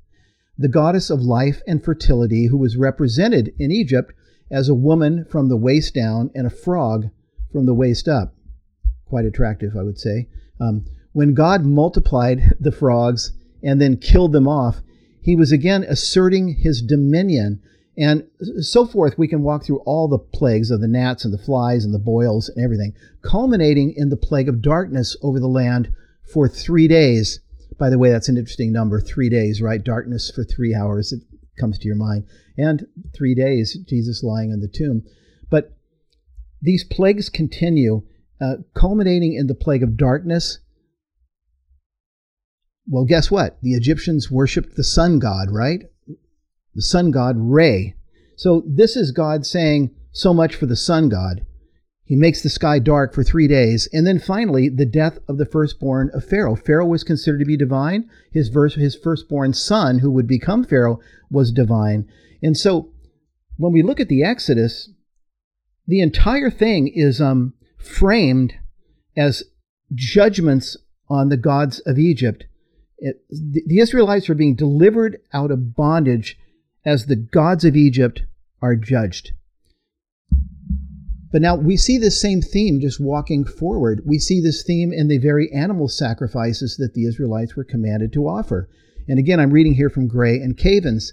the 0.59 0.69
goddess 0.69 1.09
of 1.09 1.23
life 1.23 1.63
and 1.67 1.83
fertility, 1.83 2.49
who 2.49 2.59
was 2.59 2.77
represented 2.77 3.55
in 3.59 3.71
Egypt 3.71 4.13
as 4.51 4.69
a 4.69 4.75
woman 4.75 5.25
from 5.25 5.49
the 5.49 5.57
waist 5.57 5.95
down 5.95 6.31
and 6.35 6.47
a 6.47 6.51
frog 6.51 7.11
from 7.53 7.67
the 7.67 7.75
waist 7.75 8.09
up. 8.09 8.35
Quite 9.07 9.25
attractive, 9.25 9.77
I 9.77 9.83
would 9.83 9.99
say. 9.99 10.29
Um, 10.61 10.85
when 11.13 11.35
God 11.35 11.65
multiplied 11.65 12.55
the 12.61 12.73
frogs 12.73 13.33
and 13.63 13.81
then 13.81 13.97
killed 13.97 14.33
them 14.33 14.49
off, 14.49 14.83
he 15.23 15.37
was 15.37 15.53
again 15.53 15.85
asserting 15.85 16.57
his 16.61 16.83
dominion 16.83 17.61
and 17.97 18.25
so 18.61 18.87
forth. 18.87 19.19
We 19.19 19.29
can 19.29 19.43
walk 19.43 19.65
through 19.65 19.81
all 19.81 20.09
the 20.09 20.19
plagues 20.19 20.71
of 20.71 20.81
the 20.81 20.89
gnats 20.89 21.25
and 21.25 21.35
the 21.35 21.39
flies 21.39 21.85
and 21.85 21.93
the 21.93 21.99
boils 21.99 22.49
and 22.49 22.65
everything, 22.65 22.95
culminating 23.23 23.93
in 23.97 24.09
the 24.09 24.17
plague 24.17 24.49
of 24.49 24.63
darkness 24.63 25.17
over 25.23 25.39
the 25.39 25.49
land 25.49 25.93
for 26.33 26.49
three 26.49 26.89
days 26.89 27.41
by 27.79 27.91
the 27.91 27.99
way, 27.99 28.11
that's 28.11 28.29
an 28.29 28.37
interesting 28.37 28.73
number 28.73 29.01
three 29.01 29.29
days, 29.29 29.63
right? 29.63 29.83
Darkness 29.83 30.31
for 30.35 30.45
three 30.45 30.75
hours, 30.75 31.13
it 31.13 31.23
comes 31.61 31.79
to 31.79 31.87
your 31.87 31.97
mind. 31.97 32.25
And 32.57 32.87
three 33.17 33.35
days, 33.35 33.79
Jesus 33.89 34.23
lying 34.23 34.51
in 34.51 34.61
the 34.61 34.69
tomb. 34.69 35.05
But 35.51 35.77
these 36.61 36.85
plagues 36.85 37.29
continue, 37.29 38.03
uh, 38.41 38.57
culminating 38.75 39.35
in 39.35 39.47
the 39.47 39.55
plague 39.55 39.83
of 39.83 39.97
darkness. 39.97 40.59
Well, 42.87 43.05
guess 43.05 43.31
what? 43.31 43.59
The 43.63 43.75
Egyptians 43.75 44.31
worshiped 44.31 44.77
the 44.77 44.85
sun 44.85 45.19
god, 45.19 45.51
right? 45.51 45.85
The 46.75 46.83
sun 46.83 47.11
god 47.11 47.37
Re. 47.39 47.95
So 48.37 48.63
this 48.67 48.97
is 48.97 49.11
God 49.11 49.45
saying, 49.47 49.95
so 50.13 50.33
much 50.33 50.55
for 50.55 50.67
the 50.67 50.77
sun 50.77 51.09
god. 51.09 51.45
He 52.09 52.17
makes 52.17 52.43
the 52.43 52.49
sky 52.49 52.79
dark 52.79 53.13
for 53.13 53.23
three 53.23 53.47
days. 53.47 53.87
And 53.93 54.07
then 54.07 54.19
finally, 54.19 54.71
the 54.71 54.87
death 54.87 55.19
of 55.29 55.37
the 55.37 55.45
firstborn 55.45 56.11
of 56.15 56.25
Pharaoh. 56.25 56.57
Pharaoh 56.57 56.87
was 56.87 57.05
considered 57.05 57.41
to 57.41 57.45
be 57.45 57.59
divine. 57.59 58.09
His, 58.33 58.49
verse, 58.49 58.77
his 58.77 58.97
firstborn 58.97 59.53
son, 59.53 59.99
who 59.99 60.11
would 60.13 60.27
become 60.27 60.65
Pharaoh, 60.65 61.01
was 61.31 61.53
divine. 61.53 62.09
And 62.43 62.57
so 62.57 62.93
when 63.59 63.75
we 63.75 63.83
look 63.83 64.01
at 64.01 64.09
the 64.09 64.25
Exodus, 64.25 64.89
the 65.87 66.01
entire 66.01 66.49
thing 66.49 66.89
is 66.89 67.21
um, 67.21 67.53
framed 67.77 68.55
as 69.15 69.43
judgments 69.95 70.79
on 71.11 71.29
the 71.29 71.37
gods 71.37 71.79
of 71.81 71.99
Egypt. 71.99 72.47
It, 72.97 73.23
the, 73.29 73.81
Israelites 73.81 74.31
are 74.31 74.35
being 74.35 74.55
delivered 74.55 75.19
out 75.35 75.51
of 75.51 75.77
bondage 75.77 76.39
as 76.87 77.05
the 77.05 77.17
gods 77.17 77.67
of 77.67 77.77
Egypt 77.77 78.23
are 78.63 78.77
judged. 78.77 79.33
But 81.31 81.43
now 81.43 81.57
we 81.57 81.77
see 81.77 81.99
this 81.99 82.21
same 82.21 82.41
theme 82.41 82.81
just 82.81 83.01
walking 83.01 83.45
forward. 83.45 84.03
We 84.07 84.19
see 84.19 84.41
this 84.41 84.63
theme 84.63 84.93
in 84.93 85.09
the 85.09 85.19
very 85.19 85.53
animal 85.53 85.89
sacrifices 85.89 86.77
that 86.79 86.95
the 86.95 87.05
Israelites 87.05 87.55
were 87.55 87.65
commanded 87.65 88.13
to 88.15 88.27
offer. 88.27 88.69
And 89.07 89.19
again, 89.19 89.39
I'm 89.39 89.53
reading 89.53 89.75
here 89.75 89.91
from 89.91 90.09
Gray 90.09 90.37
and 90.41 90.57
Cavins. 90.57 91.13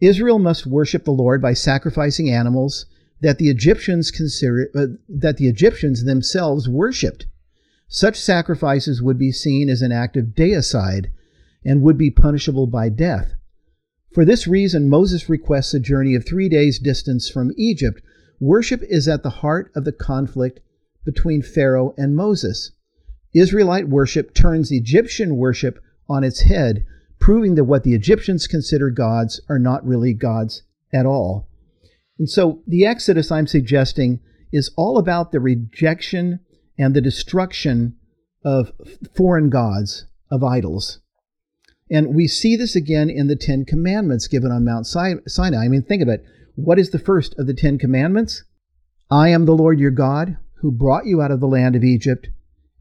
Israel 0.00 0.38
must 0.38 0.66
worship 0.66 1.04
the 1.04 1.10
Lord 1.10 1.40
by 1.40 1.54
sacrificing 1.54 2.30
animals 2.30 2.86
that 3.20 3.38
the 3.38 3.48
Egyptians 3.48 4.10
consider 4.10 4.70
uh, 4.74 4.86
that 5.08 5.38
the 5.38 5.48
Egyptians 5.48 6.04
themselves 6.04 6.68
worshipped. 6.68 7.26
Such 7.88 8.20
sacrifices 8.20 9.02
would 9.02 9.18
be 9.18 9.32
seen 9.32 9.68
as 9.70 9.82
an 9.82 9.92
act 9.92 10.16
of 10.16 10.34
deicide 10.36 11.06
and 11.64 11.82
would 11.82 11.98
be 11.98 12.10
punishable 12.10 12.66
by 12.66 12.90
death. 12.90 13.32
For 14.12 14.24
this 14.24 14.46
reason, 14.46 14.88
Moses 14.88 15.28
requests 15.28 15.74
a 15.74 15.80
journey 15.80 16.14
of 16.14 16.24
three 16.24 16.48
days' 16.48 16.78
distance 16.78 17.28
from 17.28 17.52
Egypt 17.56 18.02
worship 18.40 18.80
is 18.82 19.08
at 19.08 19.22
the 19.22 19.30
heart 19.30 19.70
of 19.74 19.84
the 19.84 19.92
conflict 19.92 20.60
between 21.04 21.42
Pharaoh 21.42 21.94
and 21.96 22.14
Moses. 22.16 22.72
Israelite 23.34 23.88
worship 23.88 24.34
turns 24.34 24.70
Egyptian 24.70 25.36
worship 25.36 25.78
on 26.08 26.24
its 26.24 26.42
head, 26.42 26.84
proving 27.18 27.54
that 27.56 27.64
what 27.64 27.84
the 27.84 27.94
Egyptians 27.94 28.46
consider 28.46 28.90
gods 28.90 29.40
are 29.48 29.58
not 29.58 29.86
really 29.86 30.14
gods 30.14 30.62
at 30.92 31.06
all. 31.06 31.48
And 32.18 32.28
so 32.28 32.62
the 32.66 32.86
Exodus 32.86 33.30
I'm 33.30 33.46
suggesting 33.46 34.20
is 34.52 34.72
all 34.76 34.98
about 34.98 35.30
the 35.30 35.40
rejection 35.40 36.40
and 36.78 36.94
the 36.94 37.00
destruction 37.00 37.96
of 38.44 38.72
foreign 39.14 39.50
gods, 39.50 40.06
of 40.30 40.42
idols. 40.42 41.00
And 41.90 42.14
we 42.14 42.26
see 42.26 42.56
this 42.56 42.76
again 42.76 43.08
in 43.08 43.28
the 43.28 43.36
Ten 43.36 43.64
Commandments 43.64 44.28
given 44.28 44.50
on 44.50 44.64
Mount 44.64 44.86
Sinai. 44.86 45.64
I 45.64 45.68
mean, 45.68 45.82
think 45.82 46.02
of 46.02 46.08
it. 46.08 46.24
What 46.58 46.80
is 46.80 46.90
the 46.90 46.98
first 46.98 47.38
of 47.38 47.46
the 47.46 47.54
Ten 47.54 47.78
Commandments? 47.78 48.42
I 49.08 49.28
am 49.28 49.44
the 49.44 49.54
Lord 49.54 49.78
your 49.78 49.92
God, 49.92 50.38
who 50.60 50.72
brought 50.72 51.06
you 51.06 51.22
out 51.22 51.30
of 51.30 51.38
the 51.38 51.46
land 51.46 51.76
of 51.76 51.84
Egypt, 51.84 52.30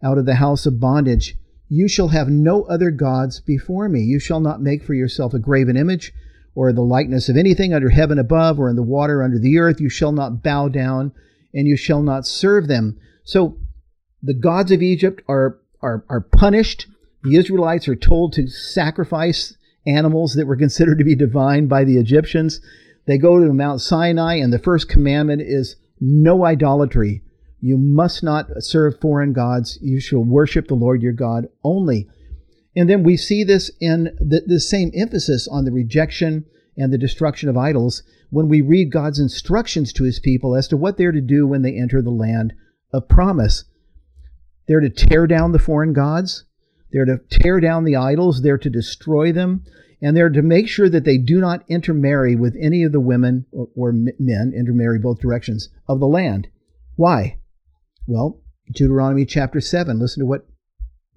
out 0.03 0.17
of 0.17 0.25
the 0.25 0.36
house 0.36 0.65
of 0.65 0.80
bondage. 0.80 1.36
You 1.69 1.88
shall 1.88 2.07
have 2.07 2.28
no 2.28 2.63
other 2.63 2.89
gods 2.89 3.39
before 3.39 3.88
me. 3.88 4.01
You 4.01 4.17
shall 4.17 4.39
not 4.39 4.63
make 4.63 4.84
for 4.84 4.95
yourself 4.95 5.36
a 5.36 5.39
graven 5.39 5.78
image, 5.78 6.11
or 6.55 6.73
the 6.73 6.82
likeness 6.82 7.30
of 7.30 7.38
anything 7.38 7.71
under 7.71 7.89
heaven 7.89 8.17
above, 8.17 8.59
or 8.59 8.67
in 8.67 8.75
the 8.75 8.82
water 8.82 9.21
under 9.21 9.38
the 9.38 9.59
earth. 9.59 9.80
You 9.80 9.89
shall 9.89 10.11
not 10.11 10.41
bow 10.41 10.69
down, 10.69 11.11
and 11.53 11.67
you 11.67 11.78
shall 11.78 12.01
not 12.01 12.25
serve 12.25 12.67
them. 12.67 12.97
So 13.25 13.59
the 14.23 14.34
gods 14.34 14.71
of 14.71 14.82
Egypt 14.82 15.21
are, 15.28 15.59
are, 15.84 16.03
are 16.09 16.21
punished 16.21 16.88
the 17.23 17.36
Israelites 17.36 17.88
are 17.88 17.95
told 17.95 18.34
to 18.34 18.47
sacrifice 18.47 19.57
animals 19.86 20.36
that 20.36 20.47
were 20.47 20.55
considered 20.55 20.97
to 20.97 21.03
be 21.03 21.15
divine 21.15 21.67
by 21.67 21.84
the 21.84 21.97
Egyptians. 21.97 22.61
They 23.08 23.18
go 23.18 23.39
to 23.39 23.53
Mount 23.53 23.82
Sinai, 23.82 24.36
and 24.36 24.51
the 24.51 24.60
first 24.60 24.89
commandment 24.89 25.41
is 25.41 25.78
no 25.99 26.45
idolatry. 26.45 27.24
You 27.60 27.78
must 27.78 28.22
not 28.22 28.47
serve 28.60 28.99
foreign 28.99 29.34
gods. 29.34 29.80
You 29.82 29.99
shall 29.99 30.24
worship 30.24 30.68
the 30.68 30.76
Lord 30.76 31.01
your 31.01 31.14
God 31.14 31.47
only. 31.64 32.08
And 32.76 32.89
then 32.89 33.01
we 33.03 33.18
see 33.18 33.43
this 33.43 33.72
in 33.80 34.16
the, 34.20 34.43
the 34.45 34.60
same 34.60 34.91
emphasis 34.93 35.47
on 35.47 35.66
the 35.66 35.72
rejection 35.72 36.45
and 36.76 36.93
the 36.93 36.97
destruction 36.97 37.49
of 37.49 37.58
idols 37.58 38.03
when 38.30 38.49
we 38.49 38.62
read 38.62 38.91
God's 38.91 39.20
instructions 39.20 39.91
to 39.93 40.03
his 40.03 40.20
people 40.20 40.55
as 40.55 40.68
to 40.68 40.78
what 40.78 40.97
they're 40.97 41.12
to 41.12 41.22
do 41.22 41.47
when 41.47 41.64
they 41.64 41.76
enter 41.76 42.01
the 42.01 42.12
land 42.12 42.53
of 42.93 43.10
promise. 43.10 43.64
They're 44.68 44.82
to 44.82 44.89
tear 44.89 45.26
down 45.26 45.53
the 45.53 45.60
foreign 45.60 45.93
gods. 45.93 46.43
They're 46.91 47.05
to 47.05 47.20
tear 47.30 47.60
down 47.60 47.84
the 47.84 47.95
idols, 47.95 48.41
they're 48.41 48.58
to 48.60 48.70
destroy 48.70 49.32
them, 49.32 49.64
and 50.02 50.16
they're 50.16 50.30
to 50.30 50.41
make 50.41 50.68
sure 50.68 50.89
that 50.89 51.04
they 51.04 51.18
do 51.18 51.39
not 51.39 51.64
intermarry 51.68 52.36
with 52.36 52.56
any 52.60 52.84
of 52.84 52.91
the 52.91 53.00
women 53.00 53.45
or, 53.52 53.68
or 53.76 53.91
men, 53.91 54.54
intermarry 54.56 55.00
both 55.00 55.20
directions, 55.20 55.70
of 55.88 56.00
the 56.00 56.08
land. 56.08 56.48
Why? 56.95 57.39
Well, 58.08 58.41
Deuteronomy 58.74 59.26
chapter 59.26 59.60
7, 59.60 60.00
listen 60.00 60.22
to 60.22 60.26
what 60.26 60.48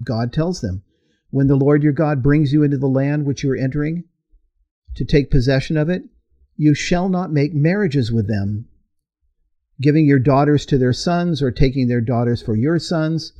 God 0.03 0.33
tells 0.33 0.61
them. 0.61 0.83
When 1.29 1.47
the 1.47 1.55
Lord 1.55 1.83
your 1.83 1.93
God 1.93 2.23
brings 2.23 2.51
you 2.51 2.63
into 2.63 2.77
the 2.77 2.87
land 2.87 3.25
which 3.25 3.43
you 3.43 3.51
are 3.51 3.55
entering 3.57 4.05
to 4.95 5.05
take 5.05 5.31
possession 5.31 5.77
of 5.77 5.89
it, 5.89 6.03
you 6.57 6.73
shall 6.73 7.07
not 7.07 7.31
make 7.31 7.53
marriages 7.53 8.11
with 8.11 8.27
them, 8.27 8.67
giving 9.79 10.05
your 10.05 10.19
daughters 10.19 10.65
to 10.65 10.77
their 10.77 10.93
sons 10.93 11.41
or 11.41 11.51
taking 11.51 11.87
their 11.87 12.01
daughters 12.01 12.41
for 12.41 12.55
your 12.55 12.79
sons 12.79 13.33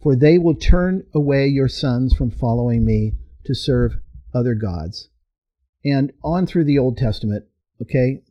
for 0.00 0.14
they 0.14 0.38
will 0.38 0.54
turn 0.54 1.04
away 1.14 1.46
your 1.46 1.68
sons 1.68 2.14
from 2.14 2.30
following 2.30 2.84
me 2.84 3.12
to 3.44 3.54
serve 3.54 3.96
other 4.34 4.54
gods. 4.54 5.08
And 5.84 6.12
on 6.22 6.46
through 6.46 6.64
the 6.64 6.78
Old 6.78 6.96
Testament, 6.96 7.44
okay? 7.82 8.22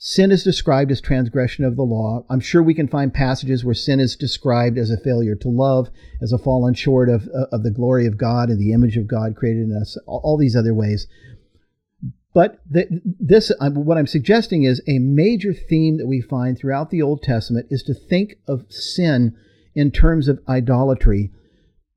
Sin 0.00 0.30
is 0.30 0.44
described 0.44 0.92
as 0.92 1.00
transgression 1.00 1.64
of 1.64 1.74
the 1.74 1.82
law. 1.82 2.24
I'm 2.30 2.38
sure 2.38 2.62
we 2.62 2.74
can 2.74 2.86
find 2.86 3.12
passages 3.12 3.64
where 3.64 3.74
sin 3.74 3.98
is 3.98 4.14
described 4.14 4.78
as 4.78 4.90
a 4.90 5.00
failure 5.00 5.34
to 5.36 5.48
love, 5.48 5.90
as 6.22 6.32
a 6.32 6.38
fallen 6.38 6.74
short 6.74 7.08
of, 7.08 7.26
of 7.50 7.64
the 7.64 7.72
glory 7.72 8.06
of 8.06 8.16
God 8.16 8.48
and 8.48 8.60
the 8.60 8.72
image 8.72 8.96
of 8.96 9.08
God 9.08 9.34
created 9.34 9.64
in 9.64 9.76
us, 9.76 9.98
all 10.06 10.36
these 10.38 10.54
other 10.54 10.72
ways. 10.72 11.08
But 12.32 12.60
the, 12.70 12.86
this, 13.18 13.50
what 13.58 13.98
I'm 13.98 14.06
suggesting 14.06 14.62
is 14.62 14.80
a 14.86 15.00
major 15.00 15.52
theme 15.52 15.96
that 15.96 16.06
we 16.06 16.20
find 16.20 16.56
throughout 16.56 16.90
the 16.90 17.02
Old 17.02 17.22
Testament 17.22 17.66
is 17.70 17.82
to 17.84 17.94
think 17.94 18.34
of 18.46 18.66
sin 18.68 19.36
in 19.74 19.90
terms 19.90 20.28
of 20.28 20.38
idolatry 20.48 21.32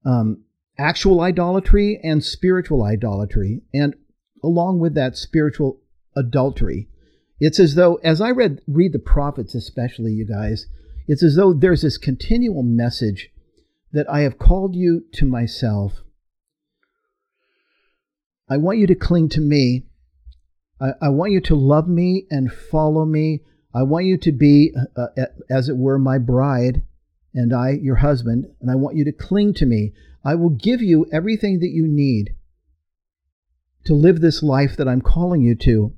um, 0.06 0.44
actual 0.82 1.22
idolatry 1.22 2.00
and 2.04 2.24
spiritual 2.24 2.84
idolatry, 2.84 3.62
and 3.74 3.96
along 4.44 4.80
with 4.80 4.96
that, 4.96 5.16
spiritual 5.16 5.80
adultery. 6.16 6.90
It's 7.40 7.60
as 7.60 7.76
though, 7.76 7.96
as 8.04 8.20
I 8.20 8.32
read, 8.32 8.62
read 8.68 8.94
the 8.94 9.00
prophets, 9.00 9.54
especially 9.54 10.12
you 10.12 10.26
guys, 10.26 10.66
it's 11.08 11.24
as 11.24 11.36
though 11.36 11.54
there's 11.54 11.84
this 11.84 11.98
continual 11.98 12.64
message 12.64 13.30
that 13.92 14.10
I 14.10 14.22
have 14.22 14.40
called 14.40 14.76
you 14.76 15.06
to 15.14 15.26
myself. 15.26 16.02
I 18.50 18.58
want 18.58 18.80
you 18.80 18.88
to 18.88 18.96
cling 18.96 19.30
to 19.30 19.42
me. 19.42 19.86
I, 20.80 20.90
I 21.02 21.10
want 21.10 21.32
you 21.32 21.42
to 21.42 21.56
love 21.56 21.88
me 21.88 22.26
and 22.32 22.52
follow 22.52 23.06
me. 23.06 23.42
I 23.74 23.84
want 23.84 24.06
you 24.06 24.18
to 24.18 24.32
be, 24.32 24.74
uh, 24.98 25.08
uh 25.18 25.26
as 25.50 25.70
it 25.70 25.78
were, 25.78 26.00
my 26.00 26.18
bride 26.18 26.84
and 27.34 27.54
I, 27.54 27.72
your 27.72 27.96
husband, 27.96 28.46
and 28.60 28.70
I 28.70 28.76
want 28.76 28.98
you 28.98 29.06
to 29.06 29.12
cling 29.12 29.54
to 29.56 29.66
me. 29.66 29.94
I 30.24 30.36
will 30.36 30.50
give 30.50 30.82
you 30.82 31.08
everything 31.12 31.60
that 31.60 31.72
you 31.72 31.88
need 31.88 32.36
to 33.86 33.94
live 33.94 34.22
this 34.22 34.44
life 34.44 34.78
that 34.78 34.88
I'm 34.88 35.02
calling 35.02 35.42
you 35.42 35.56
to. 35.56 35.94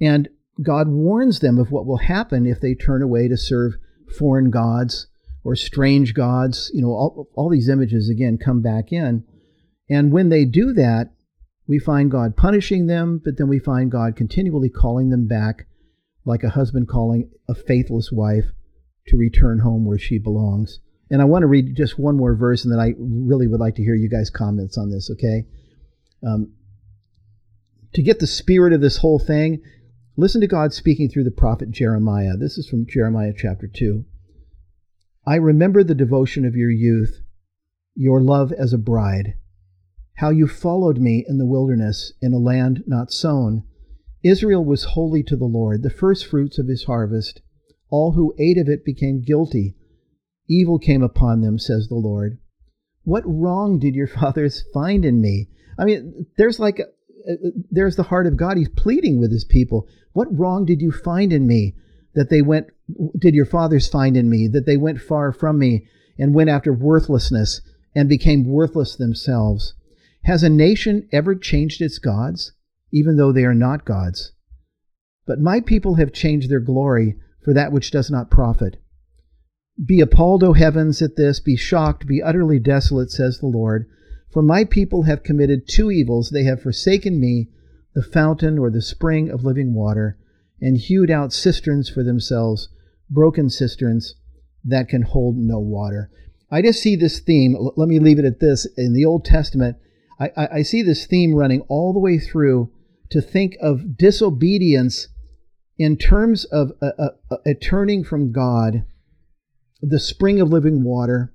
And 0.00 0.28
God 0.62 0.88
warns 0.88 1.40
them 1.40 1.58
of 1.58 1.70
what 1.70 1.86
will 1.86 1.98
happen 1.98 2.46
if 2.46 2.60
they 2.60 2.74
turn 2.74 3.02
away 3.02 3.28
to 3.28 3.36
serve 3.36 3.74
foreign 4.16 4.50
gods 4.50 5.08
or 5.44 5.56
strange 5.56 6.14
gods. 6.14 6.70
You 6.72 6.82
know, 6.82 6.88
all, 6.88 7.28
all 7.34 7.50
these 7.50 7.68
images 7.68 8.08
again 8.08 8.38
come 8.38 8.62
back 8.62 8.92
in. 8.92 9.24
And 9.88 10.12
when 10.12 10.28
they 10.28 10.44
do 10.44 10.72
that, 10.74 11.12
we 11.66 11.78
find 11.78 12.10
God 12.10 12.36
punishing 12.36 12.86
them, 12.86 13.20
but 13.24 13.38
then 13.38 13.48
we 13.48 13.58
find 13.58 13.90
God 13.90 14.16
continually 14.16 14.68
calling 14.68 15.10
them 15.10 15.26
back, 15.26 15.66
like 16.24 16.42
a 16.42 16.50
husband 16.50 16.88
calling 16.88 17.30
a 17.48 17.54
faithless 17.54 18.10
wife 18.12 18.46
to 19.08 19.16
return 19.16 19.60
home 19.60 19.84
where 19.84 19.98
she 19.98 20.18
belongs. 20.18 20.80
And 21.12 21.20
I 21.20 21.26
want 21.26 21.42
to 21.42 21.46
read 21.46 21.76
just 21.76 21.98
one 21.98 22.16
more 22.16 22.34
verse, 22.34 22.64
and 22.64 22.72
then 22.72 22.80
I 22.80 22.94
really 22.98 23.46
would 23.46 23.60
like 23.60 23.74
to 23.74 23.82
hear 23.82 23.94
you 23.94 24.08
guys' 24.08 24.30
comments 24.30 24.78
on 24.78 24.90
this, 24.90 25.10
okay? 25.10 25.44
Um, 26.26 26.54
to 27.92 28.02
get 28.02 28.18
the 28.18 28.26
spirit 28.26 28.72
of 28.72 28.80
this 28.80 28.96
whole 28.96 29.18
thing, 29.18 29.62
listen 30.16 30.40
to 30.40 30.46
God 30.46 30.72
speaking 30.72 31.10
through 31.10 31.24
the 31.24 31.30
prophet 31.30 31.70
Jeremiah. 31.70 32.38
This 32.38 32.56
is 32.56 32.66
from 32.66 32.86
Jeremiah 32.86 33.34
chapter 33.36 33.66
2. 33.68 34.06
I 35.26 35.34
remember 35.34 35.84
the 35.84 35.94
devotion 35.94 36.46
of 36.46 36.56
your 36.56 36.70
youth, 36.70 37.20
your 37.94 38.22
love 38.22 38.50
as 38.50 38.72
a 38.72 38.78
bride, 38.78 39.34
how 40.14 40.30
you 40.30 40.48
followed 40.48 40.96
me 40.96 41.26
in 41.28 41.36
the 41.36 41.44
wilderness 41.44 42.14
in 42.22 42.32
a 42.32 42.38
land 42.38 42.84
not 42.86 43.12
sown. 43.12 43.64
Israel 44.24 44.64
was 44.64 44.84
holy 44.84 45.22
to 45.24 45.36
the 45.36 45.44
Lord, 45.44 45.82
the 45.82 45.90
first 45.90 46.24
fruits 46.24 46.58
of 46.58 46.68
his 46.68 46.84
harvest. 46.84 47.42
All 47.90 48.12
who 48.12 48.34
ate 48.38 48.56
of 48.56 48.66
it 48.66 48.82
became 48.82 49.20
guilty. 49.20 49.76
Evil 50.48 50.78
came 50.78 51.02
upon 51.02 51.40
them, 51.40 51.58
says 51.58 51.88
the 51.88 51.94
Lord. 51.94 52.38
What 53.04 53.24
wrong 53.26 53.78
did 53.78 53.94
your 53.94 54.06
fathers 54.20 54.64
find 54.72 55.04
in 55.04 55.20
me? 55.20 55.48
I 55.78 55.84
mean, 55.84 56.26
there's 56.36 56.58
like, 56.60 56.78
a, 56.78 56.84
a, 57.30 57.36
there's 57.70 57.96
the 57.96 58.04
heart 58.04 58.26
of 58.26 58.36
God. 58.36 58.56
He's 58.56 58.68
pleading 58.68 59.18
with 59.20 59.32
his 59.32 59.44
people. 59.44 59.88
What 60.12 60.36
wrong 60.36 60.64
did 60.64 60.80
you 60.80 60.92
find 60.92 61.32
in 61.32 61.46
me 61.46 61.74
that 62.14 62.30
they 62.30 62.42
went, 62.42 62.66
did 63.18 63.34
your 63.34 63.46
fathers 63.46 63.88
find 63.88 64.16
in 64.16 64.28
me 64.28 64.48
that 64.48 64.66
they 64.66 64.76
went 64.76 65.00
far 65.00 65.32
from 65.32 65.58
me 65.58 65.86
and 66.18 66.34
went 66.34 66.50
after 66.50 66.72
worthlessness 66.72 67.62
and 67.94 68.08
became 68.08 68.44
worthless 68.44 68.96
themselves? 68.96 69.74
Has 70.24 70.42
a 70.42 70.48
nation 70.48 71.08
ever 71.10 71.34
changed 71.34 71.80
its 71.80 71.98
gods, 71.98 72.52
even 72.92 73.16
though 73.16 73.32
they 73.32 73.44
are 73.44 73.54
not 73.54 73.84
gods? 73.84 74.32
But 75.26 75.40
my 75.40 75.60
people 75.60 75.96
have 75.96 76.12
changed 76.12 76.50
their 76.50 76.60
glory 76.60 77.16
for 77.44 77.54
that 77.54 77.72
which 77.72 77.90
does 77.90 78.10
not 78.10 78.30
profit. 78.30 78.80
Be 79.84 80.00
appalled, 80.00 80.44
O 80.44 80.52
heavens, 80.52 81.02
at 81.02 81.16
this, 81.16 81.40
be 81.40 81.56
shocked, 81.56 82.06
be 82.06 82.22
utterly 82.22 82.58
desolate, 82.58 83.10
says 83.10 83.38
the 83.38 83.46
Lord. 83.46 83.88
For 84.30 84.42
my 84.42 84.64
people 84.64 85.02
have 85.02 85.22
committed 85.22 85.66
two 85.66 85.90
evils. 85.90 86.30
They 86.30 86.44
have 86.44 86.62
forsaken 86.62 87.20
me, 87.20 87.48
the 87.94 88.02
fountain 88.02 88.58
or 88.58 88.70
the 88.70 88.80
spring 88.82 89.30
of 89.30 89.44
living 89.44 89.74
water, 89.74 90.16
and 90.60 90.76
hewed 90.76 91.10
out 91.10 91.32
cisterns 91.32 91.88
for 91.88 92.02
themselves, 92.02 92.68
broken 93.10 93.50
cisterns 93.50 94.14
that 94.64 94.88
can 94.88 95.02
hold 95.02 95.36
no 95.36 95.58
water. 95.58 96.10
I 96.50 96.62
just 96.62 96.82
see 96.82 96.96
this 96.96 97.20
theme. 97.20 97.56
Let 97.76 97.88
me 97.88 97.98
leave 97.98 98.18
it 98.18 98.24
at 98.24 98.40
this. 98.40 98.66
In 98.76 98.92
the 98.92 99.04
Old 99.04 99.24
Testament, 99.24 99.76
I, 100.20 100.30
I, 100.36 100.48
I 100.58 100.62
see 100.62 100.82
this 100.82 101.06
theme 101.06 101.34
running 101.34 101.62
all 101.62 101.92
the 101.92 101.98
way 101.98 102.18
through 102.18 102.70
to 103.10 103.20
think 103.20 103.56
of 103.60 103.96
disobedience 103.96 105.08
in 105.78 105.96
terms 105.96 106.44
of 106.44 106.72
a, 106.80 107.10
a, 107.30 107.36
a 107.46 107.54
turning 107.54 108.04
from 108.04 108.32
God, 108.32 108.84
the 109.82 109.98
spring 109.98 110.40
of 110.40 110.48
living 110.48 110.84
water, 110.84 111.34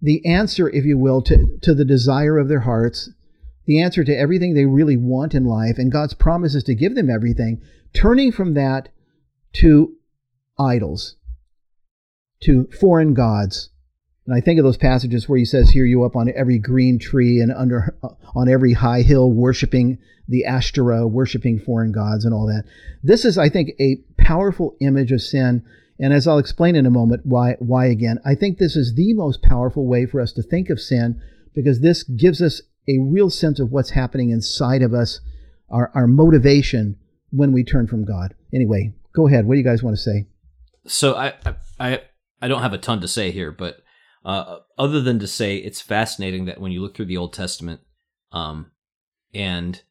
the 0.00 0.24
answer, 0.24 0.70
if 0.70 0.84
you 0.84 0.96
will, 0.96 1.20
to, 1.22 1.58
to 1.60 1.74
the 1.74 1.84
desire 1.84 2.38
of 2.38 2.48
their 2.48 2.60
hearts, 2.60 3.10
the 3.66 3.82
answer 3.82 4.04
to 4.04 4.16
everything 4.16 4.54
they 4.54 4.64
really 4.64 4.96
want 4.96 5.34
in 5.34 5.44
life, 5.44 5.76
and 5.76 5.92
God's 5.92 6.14
promises 6.14 6.62
to 6.64 6.74
give 6.74 6.94
them 6.94 7.10
everything, 7.10 7.60
turning 7.92 8.32
from 8.32 8.54
that 8.54 8.88
to 9.54 9.96
idols, 10.58 11.16
to 12.44 12.68
foreign 12.80 13.12
gods. 13.12 13.70
And 14.26 14.36
I 14.36 14.40
think 14.40 14.58
of 14.58 14.64
those 14.64 14.76
passages 14.76 15.28
where 15.28 15.38
he 15.38 15.44
says, 15.44 15.70
"Here 15.70 15.84
you 15.84 16.04
up 16.04 16.14
on 16.14 16.32
every 16.34 16.58
green 16.58 16.98
tree 16.98 17.40
and 17.40 17.52
under 17.52 17.96
on 18.34 18.48
every 18.48 18.74
high 18.74 19.02
hill, 19.02 19.32
worshiping 19.32 19.98
the 20.28 20.44
Ashtoreth, 20.44 21.10
worshiping 21.10 21.58
foreign 21.58 21.90
gods, 21.90 22.24
and 22.24 22.32
all 22.32 22.46
that." 22.46 22.64
This 23.02 23.24
is, 23.24 23.36
I 23.36 23.48
think, 23.48 23.72
a 23.80 23.96
powerful 24.16 24.76
image 24.80 25.10
of 25.10 25.20
sin. 25.20 25.64
And 26.00 26.14
as 26.14 26.26
I'll 26.26 26.38
explain 26.38 26.76
in 26.76 26.86
a 26.86 26.90
moment, 26.90 27.22
why 27.24 27.56
why 27.58 27.86
again, 27.86 28.18
I 28.24 28.34
think 28.34 28.58
this 28.58 28.74
is 28.74 28.94
the 28.94 29.12
most 29.12 29.42
powerful 29.42 29.86
way 29.86 30.06
for 30.06 30.20
us 30.20 30.32
to 30.32 30.42
think 30.42 30.70
of 30.70 30.80
sin 30.80 31.20
because 31.54 31.80
this 31.80 32.02
gives 32.02 32.40
us 32.40 32.62
a 32.88 32.98
real 32.98 33.28
sense 33.28 33.60
of 33.60 33.70
what's 33.70 33.90
happening 33.90 34.30
inside 34.30 34.82
of 34.82 34.94
us, 34.94 35.20
our, 35.68 35.92
our 35.94 36.06
motivation 36.06 36.96
when 37.30 37.52
we 37.52 37.62
turn 37.62 37.86
from 37.86 38.04
God. 38.04 38.34
Anyway, 38.52 38.94
go 39.14 39.28
ahead. 39.28 39.46
What 39.46 39.54
do 39.54 39.58
you 39.58 39.64
guys 39.64 39.82
want 39.82 39.96
to 39.96 40.02
say? 40.02 40.26
So 40.86 41.14
I 41.14 41.34
I 41.78 42.00
I 42.40 42.48
don't 42.48 42.62
have 42.62 42.72
a 42.72 42.78
ton 42.78 43.00
to 43.02 43.08
say 43.08 43.30
here, 43.30 43.52
but 43.52 43.82
uh, 44.24 44.58
other 44.78 45.00
than 45.00 45.18
to 45.18 45.26
say 45.26 45.56
it's 45.56 45.80
fascinating 45.80 46.46
that 46.46 46.60
when 46.60 46.72
you 46.72 46.80
look 46.80 46.96
through 46.96 47.06
the 47.06 47.16
Old 47.16 47.34
Testament, 47.34 47.80
um, 48.32 48.70
and 49.34 49.82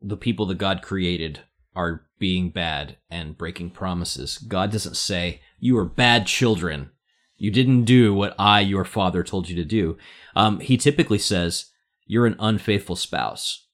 the 0.00 0.16
people 0.16 0.46
that 0.46 0.58
God 0.58 0.82
created 0.82 1.40
are 1.74 2.05
being 2.18 2.50
bad 2.50 2.96
and 3.10 3.36
breaking 3.36 3.70
promises, 3.70 4.38
God 4.38 4.70
doesn't 4.70 4.96
say 4.96 5.40
you 5.58 5.76
are 5.78 5.84
bad 5.84 6.26
children. 6.26 6.90
You 7.36 7.50
didn't 7.50 7.84
do 7.84 8.14
what 8.14 8.34
I, 8.38 8.60
your 8.60 8.84
father, 8.84 9.22
told 9.22 9.48
you 9.48 9.56
to 9.56 9.64
do. 9.64 9.98
Um, 10.34 10.60
he 10.60 10.76
typically 10.76 11.18
says 11.18 11.66
you're 12.06 12.26
an 12.26 12.36
unfaithful 12.38 12.96
spouse. 12.96 13.66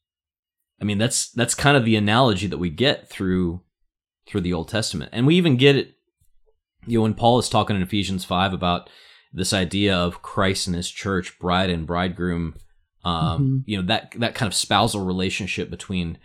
I 0.80 0.84
mean, 0.84 0.99
that's 0.99 1.30
that's 1.30 1.55
kind 1.55 1.76
of 1.76 1.84
the 1.84 1.95
analogy 1.95 2.49
that 2.49 2.59
we 2.59 2.70
get 2.70 3.09
through 3.09 3.62
through 4.26 4.40
the 4.40 4.53
Old 4.53 4.68
Testament, 4.68 5.11
and 5.12 5.26
we 5.26 5.36
even 5.36 5.57
get 5.57 5.76
it. 5.76 5.95
You 6.86 6.99
know, 6.99 7.03
when 7.03 7.14
Paul 7.14 7.38
is 7.38 7.49
talking 7.49 7.76
in 7.76 7.82
Ephesians 7.82 8.24
five 8.24 8.53
about 8.53 8.90
this 9.32 9.53
idea 9.53 9.97
of 9.97 10.22
Christ 10.22 10.66
and 10.66 10.74
His 10.74 10.90
church, 10.90 11.38
bride 11.38 11.70
and 11.70 11.86
bridegroom, 11.86 12.57
um, 13.05 13.14
mm-hmm. 13.14 13.59
you 13.66 13.76
know 13.76 13.86
that 13.86 14.12
that 14.18 14.34
kind 14.34 14.49
of 14.49 14.55
spousal 14.55 15.05
relationship 15.05 15.70
between 15.70 16.18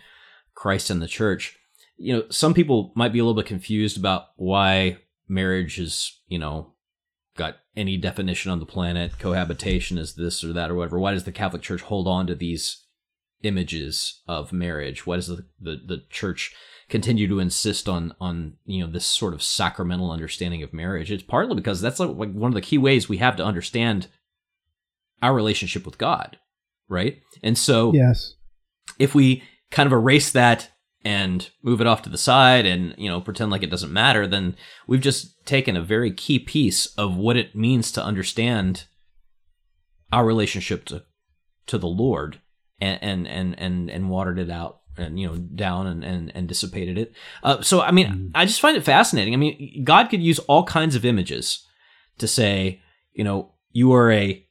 Christ 0.55 0.89
and 0.89 1.03
the 1.03 1.07
church. 1.07 1.55
You 1.97 2.13
know, 2.13 2.23
some 2.29 2.53
people 2.53 2.91
might 2.95 3.13
be 3.13 3.19
a 3.19 3.23
little 3.23 3.41
bit 3.41 3.47
confused 3.47 3.97
about 3.97 4.27
why 4.35 4.99
marriage 5.27 5.79
is, 5.79 6.19
you 6.27 6.39
know, 6.39 6.73
got 7.35 7.57
any 7.75 7.97
definition 7.97 8.51
on 8.51 8.59
the 8.59 8.65
planet. 8.65 9.19
Cohabitation 9.19 9.97
is 9.97 10.15
this 10.15 10.43
or 10.43 10.53
that 10.53 10.71
or 10.71 10.75
whatever. 10.75 10.99
Why 10.99 11.13
does 11.13 11.23
the 11.23 11.31
Catholic 11.31 11.61
Church 11.61 11.81
hold 11.81 12.07
on 12.07 12.27
to 12.27 12.35
these 12.35 12.85
images 13.43 14.21
of 14.27 14.51
marriage? 14.51 15.05
Why 15.05 15.15
does 15.15 15.27
the, 15.27 15.45
the, 15.59 15.81
the 15.85 16.03
church 16.09 16.53
continue 16.89 17.27
to 17.27 17.39
insist 17.39 17.89
on 17.89 18.13
on 18.21 18.53
you 18.65 18.79
know 18.79 18.91
this 18.91 19.05
sort 19.05 19.33
of 19.33 19.43
sacramental 19.43 20.11
understanding 20.11 20.63
of 20.63 20.73
marriage? 20.73 21.11
It's 21.11 21.23
partly 21.23 21.55
because 21.55 21.81
that's 21.81 21.99
like, 21.99 22.09
like 22.09 22.33
one 22.33 22.51
of 22.51 22.55
the 22.55 22.61
key 22.61 22.77
ways 22.77 23.07
we 23.07 23.17
have 23.17 23.35
to 23.37 23.45
understand 23.45 24.07
our 25.21 25.33
relationship 25.33 25.85
with 25.85 25.97
God, 25.97 26.37
right? 26.87 27.21
And 27.43 27.57
so, 27.57 27.93
yes, 27.93 28.35
if 28.99 29.15
we 29.15 29.43
kind 29.71 29.87
of 29.87 29.93
erase 29.93 30.31
that 30.31 30.71
and 31.03 31.49
move 31.61 31.79
it 31.79 31.87
off 31.87 32.01
to 32.01 32.09
the 32.09 32.17
side 32.17 32.65
and 32.65 32.93
you 32.97 33.09
know 33.09 33.21
pretend 33.21 33.51
like 33.51 33.63
it 33.63 33.69
doesn't 33.69 33.93
matter 33.93 34.27
then 34.27 34.55
we've 34.87 35.01
just 35.01 35.45
taken 35.45 35.77
a 35.77 35.81
very 35.81 36.11
key 36.11 36.39
piece 36.39 36.87
of 36.97 37.15
what 37.15 37.37
it 37.37 37.55
means 37.55 37.91
to 37.91 38.03
understand 38.03 38.85
our 40.11 40.25
relationship 40.25 40.85
to 40.85 41.03
to 41.65 41.77
the 41.77 41.87
lord 41.87 42.41
and 42.79 42.99
and 43.01 43.27
and 43.27 43.59
and, 43.59 43.89
and 43.89 44.09
watered 44.09 44.39
it 44.39 44.49
out 44.49 44.79
and 44.97 45.19
you 45.19 45.27
know 45.27 45.37
down 45.37 45.87
and 45.87 46.03
and, 46.03 46.31
and 46.35 46.47
dissipated 46.47 46.97
it. 46.97 47.13
Uh, 47.43 47.61
so 47.61 47.81
i 47.81 47.91
mean 47.91 48.07
mm. 48.07 48.31
i 48.35 48.45
just 48.45 48.61
find 48.61 48.77
it 48.77 48.83
fascinating. 48.83 49.33
I 49.33 49.37
mean 49.37 49.83
god 49.83 50.09
could 50.09 50.21
use 50.21 50.39
all 50.39 50.63
kinds 50.63 50.95
of 50.95 51.05
images 51.05 51.65
to 52.17 52.27
say 52.27 52.81
you 53.13 53.23
know 53.23 53.53
you 53.71 53.93
are 53.93 54.11
a 54.11 54.43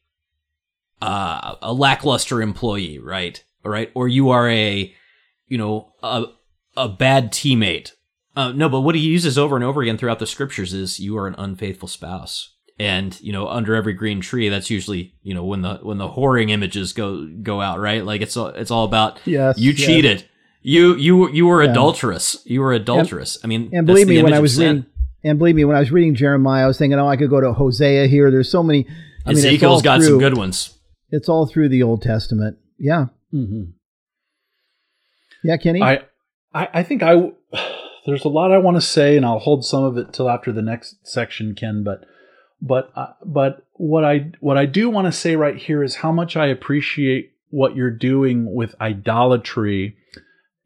uh, 1.02 1.56
a 1.60 1.72
lackluster 1.72 2.40
employee 2.40 2.98
right? 2.98 3.42
Right? 3.64 3.90
Or 3.94 4.06
you 4.06 4.30
are 4.30 4.48
a 4.48 4.94
you 5.48 5.58
know 5.58 5.92
a, 6.02 6.24
a 6.76 6.88
bad 6.88 7.32
teammate. 7.32 7.92
Uh, 8.34 8.52
no, 8.52 8.68
but 8.68 8.80
what 8.80 8.94
he 8.94 9.00
uses 9.00 9.38
over 9.38 9.56
and 9.56 9.64
over 9.64 9.80
again 9.80 9.96
throughout 9.96 10.18
the 10.18 10.26
scriptures 10.26 10.74
is 10.74 11.00
you 11.00 11.16
are 11.16 11.26
an 11.26 11.34
unfaithful 11.38 11.88
spouse. 11.88 12.52
And 12.78 13.18
you 13.22 13.32
know, 13.32 13.48
under 13.48 13.74
every 13.74 13.94
green 13.94 14.20
tree, 14.20 14.50
that's 14.50 14.68
usually 14.68 15.14
you 15.22 15.32
know 15.32 15.44
when 15.44 15.62
the 15.62 15.76
when 15.76 15.96
the 15.96 16.10
whoring 16.10 16.50
images 16.50 16.92
go 16.92 17.26
go 17.42 17.62
out, 17.62 17.80
right? 17.80 18.04
Like 18.04 18.20
it's 18.20 18.36
all 18.36 18.48
it's 18.48 18.70
all 18.70 18.84
about 18.84 19.18
yes, 19.24 19.58
you 19.58 19.72
cheated, 19.72 20.20
yes. 20.20 20.28
you 20.60 20.94
you 20.96 21.30
you 21.30 21.46
were 21.46 21.64
yeah. 21.64 21.70
adulterous, 21.70 22.42
you 22.44 22.60
were 22.60 22.74
adulterous. 22.74 23.36
And, 23.36 23.44
I 23.44 23.48
mean, 23.48 23.70
and 23.72 23.86
believe 23.86 24.08
me, 24.08 24.22
when 24.22 24.34
I 24.34 24.40
was 24.40 24.58
reading, 24.58 24.84
and 25.24 25.38
believe 25.38 25.54
me, 25.54 25.64
when 25.64 25.74
I 25.74 25.80
was 25.80 25.90
reading 25.90 26.14
Jeremiah, 26.14 26.64
I 26.64 26.66
was 26.66 26.76
thinking, 26.76 26.98
oh, 26.98 27.08
I 27.08 27.16
could 27.16 27.30
go 27.30 27.40
to 27.40 27.54
Hosea 27.54 28.08
here. 28.08 28.30
There's 28.30 28.50
so 28.50 28.62
many. 28.62 28.86
I 29.24 29.30
Ezekiel's 29.30 29.78
mean, 29.78 29.84
got 29.84 30.00
through, 30.00 30.08
some 30.08 30.18
good 30.18 30.36
ones. 30.36 30.78
It's 31.10 31.30
all 31.30 31.46
through 31.46 31.70
the 31.70 31.82
Old 31.82 32.02
Testament. 32.02 32.58
Yeah. 32.78 33.06
Mm-hmm. 33.32 33.72
Yeah, 35.46 35.56
Kenny. 35.58 35.82
I 35.82 36.00
I, 36.52 36.68
I 36.74 36.82
think 36.82 37.02
I 37.02 37.32
there's 38.06 38.24
a 38.24 38.28
lot 38.28 38.50
I 38.50 38.58
want 38.58 38.76
to 38.76 38.80
say, 38.80 39.16
and 39.16 39.24
I'll 39.24 39.38
hold 39.38 39.64
some 39.64 39.84
of 39.84 39.96
it 39.96 40.12
till 40.12 40.28
after 40.28 40.52
the 40.52 40.62
next 40.62 41.06
section, 41.06 41.54
Ken. 41.54 41.84
But 41.84 42.04
but 42.60 42.90
uh, 42.96 43.12
but 43.24 43.66
what 43.74 44.04
I 44.04 44.32
what 44.40 44.58
I 44.58 44.66
do 44.66 44.90
want 44.90 45.06
to 45.06 45.12
say 45.12 45.36
right 45.36 45.56
here 45.56 45.84
is 45.84 45.96
how 45.96 46.10
much 46.10 46.36
I 46.36 46.46
appreciate 46.46 47.32
what 47.50 47.76
you're 47.76 47.90
doing 47.90 48.52
with 48.52 48.74
idolatry 48.80 49.96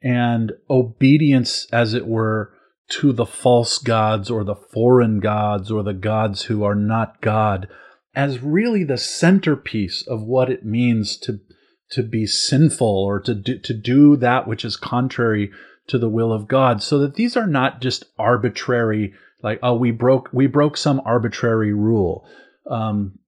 and 0.03 0.53
obedience, 0.70 1.66
as 1.70 1.93
it 1.93 2.07
were, 2.07 2.55
to 2.89 3.12
the 3.12 3.26
false 3.26 3.76
gods 3.76 4.31
or 4.31 4.45
the 4.45 4.55
foreign 4.55 5.20
gods 5.20 5.70
or 5.70 5.83
the 5.83 5.93
gods 5.93 6.45
who 6.45 6.64
are 6.64 6.74
not 6.74 7.20
God, 7.20 7.68
as 8.14 8.43
really 8.43 8.83
the 8.83 8.97
centerpiece 8.97 10.03
of 10.09 10.22
what 10.22 10.51
it 10.51 10.64
means 10.64 11.18
to 11.18 11.41
to 11.91 12.03
be 12.03 12.26
sinful 12.26 12.86
or 12.86 13.20
to 13.20 13.34
do, 13.34 13.59
to 13.59 13.74
do 13.74 14.16
that 14.16 14.47
which 14.47 14.64
is 14.64 14.76
contrary 14.76 15.51
to 15.88 15.99
the 15.99 16.09
will 16.09 16.32
of 16.32 16.49
God. 16.49 16.82
So 16.82 16.99
that 17.01 17.14
these 17.14 17.36
are 17.36 17.47
not 17.47 17.80
just 17.80 18.05
arbitrary 18.18 19.14
like 19.43 19.59
oh 19.62 19.74
we 19.74 19.91
broke 19.91 20.28
we 20.32 20.47
broke 20.47 20.76
some 20.76 21.01
arbitrary 21.05 21.72
rule. 21.72 22.26
Um, 22.70 23.18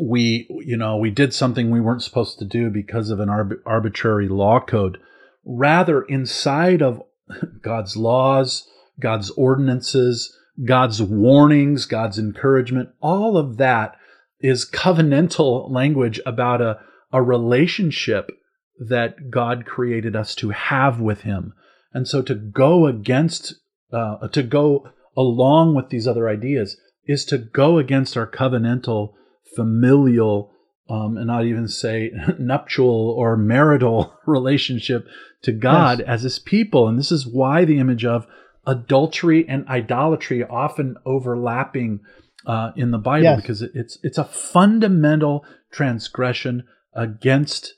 we 0.00 0.46
you 0.64 0.76
know 0.76 0.96
we 0.96 1.10
did 1.10 1.34
something 1.34 1.70
we 1.70 1.80
weren't 1.80 2.02
supposed 2.02 2.38
to 2.38 2.44
do 2.44 2.70
because 2.70 3.10
of 3.10 3.20
an 3.20 3.28
arb- 3.28 3.60
arbitrary 3.66 4.28
law 4.28 4.60
code. 4.60 4.98
Rather 5.44 6.02
inside 6.02 6.82
of 6.82 7.02
God's 7.62 7.96
laws 7.96 8.68
God's 9.00 9.30
ordinances 9.30 10.36
God's 10.64 11.02
warnings 11.02 11.86
God's 11.86 12.18
encouragement 12.18 12.90
all 13.00 13.36
of 13.36 13.56
that 13.56 13.96
is 14.40 14.68
covenantal 14.68 15.70
language 15.70 16.20
about 16.24 16.60
a 16.60 16.78
a 17.12 17.22
relationship 17.22 18.30
that 18.78 19.30
God 19.30 19.66
created 19.66 20.16
us 20.16 20.34
to 20.36 20.50
have 20.50 21.00
with 21.00 21.22
him 21.22 21.52
and 21.92 22.06
so 22.06 22.22
to 22.22 22.34
go 22.34 22.86
against, 22.86 23.54
uh, 23.92 24.28
to 24.28 24.42
go 24.42 24.88
along 25.16 25.74
with 25.74 25.90
these 25.90 26.06
other 26.06 26.28
ideas 26.28 26.76
is 27.06 27.24
to 27.26 27.38
go 27.38 27.78
against 27.78 28.16
our 28.16 28.26
covenantal, 28.26 29.14
familial, 29.56 30.52
um, 30.88 31.16
and 31.16 31.26
not 31.26 31.44
even 31.44 31.68
say 31.68 32.12
nuptial 32.38 33.10
or 33.10 33.36
marital 33.36 34.14
relationship 34.26 35.06
to 35.42 35.52
God 35.52 36.00
yes. 36.00 36.08
as 36.08 36.22
his 36.22 36.38
people. 36.38 36.88
And 36.88 36.98
this 36.98 37.10
is 37.10 37.26
why 37.26 37.64
the 37.64 37.78
image 37.78 38.04
of 38.04 38.26
adultery 38.66 39.48
and 39.48 39.66
idolatry 39.68 40.44
often 40.44 40.96
overlapping 41.04 42.00
uh, 42.46 42.70
in 42.76 42.90
the 42.90 42.98
Bible 42.98 43.24
yes. 43.24 43.40
because 43.40 43.62
it's 43.62 43.98
it's 44.02 44.16
a 44.16 44.24
fundamental 44.24 45.44
transgression 45.72 46.64
against 46.94 47.74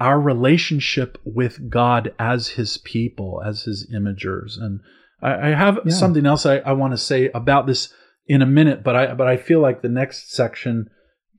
our 0.00 0.20
relationship 0.20 1.18
with 1.24 1.70
God 1.70 2.12
as 2.18 2.48
his 2.48 2.78
people, 2.78 3.42
as 3.44 3.62
his 3.62 3.90
imagers. 3.94 4.58
And 4.58 4.80
I, 5.22 5.50
I 5.50 5.54
have 5.54 5.78
yeah. 5.84 5.92
something 5.92 6.26
else 6.26 6.44
I, 6.46 6.58
I 6.58 6.72
want 6.72 6.92
to 6.92 6.98
say 6.98 7.30
about 7.34 7.66
this 7.66 7.92
in 8.26 8.42
a 8.42 8.46
minute, 8.46 8.82
but 8.82 8.96
I 8.96 9.14
but 9.14 9.26
I 9.26 9.36
feel 9.36 9.60
like 9.60 9.82
the 9.82 9.88
next 9.88 10.32
section 10.32 10.88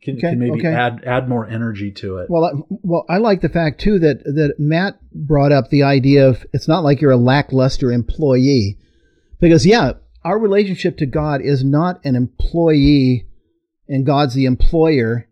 can, 0.03 0.17
okay, 0.17 0.29
can 0.29 0.39
maybe 0.39 0.59
okay. 0.59 0.73
add 0.73 1.03
add 1.05 1.27
more 1.27 1.47
energy 1.47 1.91
to 1.91 2.17
it. 2.19 2.27
Well, 2.29 2.45
I, 2.45 2.51
well, 2.69 3.05
I 3.09 3.17
like 3.17 3.41
the 3.41 3.49
fact 3.49 3.81
too 3.81 3.99
that 3.99 4.23
that 4.23 4.55
Matt 4.59 4.99
brought 5.11 5.51
up 5.51 5.69
the 5.69 5.83
idea 5.83 6.27
of 6.27 6.45
it's 6.53 6.67
not 6.67 6.83
like 6.83 7.01
you're 7.01 7.11
a 7.11 7.17
lackluster 7.17 7.91
employee, 7.91 8.77
because 9.39 9.65
yeah, 9.65 9.93
our 10.23 10.39
relationship 10.39 10.97
to 10.97 11.05
God 11.05 11.41
is 11.41 11.63
not 11.63 11.99
an 12.05 12.15
employee, 12.15 13.27
and 13.87 14.05
God's 14.05 14.35
the 14.35 14.45
employer, 14.45 15.27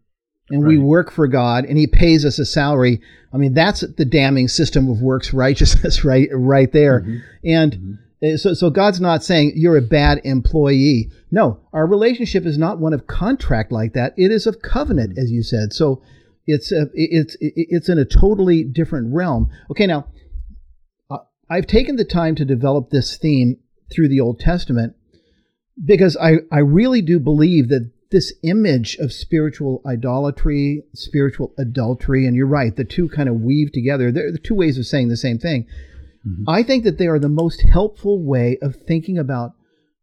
and 0.49 0.63
right. 0.63 0.69
we 0.69 0.77
work 0.77 1.11
for 1.11 1.27
God 1.27 1.65
and 1.65 1.77
he 1.77 1.87
pays 1.87 2.25
us 2.25 2.39
a 2.39 2.45
salary. 2.45 3.01
I 3.33 3.37
mean, 3.37 3.53
that's 3.53 3.81
the 3.81 4.05
damning 4.05 4.47
system 4.47 4.89
of 4.89 5.01
works 5.01 5.33
righteousness 5.33 6.03
right 6.05 6.29
right 6.31 6.71
there. 6.71 7.01
Mm-hmm. 7.01 7.17
And 7.45 7.73
mm-hmm. 7.73 8.35
so 8.35 8.53
so 8.53 8.69
God's 8.69 9.01
not 9.01 9.23
saying 9.23 9.53
you're 9.55 9.77
a 9.77 9.81
bad 9.81 10.21
employee. 10.23 11.11
No, 11.31 11.61
our 11.71 11.87
relationship 11.87 12.45
is 12.45 12.57
not 12.57 12.79
one 12.79 12.93
of 12.93 13.07
contract 13.07 13.71
like 13.71 13.93
that. 13.93 14.13
It 14.17 14.31
is 14.31 14.45
of 14.45 14.61
covenant 14.61 15.17
as 15.17 15.31
you 15.31 15.43
said. 15.43 15.73
So 15.73 16.01
it's 16.45 16.71
a, 16.71 16.87
it's 16.93 17.37
it's 17.39 17.89
in 17.89 17.97
a 17.97 18.05
totally 18.05 18.63
different 18.63 19.13
realm. 19.13 19.49
Okay, 19.71 19.87
now 19.87 20.07
uh, 21.09 21.19
I've 21.49 21.67
taken 21.67 21.95
the 21.95 22.05
time 22.05 22.35
to 22.35 22.45
develop 22.45 22.89
this 22.89 23.17
theme 23.17 23.57
through 23.93 24.09
the 24.09 24.19
Old 24.19 24.39
Testament 24.39 24.95
because 25.83 26.17
I, 26.17 26.37
I 26.51 26.59
really 26.59 27.01
do 27.01 27.19
believe 27.19 27.69
that 27.69 27.91
this 28.13 28.31
image 28.43 28.95
of 28.97 29.11
spiritual 29.11 29.81
idolatry, 29.85 30.83
spiritual 30.93 31.53
adultery, 31.57 32.25
and 32.25 32.35
you're 32.35 32.47
right, 32.47 32.75
the 32.75 32.85
two 32.85 33.09
kind 33.09 33.27
of 33.27 33.41
weave 33.41 33.73
together. 33.73 34.11
They're 34.11 34.31
the 34.31 34.37
two 34.37 34.55
ways 34.55 34.77
of 34.77 34.85
saying 34.85 35.09
the 35.09 35.17
same 35.17 35.39
thing. 35.39 35.67
Mm-hmm. 36.25 36.47
I 36.47 36.63
think 36.63 36.85
that 36.85 36.97
they 36.97 37.07
are 37.07 37.19
the 37.19 37.27
most 37.27 37.63
helpful 37.69 38.23
way 38.23 38.57
of 38.61 38.75
thinking 38.75 39.17
about 39.17 39.51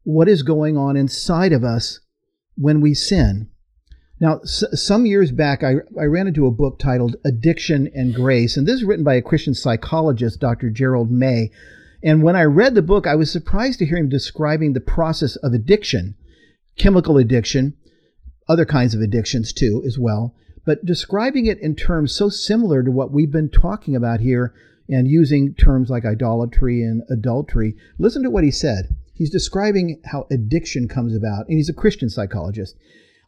what 0.02 0.28
is 0.28 0.42
going 0.42 0.76
on 0.76 0.96
inside 0.96 1.52
of 1.52 1.64
us 1.64 2.00
when 2.56 2.80
we 2.80 2.92
sin. 2.92 3.48
Now, 4.20 4.40
s- 4.40 4.64
some 4.74 5.06
years 5.06 5.32
back, 5.32 5.62
I, 5.62 5.76
I 5.98 6.04
ran 6.04 6.26
into 6.26 6.46
a 6.46 6.50
book 6.50 6.78
titled 6.78 7.16
Addiction 7.24 7.90
and 7.94 8.14
Grace, 8.14 8.56
and 8.56 8.66
this 8.66 8.74
is 8.74 8.84
written 8.84 9.04
by 9.04 9.14
a 9.14 9.22
Christian 9.22 9.54
psychologist, 9.54 10.40
Dr. 10.40 10.68
Gerald 10.68 11.11
May. 11.11 11.50
And 12.02 12.22
when 12.22 12.36
I 12.36 12.42
read 12.42 12.74
the 12.74 12.82
book, 12.82 13.06
I 13.06 13.14
was 13.14 13.30
surprised 13.30 13.78
to 13.78 13.86
hear 13.86 13.98
him 13.98 14.08
describing 14.08 14.72
the 14.72 14.80
process 14.80 15.36
of 15.36 15.52
addiction, 15.52 16.16
chemical 16.76 17.16
addiction, 17.16 17.76
other 18.51 18.66
kinds 18.66 18.94
of 18.94 19.01
addictions 19.01 19.53
too, 19.53 19.80
as 19.86 19.96
well, 19.96 20.34
but 20.66 20.84
describing 20.84 21.46
it 21.46 21.59
in 21.61 21.76
terms 21.76 22.12
so 22.12 22.28
similar 22.28 22.82
to 22.82 22.90
what 22.90 23.12
we've 23.12 23.30
been 23.30 23.48
talking 23.48 23.94
about 23.94 24.18
here 24.18 24.53
and 24.88 25.07
using 25.07 25.55
terms 25.55 25.88
like 25.88 26.05
idolatry 26.05 26.82
and 26.82 27.03
adultery. 27.09 27.76
Listen 27.96 28.24
to 28.24 28.30
what 28.30 28.42
he 28.42 28.51
said. 28.51 28.94
He's 29.14 29.30
describing 29.30 30.03
how 30.07 30.26
addiction 30.32 30.88
comes 30.88 31.14
about, 31.14 31.46
and 31.46 31.57
he's 31.57 31.68
a 31.68 31.74
Christian 31.74 32.11
psychologist. 32.11 32.76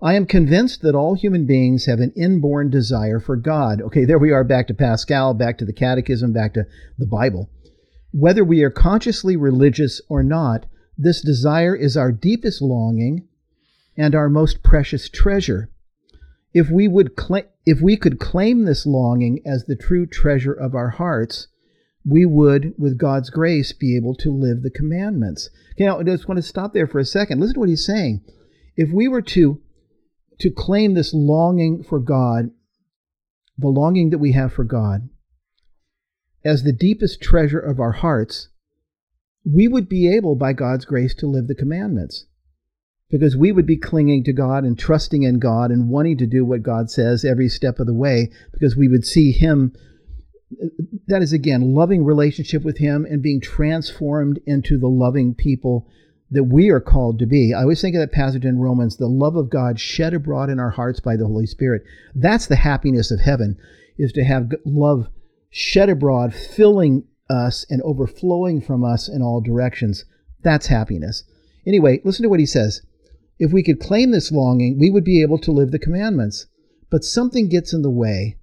I 0.03 0.15
am 0.15 0.27
convinced 0.27 0.83
that 0.83 0.97
all 0.97 1.15
human 1.15 1.47
beings 1.47 1.87
have 1.87 2.01
an 2.01 2.13
inborn 2.17 2.71
desire 2.71 3.21
for 3.21 3.37
God. 3.37 3.81
Okay, 3.81 4.05
there 4.05 4.19
we 4.19 4.33
are 4.33 4.43
back 4.43 4.67
to 4.67 4.75
Pascal, 4.75 5.35
back 5.35 5.59
to 5.59 5.65
the 5.65 5.73
Catechism, 5.73 6.33
back 6.33 6.55
to 6.55 6.65
the 6.99 7.07
Bible. 7.07 7.49
Whether 8.11 8.43
we 8.43 8.65
are 8.65 8.71
consciously 8.71 9.37
religious 9.37 10.01
or 10.09 10.25
not, 10.25 10.67
this 10.99 11.23
desire 11.23 11.77
is 11.77 11.97
our 11.97 12.11
deepest 12.11 12.61
longing 12.61 13.29
and 13.97 14.15
our 14.15 14.29
most 14.29 14.63
precious 14.63 15.09
treasure. 15.09 15.71
If 16.55 16.71
we 16.71 16.89
would 16.89 17.17
cla- 17.17 17.47
if 17.65 17.81
we 17.81 17.97
could 17.97 18.19
claim 18.19 18.65
this 18.65 18.87
longing 18.87 19.41
as 19.47 19.65
the 19.65 19.77
true 19.77 20.07
treasure 20.07 20.53
of 20.53 20.75
our 20.75 20.91
hearts, 20.91 21.49
we 22.05 22.27
would, 22.27 22.75
with 22.77 22.99
God's 22.99 23.31
grace, 23.31 23.73
be 23.73 23.97
able 23.97 24.15
to 24.17 24.31
live 24.31 24.63
the 24.63 24.71
commandments. 24.71 25.49
Okay, 25.73 25.85
now 25.85 26.01
I 26.01 26.03
just 26.03 26.29
want 26.29 26.39
to 26.39 26.43
stop 26.43 26.73
there 26.73 26.87
for 26.87 26.99
a 26.99 27.05
second. 27.05 27.41
Listen 27.41 27.55
to 27.55 27.61
what 27.61 27.69
he's 27.69 27.87
saying. 27.87 28.23
If 28.77 28.91
we 28.93 29.09
were 29.09 29.23
to 29.23 29.61
to 30.41 30.51
claim 30.51 30.95
this 30.95 31.15
longing 31.15 31.85
for 31.85 32.01
God, 32.01 32.51
the 33.57 33.69
longing 33.69 34.11
that 34.11 34.19
we 34.19 34.33
have 34.33 34.53
for 34.53 34.65
God, 34.65 35.09
as 36.45 36.65
the 36.65 36.73
deepest 36.73 37.21
treasure 37.21 37.61
of 37.61 37.79
our 37.79 37.93
hearts, 37.93 38.49
we 39.45 39.69
would 39.69 39.89
be 39.89 40.13
able, 40.13 40.35
by 40.35 40.53
God's 40.53 40.85
grace, 40.85 41.15
to 41.17 41.27
live 41.27 41.47
the 41.47 41.55
commandments. 41.55 42.27
Because 43.13 43.37
we 43.37 43.53
would 43.53 43.67
be 43.67 43.77
clinging 43.77 44.25
to 44.25 44.33
God 44.33 44.65
and 44.65 44.77
trusting 44.77 45.23
in 45.23 45.39
God 45.39 45.71
and 45.71 45.91
wanting 45.91 46.17
to 46.19 46.27
do 46.27 46.45
what 46.45 46.63
God 46.63 46.91
says 46.91 47.25
every 47.25 47.49
step 47.49 47.79
of 47.79 47.87
the 47.87 47.95
way, 47.95 48.33
because 48.53 48.75
we 48.75 48.89
would 48.89 49.07
see 49.07 49.31
Him. 49.31 49.75
That 51.07 51.23
is, 51.23 51.33
again, 51.33 51.75
loving 51.75 52.05
relationship 52.05 52.65
with 52.65 52.79
Him 52.79 53.05
and 53.05 53.23
being 53.23 53.41
transformed 53.41 54.41
into 54.47 54.79
the 54.79 54.89
loving 54.89 55.35
people 55.35 55.87
that 56.31 56.45
we 56.45 56.71
are 56.71 56.81
called 56.81 57.19
to 57.19 57.27
be. 57.27 57.53
I 57.53 57.61
always 57.61 57.83
think 57.83 57.95
of 57.95 58.01
that 58.01 58.13
passage 58.13 58.47
in 58.47 58.59
Romans 58.59 58.97
the 58.97 59.07
love 59.07 59.37
of 59.37 59.51
God 59.51 59.79
shed 59.79 60.15
abroad 60.15 60.49
in 60.49 60.59
our 60.59 60.71
hearts 60.71 60.99
by 60.99 61.15
the 61.15 61.27
Holy 61.27 61.47
Spirit. 61.47 61.83
That's 62.15 62.47
the 62.47 62.57
happiness 62.57 63.11
of 63.11 63.21
heaven, 63.21 63.59
is 63.99 64.13
to 64.13 64.25
have 64.25 64.51
love 64.65 65.09
shed 65.51 65.91
abroad, 65.91 66.35
filling 66.35 67.05
us 67.29 67.67
and 67.69 67.83
overflowing 67.83 68.63
from 68.63 68.83
us 68.83 69.07
in 69.07 69.21
all 69.21 69.43
directions. 69.43 70.07
That's 70.43 70.69
happiness. 70.69 71.25
Anyway, 71.67 72.01
listen 72.05 72.23
to 72.23 72.31
what 72.31 72.41
he 72.41 72.47
says. 72.47 72.81
If 73.43 73.53
we 73.53 73.65
could 73.65 73.81
claim 73.81 74.13
this 74.13 74.31
longing, 74.31 74.79
we 74.79 74.89
would 74.89 75.03
be 75.03 75.21
able 75.21 75.39
to 75.39 75.51
live 75.51 75.73
the 75.73 75.79
commandments. 75.81 76.47
But 76.93 77.03
something 77.03 77.49
gets 77.49 77.73
in 77.73 77.83
the 77.83 77.91
way. 77.91 78.39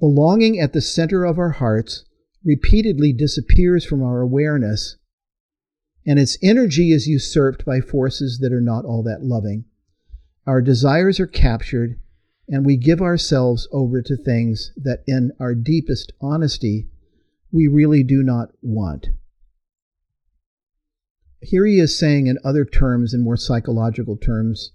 The 0.00 0.06
longing 0.06 0.58
at 0.58 0.72
the 0.72 0.80
center 0.80 1.26
of 1.26 1.38
our 1.38 1.50
hearts 1.50 2.06
repeatedly 2.42 3.12
disappears 3.12 3.84
from 3.84 4.02
our 4.02 4.22
awareness 4.22 4.96
and 6.06 6.18
its 6.18 6.38
energy 6.42 6.90
is 6.90 7.06
usurped 7.06 7.66
by 7.66 7.80
forces 7.80 8.38
that 8.38 8.52
are 8.52 8.62
not 8.62 8.86
all 8.86 9.02
that 9.02 9.22
loving. 9.22 9.66
Our 10.46 10.62
desires 10.62 11.20
are 11.20 11.26
captured, 11.26 12.00
and 12.48 12.64
we 12.64 12.78
give 12.78 13.02
ourselves 13.02 13.68
over 13.72 14.00
to 14.00 14.16
things 14.16 14.72
that, 14.76 15.02
in 15.06 15.32
our 15.38 15.54
deepest 15.54 16.12
honesty, 16.20 16.88
we 17.52 17.66
really 17.66 18.02
do 18.02 18.22
not 18.22 18.52
want. 18.62 19.08
Here 21.44 21.66
he 21.66 21.78
is 21.78 21.98
saying, 21.98 22.26
in 22.26 22.38
other 22.44 22.64
terms, 22.64 23.12
in 23.12 23.22
more 23.22 23.36
psychological 23.36 24.16
terms, 24.16 24.72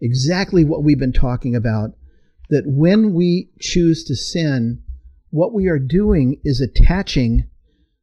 exactly 0.00 0.64
what 0.64 0.84
we've 0.84 0.98
been 0.98 1.12
talking 1.12 1.56
about 1.56 1.90
that 2.50 2.64
when 2.66 3.14
we 3.14 3.50
choose 3.60 4.04
to 4.04 4.14
sin, 4.14 4.82
what 5.30 5.54
we 5.54 5.68
are 5.68 5.78
doing 5.78 6.40
is 6.44 6.60
attaching 6.60 7.48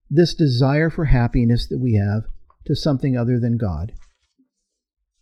this 0.09 0.33
desire 0.33 0.89
for 0.89 1.05
happiness 1.05 1.67
that 1.67 1.79
we 1.79 1.95
have 1.95 2.23
to 2.65 2.75
something 2.75 3.17
other 3.17 3.39
than 3.39 3.57
God. 3.57 3.93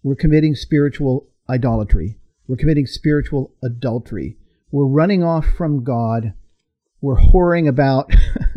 We're 0.03 0.15
committing 0.15 0.55
spiritual 0.55 1.27
idolatry. 1.49 2.19
We're 2.47 2.57
committing 2.57 2.85
spiritual 2.85 3.55
adultery. 3.63 4.37
We're 4.71 4.87
running 4.87 5.23
off 5.23 5.47
from 5.57 5.83
God. 5.83 6.33
We're 7.01 7.19
whoring 7.19 7.67
about 7.67 8.11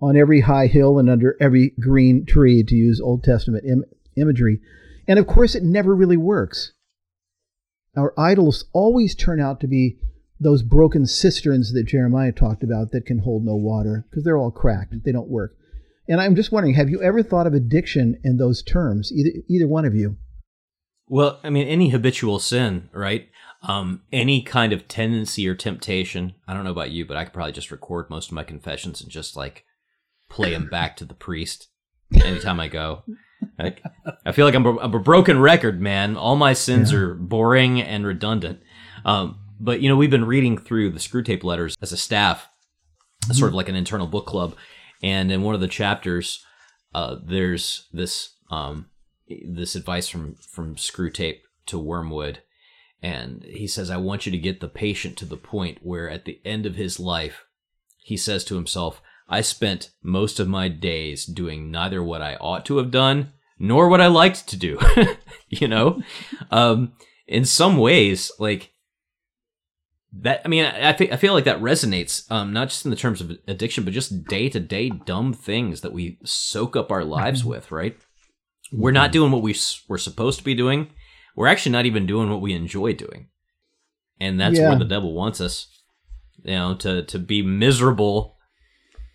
on 0.00 0.16
every 0.16 0.40
high 0.40 0.66
hill 0.66 0.98
and 0.98 1.10
under 1.10 1.36
every 1.40 1.72
green 1.80 2.24
tree, 2.26 2.62
to 2.62 2.74
use 2.74 3.00
Old 3.00 3.22
Testament 3.22 3.64
Im- 3.64 3.84
imagery. 4.16 4.60
And 5.06 5.18
of 5.18 5.26
course, 5.26 5.54
it 5.54 5.62
never 5.62 5.94
really 5.94 6.16
works. 6.16 6.72
Our 7.96 8.14
idols 8.18 8.64
always 8.72 9.14
turn 9.14 9.40
out 9.40 9.60
to 9.60 9.66
be 9.66 9.98
those 10.38 10.62
broken 10.62 11.06
cisterns 11.06 11.72
that 11.74 11.86
Jeremiah 11.86 12.32
talked 12.32 12.62
about 12.62 12.92
that 12.92 13.04
can 13.04 13.18
hold 13.18 13.44
no 13.44 13.54
water 13.56 14.06
because 14.08 14.24
they're 14.24 14.38
all 14.38 14.50
cracked. 14.50 14.94
They 15.04 15.12
don't 15.12 15.28
work. 15.28 15.54
And 16.08 16.20
I'm 16.20 16.34
just 16.34 16.50
wondering, 16.50 16.74
have 16.74 16.88
you 16.88 17.02
ever 17.02 17.22
thought 17.22 17.46
of 17.46 17.52
addiction 17.52 18.18
in 18.24 18.38
those 18.38 18.62
terms, 18.62 19.12
either 19.12 19.30
either 19.48 19.68
one 19.68 19.84
of 19.84 19.94
you? 19.94 20.16
Well, 21.06 21.40
I 21.44 21.50
mean, 21.50 21.66
any 21.66 21.90
habitual 21.90 22.38
sin, 22.38 22.88
right? 22.92 23.28
Um, 23.62 24.02
any 24.12 24.42
kind 24.42 24.72
of 24.72 24.88
tendency 24.88 25.46
or 25.46 25.54
temptation. 25.54 26.34
I 26.48 26.54
don't 26.54 26.64
know 26.64 26.70
about 26.70 26.90
you, 26.90 27.04
but 27.04 27.16
I 27.16 27.24
could 27.24 27.34
probably 27.34 27.52
just 27.52 27.70
record 27.70 28.08
most 28.08 28.28
of 28.28 28.34
my 28.34 28.44
confessions 28.44 29.02
and 29.02 29.10
just 29.10 29.36
like 29.36 29.64
play 30.30 30.54
him 30.54 30.68
back 30.68 30.96
to 30.96 31.04
the 31.04 31.14
priest 31.14 31.68
anytime 32.14 32.58
I 32.58 32.68
go. 32.68 33.02
I, 33.58 33.74
I 34.24 34.32
feel 34.32 34.46
like 34.46 34.54
I'm 34.54 34.64
a, 34.64 34.78
I'm 34.78 34.94
a, 34.94 34.98
broken 34.98 35.38
record, 35.38 35.80
man. 35.80 36.16
All 36.16 36.36
my 36.36 36.54
sins 36.54 36.92
yeah. 36.92 36.98
are 36.98 37.14
boring 37.14 37.80
and 37.80 38.06
redundant. 38.06 38.62
Um, 39.04 39.40
but 39.58 39.80
you 39.80 39.88
know, 39.88 39.96
we've 39.96 40.10
been 40.10 40.24
reading 40.24 40.56
through 40.56 40.90
the 40.90 40.98
Screwtape 40.98 41.44
letters 41.44 41.76
as 41.82 41.92
a 41.92 41.96
staff, 41.96 42.48
mm-hmm. 43.24 43.34
sort 43.34 43.50
of 43.50 43.54
like 43.54 43.68
an 43.68 43.76
internal 43.76 44.06
book 44.06 44.26
club, 44.26 44.54
and 45.02 45.30
in 45.30 45.42
one 45.42 45.54
of 45.54 45.60
the 45.60 45.68
chapters, 45.68 46.44
uh, 46.94 47.16
there's 47.22 47.88
this 47.92 48.36
um, 48.50 48.86
this 49.28 49.74
advice 49.74 50.08
from 50.08 50.36
from 50.36 50.76
Screwtape 50.76 51.40
to 51.66 51.78
Wormwood, 51.78 52.42
and 53.02 53.44
he 53.44 53.66
says, 53.66 53.90
"I 53.90 53.96
want 53.98 54.26
you 54.26 54.32
to 54.32 54.38
get 54.38 54.60
the 54.60 54.68
patient 54.68 55.16
to 55.18 55.24
the 55.24 55.36
point 55.36 55.78
where, 55.82 56.10
at 56.10 56.24
the 56.24 56.40
end 56.44 56.66
of 56.66 56.76
his 56.76 56.98
life, 56.98 57.44
he 57.98 58.16
says 58.16 58.44
to 58.44 58.54
himself." 58.54 59.02
I 59.30 59.40
spent 59.40 59.90
most 60.02 60.40
of 60.40 60.48
my 60.48 60.68
days 60.68 61.24
doing 61.24 61.70
neither 61.70 62.02
what 62.02 62.20
I 62.20 62.34
ought 62.34 62.66
to 62.66 62.78
have 62.78 62.90
done 62.90 63.32
nor 63.58 63.88
what 63.88 64.00
I 64.00 64.08
liked 64.08 64.48
to 64.48 64.56
do. 64.56 64.78
you 65.48 65.68
know, 65.68 66.02
um, 66.50 66.92
in 67.26 67.44
some 67.44 67.78
ways, 67.78 68.32
like 68.38 68.72
that 70.12 70.42
i 70.44 70.48
mean 70.48 70.64
i, 70.64 70.88
I 70.88 71.16
feel 71.16 71.34
like 71.34 71.44
that 71.44 71.60
resonates 71.60 72.30
um, 72.30 72.52
not 72.52 72.68
just 72.68 72.84
in 72.84 72.90
the 72.90 72.96
terms 72.96 73.20
of 73.20 73.30
addiction 73.46 73.84
but 73.84 73.92
just 73.92 74.24
day-to-day 74.24 74.90
dumb 74.90 75.32
things 75.32 75.82
that 75.82 75.92
we 75.92 76.18
soak 76.24 76.76
up 76.76 76.90
our 76.90 77.04
lives 77.04 77.44
with 77.44 77.70
right 77.70 77.96
we're 78.72 78.90
not 78.90 79.06
mm-hmm. 79.06 79.12
doing 79.12 79.32
what 79.32 79.42
we 79.42 79.54
we're 79.88 79.98
supposed 79.98 80.38
to 80.38 80.44
be 80.44 80.54
doing 80.54 80.88
we're 81.36 81.46
actually 81.46 81.72
not 81.72 81.86
even 81.86 82.06
doing 82.06 82.28
what 82.28 82.40
we 82.40 82.52
enjoy 82.54 82.92
doing 82.92 83.28
and 84.18 84.40
that's 84.40 84.58
yeah. 84.58 84.68
where 84.68 84.78
the 84.78 84.84
devil 84.84 85.14
wants 85.14 85.40
us 85.40 85.68
you 86.42 86.54
know 86.54 86.74
to 86.74 87.04
to 87.04 87.18
be 87.18 87.42
miserable 87.42 88.36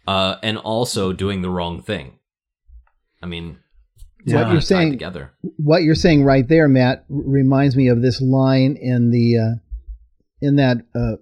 uh, 0.07 0.35
and 0.43 0.57
also 0.57 1.13
doing 1.13 1.41
the 1.41 1.49
wrong 1.49 1.81
thing 1.81 2.19
i 3.21 3.25
mean 3.25 3.59
what 4.25 4.51
you're 4.51 4.61
saying 4.61 4.91
together 4.91 5.33
what 5.57 5.83
you're 5.83 5.95
saying 5.95 6.23
right 6.23 6.47
there 6.47 6.67
matt 6.67 7.05
reminds 7.09 7.75
me 7.75 7.87
of 7.87 8.01
this 8.01 8.21
line 8.21 8.75
in 8.79 9.11
the 9.11 9.37
uh, 9.37 9.55
in 10.41 10.55
that 10.57 10.77
uh, 10.95 11.17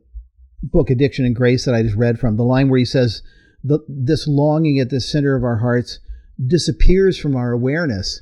book, 0.63 0.89
Addiction 0.89 1.25
and 1.25 1.35
Grace, 1.35 1.65
that 1.65 1.75
I 1.75 1.83
just 1.83 1.95
read 1.95 2.19
from, 2.19 2.37
the 2.37 2.43
line 2.43 2.69
where 2.69 2.79
he 2.79 2.85
says, 2.85 3.21
the, 3.63 3.79
This 3.87 4.27
longing 4.27 4.79
at 4.79 4.89
the 4.89 5.01
center 5.01 5.35
of 5.35 5.43
our 5.43 5.57
hearts 5.57 5.99
disappears 6.45 7.19
from 7.19 7.35
our 7.35 7.51
awareness. 7.51 8.21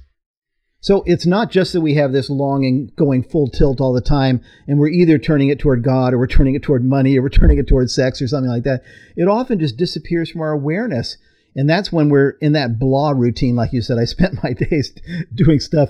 So 0.84 1.04
it's 1.06 1.28
not 1.28 1.52
just 1.52 1.74
that 1.74 1.82
we 1.82 1.94
have 1.96 2.12
this 2.12 2.30
longing 2.30 2.92
going 2.98 3.24
full 3.24 3.48
tilt 3.48 3.80
all 3.80 3.94
the 3.94 4.02
time, 4.02 4.42
and 4.68 4.80
we're 4.80 4.90
either 4.90 5.18
turning 5.20 5.50
it 5.50 5.60
toward 5.60 5.84
God 5.84 6.14
or 6.14 6.18
we're 6.18 6.26
turning 6.28 6.56
it 6.56 6.64
toward 6.64 6.84
money 6.84 7.18
or 7.18 7.22
we're 7.22 7.30
turning 7.30 7.60
it 7.60 7.68
toward 7.68 7.90
sex 7.92 8.20
or 8.22 8.28
something 8.28 8.50
like 8.50 8.64
that. 8.64 8.82
It 9.16 9.28
often 9.28 9.60
just 9.60 9.78
disappears 9.78 10.32
from 10.32 10.42
our 10.42 10.52
awareness. 10.52 11.18
And 11.56 11.70
that's 11.70 11.92
when 11.92 12.10
we're 12.10 12.32
in 12.42 12.54
that 12.54 12.80
blah 12.80 13.12
routine, 13.12 13.56
like 13.56 13.74
you 13.74 13.82
said. 13.82 13.98
I 14.00 14.06
spent 14.16 14.44
my 14.44 14.54
days 14.54 14.92
doing 15.36 15.60
stuff 15.60 15.90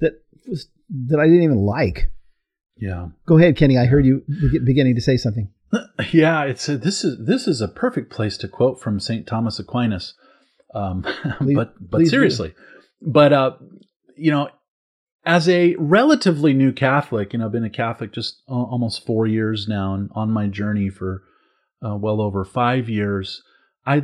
that 0.00 0.22
was 0.46 0.68
that 1.08 1.18
I 1.18 1.24
didn't 1.24 1.44
even 1.44 1.58
like. 1.64 2.10
Yeah. 2.76 3.08
Go 3.26 3.38
ahead, 3.38 3.56
Kenny. 3.56 3.78
I 3.78 3.86
heard 3.86 4.04
you 4.04 4.22
beginning 4.64 4.94
to 4.96 5.00
say 5.00 5.16
something. 5.16 5.50
Yeah, 6.12 6.42
it's 6.44 6.68
a, 6.68 6.76
this 6.76 7.02
is 7.02 7.16
this 7.26 7.48
is 7.48 7.62
a 7.62 7.68
perfect 7.68 8.12
place 8.12 8.36
to 8.38 8.48
quote 8.48 8.78
from 8.78 9.00
Saint 9.00 9.26
Thomas 9.26 9.58
Aquinas. 9.58 10.12
Um, 10.74 11.02
Please- 11.38 11.54
but 11.56 11.74
but 11.80 11.98
please 11.98 12.08
do. 12.10 12.16
seriously, 12.16 12.54
but 13.00 13.32
uh, 13.32 13.52
you 14.22 14.30
know, 14.30 14.48
as 15.24 15.48
a 15.48 15.74
relatively 15.78 16.52
new 16.52 16.72
Catholic, 16.72 17.32
you 17.32 17.40
know, 17.40 17.46
I've 17.46 17.52
been 17.52 17.64
a 17.64 17.70
Catholic 17.70 18.12
just 18.12 18.40
al- 18.48 18.68
almost 18.70 19.04
four 19.04 19.26
years 19.26 19.66
now, 19.68 19.94
and 19.94 20.10
on 20.14 20.30
my 20.30 20.46
journey 20.46 20.90
for 20.90 21.24
uh, 21.84 21.96
well 21.96 22.20
over 22.20 22.44
five 22.44 22.88
years, 22.88 23.42
I 23.84 24.02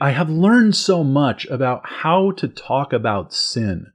I 0.00 0.10
have 0.10 0.28
learned 0.28 0.74
so 0.74 1.04
much 1.04 1.46
about 1.46 1.82
how 1.84 2.32
to 2.32 2.48
talk 2.48 2.92
about 2.92 3.32
sin. 3.32 3.86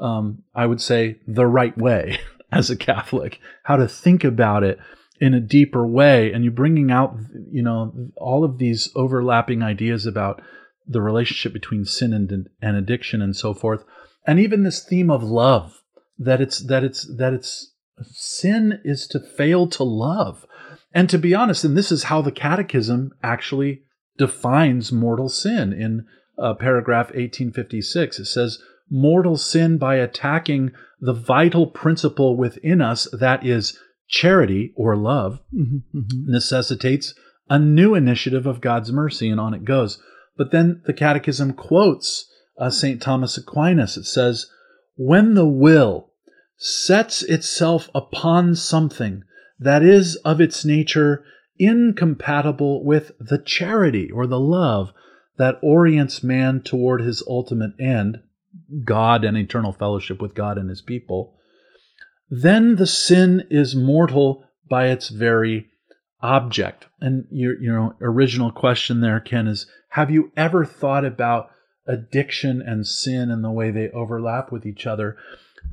Um, 0.00 0.44
I 0.54 0.64
would 0.64 0.80
say 0.80 1.20
the 1.26 1.46
right 1.46 1.76
way 1.76 2.18
as 2.52 2.70
a 2.70 2.76
Catholic, 2.76 3.38
how 3.64 3.76
to 3.76 3.86
think 3.86 4.24
about 4.24 4.64
it 4.64 4.78
in 5.20 5.34
a 5.34 5.40
deeper 5.40 5.86
way, 5.86 6.32
and 6.32 6.42
you're 6.42 6.52
bringing 6.52 6.90
out, 6.90 7.16
you 7.50 7.62
know, 7.62 7.92
all 8.16 8.44
of 8.44 8.56
these 8.56 8.90
overlapping 8.96 9.62
ideas 9.62 10.06
about 10.06 10.42
the 10.86 11.02
relationship 11.02 11.52
between 11.52 11.84
sin 11.84 12.14
and, 12.14 12.48
and 12.62 12.76
addiction 12.76 13.20
and 13.20 13.36
so 13.36 13.52
forth, 13.52 13.84
and 14.26 14.40
even 14.40 14.62
this 14.62 14.82
theme 14.84 15.10
of 15.10 15.22
love 15.22 15.82
that 16.18 16.40
it's 16.40 16.60
that 16.66 16.82
it's 16.84 17.06
that 17.16 17.32
it's 17.32 17.72
sin 18.02 18.80
is 18.84 19.06
to 19.08 19.20
fail 19.20 19.66
to 19.68 19.84
love, 19.84 20.46
and 20.92 21.08
to 21.10 21.18
be 21.18 21.34
honest, 21.34 21.64
and 21.64 21.76
this 21.76 21.92
is 21.92 22.04
how 22.04 22.20
the 22.22 22.32
Catechism 22.32 23.12
actually 23.22 23.82
defines 24.18 24.92
mortal 24.92 25.28
sin 25.28 25.72
in 25.72 26.06
uh, 26.38 26.54
paragraph 26.54 27.06
1856. 27.08 28.18
It 28.18 28.24
says, 28.26 28.58
mortal 28.90 29.36
sin 29.36 29.78
by 29.78 29.96
attacking 29.96 30.72
the 31.00 31.12
vital 31.12 31.66
principle 31.66 32.36
within 32.36 32.80
us 32.80 33.08
that 33.12 33.44
is 33.44 33.78
charity 34.08 34.72
or 34.76 34.96
love 34.96 35.40
Mhm, 35.54 35.82
mhm. 35.94 36.26
necessitates 36.26 37.14
a 37.50 37.58
new 37.58 37.94
initiative 37.94 38.46
of 38.46 38.60
God's 38.60 38.92
mercy, 38.92 39.28
and 39.28 39.40
on 39.40 39.54
it 39.54 39.64
goes. 39.64 40.00
But 40.36 40.50
then 40.50 40.82
the 40.86 40.92
Catechism 40.92 41.54
quotes 41.54 42.30
uh, 42.58 42.70
St. 42.70 43.00
Thomas 43.00 43.36
Aquinas. 43.36 43.96
It 43.96 44.04
says, 44.04 44.50
When 44.96 45.34
the 45.34 45.46
will 45.46 46.10
sets 46.56 47.22
itself 47.22 47.88
upon 47.94 48.54
something 48.54 49.22
that 49.58 49.82
is 49.82 50.16
of 50.16 50.40
its 50.40 50.64
nature 50.64 51.24
incompatible 51.58 52.84
with 52.84 53.12
the 53.18 53.38
charity 53.38 54.10
or 54.10 54.26
the 54.26 54.40
love 54.40 54.92
that 55.38 55.58
orients 55.62 56.22
man 56.22 56.60
toward 56.60 57.02
his 57.02 57.22
ultimate 57.26 57.72
end, 57.78 58.20
God 58.84 59.24
and 59.24 59.36
eternal 59.36 59.72
fellowship 59.72 60.20
with 60.20 60.34
God 60.34 60.58
and 60.58 60.68
his 60.68 60.82
people, 60.82 61.34
then 62.30 62.76
the 62.76 62.86
sin 62.86 63.44
is 63.50 63.76
mortal 63.76 64.44
by 64.68 64.88
its 64.88 65.08
very 65.08 65.68
object. 66.20 66.86
And 67.00 67.26
your 67.30 67.60
your 67.62 67.96
original 68.00 68.50
question 68.50 69.00
there, 69.00 69.20
Ken, 69.20 69.46
is 69.46 69.66
have 69.90 70.10
you 70.10 70.32
ever 70.36 70.64
thought 70.64 71.04
about 71.04 71.50
addiction 71.86 72.62
and 72.62 72.86
sin 72.86 73.30
and 73.30 73.44
the 73.44 73.50
way 73.50 73.70
they 73.70 73.90
overlap 73.90 74.50
with 74.52 74.66
each 74.66 74.86
other? 74.86 75.16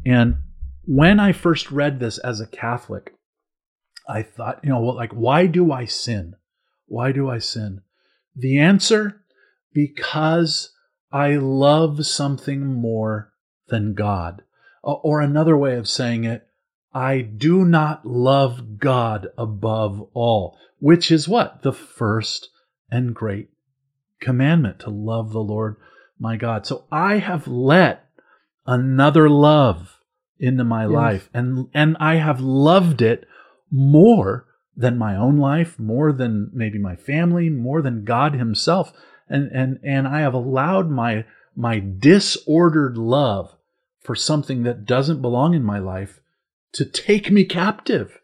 And 0.05 0.37
when 0.85 1.19
I 1.19 1.31
first 1.31 1.71
read 1.71 1.99
this 1.99 2.17
as 2.17 2.39
a 2.39 2.47
Catholic, 2.47 3.15
I 4.07 4.21
thought, 4.21 4.59
you 4.63 4.69
know, 4.69 4.81
well, 4.81 4.95
like, 4.95 5.13
why 5.13 5.47
do 5.47 5.71
I 5.71 5.85
sin? 5.85 6.35
Why 6.87 7.11
do 7.11 7.29
I 7.29 7.39
sin? 7.39 7.81
The 8.35 8.59
answer, 8.59 9.21
because 9.73 10.73
I 11.11 11.35
love 11.35 12.05
something 12.05 12.65
more 12.65 13.31
than 13.69 13.93
God. 13.93 14.43
Or 14.81 15.21
another 15.21 15.55
way 15.55 15.77
of 15.77 15.87
saying 15.87 16.25
it, 16.25 16.45
I 16.93 17.21
do 17.21 17.63
not 17.63 18.05
love 18.05 18.77
God 18.77 19.29
above 19.37 20.01
all, 20.13 20.57
which 20.79 21.11
is 21.11 21.27
what? 21.27 21.61
The 21.61 21.71
first 21.71 22.49
and 22.91 23.15
great 23.15 23.49
commandment 24.19 24.79
to 24.79 24.89
love 24.89 25.31
the 25.31 25.41
Lord 25.41 25.77
my 26.19 26.37
God. 26.37 26.65
So 26.65 26.85
I 26.91 27.17
have 27.17 27.47
let 27.47 28.05
another 28.65 29.29
love 29.29 29.99
into 30.39 30.63
my 30.63 30.83
Yes. 30.83 30.91
life 30.91 31.29
and 31.33 31.67
and 31.73 31.95
I 31.99 32.15
have 32.15 32.39
loved 32.41 33.01
it 33.01 33.27
more 33.71 34.45
than 34.75 34.97
my 34.97 35.15
own 35.15 35.37
life, 35.37 35.79
more 35.79 36.11
than 36.11 36.49
maybe 36.53 36.79
my 36.79 36.95
family, 36.95 37.49
more 37.49 37.81
than 37.81 38.03
God 38.05 38.33
himself. 38.33 38.91
And 39.29 39.51
and 39.51 39.79
and 39.83 40.07
I 40.07 40.21
have 40.21 40.33
allowed 40.33 40.89
my 40.89 41.25
my 41.55 41.79
disordered 41.79 42.97
love 42.97 43.55
for 44.01 44.15
something 44.15 44.63
that 44.63 44.85
doesn't 44.85 45.21
belong 45.21 45.53
in 45.53 45.63
my 45.63 45.79
life 45.79 46.19
to 46.73 46.85
take 46.85 47.31
me 47.31 47.45
captive. 47.45 48.19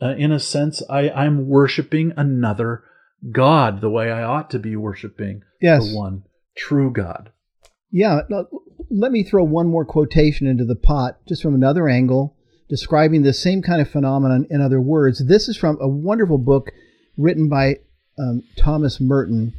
Uh, 0.00 0.14
in 0.16 0.32
a 0.32 0.40
sense, 0.40 0.82
I, 0.90 1.08
I'm 1.10 1.48
worshiping 1.48 2.12
another 2.16 2.82
God 3.30 3.80
the 3.80 3.88
way 3.88 4.10
I 4.10 4.24
ought 4.24 4.50
to 4.50 4.58
be 4.58 4.74
worshiping 4.74 5.42
Yes. 5.60 5.88
the 5.88 5.96
one 5.96 6.24
true 6.56 6.90
God. 6.90 7.30
Yeah. 7.90 8.22
let 8.90 9.12
me 9.12 9.22
throw 9.22 9.44
one 9.44 9.68
more 9.68 9.84
quotation 9.84 10.46
into 10.46 10.64
the 10.64 10.74
pot, 10.74 11.18
just 11.28 11.42
from 11.42 11.54
another 11.54 11.88
angle, 11.88 12.36
describing 12.68 13.22
the 13.22 13.32
same 13.32 13.62
kind 13.62 13.82
of 13.82 13.90
phenomenon 13.90 14.46
in 14.50 14.60
other 14.60 14.80
words. 14.80 15.26
This 15.26 15.48
is 15.48 15.56
from 15.56 15.78
a 15.80 15.88
wonderful 15.88 16.38
book 16.38 16.70
written 17.16 17.48
by 17.48 17.76
um, 18.18 18.42
Thomas 18.56 19.00
Merton 19.00 19.52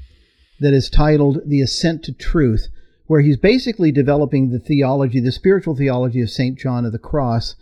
that 0.59 0.73
is 0.73 0.89
titled 0.89 1.41
The 1.45 1.61
Ascent 1.61 2.03
to 2.05 2.13
Truth, 2.13 2.67
where 3.05 3.21
he's 3.21 3.37
basically 3.37 3.91
developing 3.91 4.49
the 4.49 4.59
theology, 4.59 5.19
the 5.19 5.31
spiritual 5.31 5.75
theology 5.75 6.21
of 6.21 6.29
St. 6.29 6.57
John 6.57 6.85
of 6.85 6.91
the 6.91 6.99
Cross. 6.99 7.55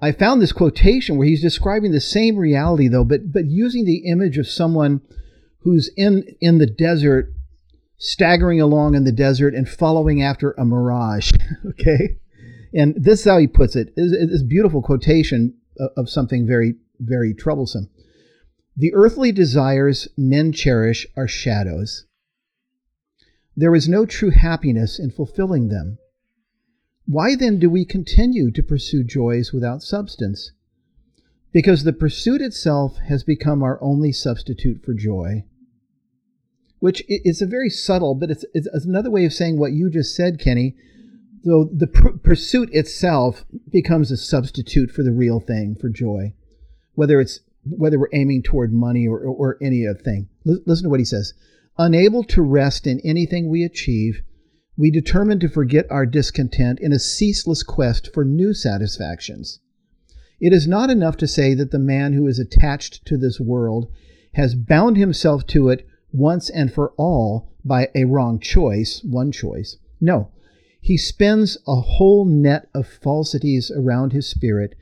I 0.00 0.12
found 0.12 0.40
this 0.40 0.52
quotation 0.52 1.16
where 1.16 1.26
he's 1.26 1.42
describing 1.42 1.92
the 1.92 2.00
same 2.00 2.36
reality, 2.36 2.88
though, 2.88 3.04
but 3.04 3.32
but 3.32 3.46
using 3.46 3.84
the 3.84 4.08
image 4.08 4.38
of 4.38 4.48
someone 4.48 5.00
who's 5.62 5.90
in 5.96 6.24
in 6.40 6.58
the 6.58 6.66
desert 6.66 7.32
staggering 7.98 8.60
along 8.60 8.94
in 8.94 9.04
the 9.04 9.12
desert 9.12 9.54
and 9.54 9.68
following 9.68 10.22
after 10.22 10.52
a 10.52 10.64
mirage. 10.64 11.32
okay. 11.66 12.16
And 12.72 12.94
this 12.96 13.20
is 13.20 13.26
how 13.26 13.38
he 13.38 13.46
puts 13.46 13.76
it. 13.76 13.88
it. 13.88 13.94
Is 13.96 14.30
this 14.30 14.42
beautiful 14.42 14.82
quotation 14.82 15.54
of 15.96 16.08
something 16.08 16.46
very, 16.46 16.74
very 16.98 17.34
troublesome. 17.34 17.88
The 18.76 18.94
earthly 18.94 19.32
desires 19.32 20.08
men 20.16 20.52
cherish 20.52 21.06
are 21.16 21.28
shadows. 21.28 22.06
There 23.56 23.74
is 23.74 23.88
no 23.88 24.06
true 24.06 24.30
happiness 24.30 24.98
in 24.98 25.10
fulfilling 25.10 25.68
them. 25.68 25.98
Why 27.06 27.34
then 27.34 27.58
do 27.58 27.70
we 27.70 27.84
continue 27.84 28.52
to 28.52 28.62
pursue 28.62 29.02
joys 29.02 29.52
without 29.52 29.82
substance? 29.82 30.52
Because 31.52 31.82
the 31.82 31.92
pursuit 31.92 32.40
itself 32.40 32.98
has 33.08 33.24
become 33.24 33.62
our 33.62 33.82
only 33.82 34.12
substitute 34.12 34.82
for 34.84 34.94
joy 34.94 35.44
which 36.80 37.02
is 37.08 37.42
a 37.42 37.46
very 37.46 37.70
subtle, 37.70 38.14
but 38.14 38.30
it's, 38.30 38.44
it's 38.54 38.68
another 38.84 39.10
way 39.10 39.24
of 39.24 39.32
saying 39.32 39.58
what 39.58 39.72
you 39.72 39.90
just 39.90 40.14
said, 40.14 40.40
Kenny. 40.40 40.74
So 41.44 41.68
the 41.72 41.86
pr- 41.86 42.18
pursuit 42.22 42.68
itself 42.72 43.44
becomes 43.70 44.10
a 44.10 44.16
substitute 44.16 44.90
for 44.90 45.02
the 45.02 45.12
real 45.12 45.40
thing, 45.40 45.76
for 45.80 45.88
joy, 45.88 46.34
whether 46.94 47.20
it's 47.20 47.40
whether 47.64 47.98
we're 47.98 48.08
aiming 48.12 48.42
toward 48.42 48.72
money 48.72 49.06
or, 49.06 49.18
or, 49.18 49.34
or 49.34 49.58
any 49.62 49.86
other 49.86 49.98
thing. 49.98 50.28
L- 50.46 50.60
listen 50.66 50.84
to 50.84 50.90
what 50.90 51.00
he 51.00 51.04
says. 51.04 51.34
Unable 51.76 52.24
to 52.24 52.42
rest 52.42 52.86
in 52.86 53.00
anything 53.04 53.48
we 53.48 53.62
achieve, 53.62 54.22
we 54.76 54.90
determine 54.90 55.38
to 55.40 55.48
forget 55.48 55.86
our 55.90 56.06
discontent 56.06 56.80
in 56.80 56.92
a 56.92 56.98
ceaseless 56.98 57.62
quest 57.62 58.12
for 58.12 58.24
new 58.24 58.54
satisfactions. 58.54 59.60
It 60.40 60.52
is 60.52 60.68
not 60.68 60.90
enough 60.90 61.16
to 61.18 61.26
say 61.26 61.54
that 61.54 61.72
the 61.72 61.78
man 61.78 62.12
who 62.12 62.26
is 62.26 62.38
attached 62.38 63.04
to 63.06 63.16
this 63.16 63.40
world 63.40 63.90
has 64.34 64.54
bound 64.54 64.96
himself 64.96 65.46
to 65.48 65.68
it 65.68 65.86
once 66.12 66.48
and 66.50 66.72
for 66.72 66.92
all 66.96 67.52
by 67.64 67.88
a 67.94 68.04
wrong 68.04 68.38
choice, 68.38 69.02
one 69.04 69.30
choice. 69.30 69.76
No, 70.00 70.30
he 70.80 70.96
spins 70.96 71.58
a 71.66 71.80
whole 71.80 72.24
net 72.24 72.68
of 72.74 72.86
falsities 72.86 73.70
around 73.70 74.12
his 74.12 74.26
spirit 74.26 74.74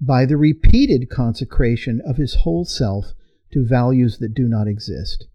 by 0.00 0.24
the 0.24 0.36
repeated 0.36 1.10
consecration 1.10 2.00
of 2.06 2.16
his 2.16 2.36
whole 2.36 2.64
self 2.64 3.12
to 3.52 3.66
values 3.66 4.18
that 4.18 4.34
do 4.34 4.48
not 4.48 4.68
exist. 4.68 5.26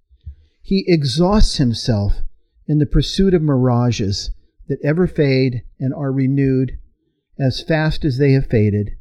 He 0.61 0.83
exhausts 0.87 1.57
himself 1.57 2.21
in 2.67 2.79
the 2.79 2.85
pursuit 2.85 3.33
of 3.33 3.43
mirages 3.43 4.31
that 4.67 4.79
ever 4.83 5.05
fade 5.05 5.61
and 5.79 5.93
are 5.93 6.11
renewed 6.11 6.79
as 7.37 7.61
fast 7.61 8.03
as 8.03 8.17
they 8.17 8.31
have 8.31 8.47
faded, 8.47 8.91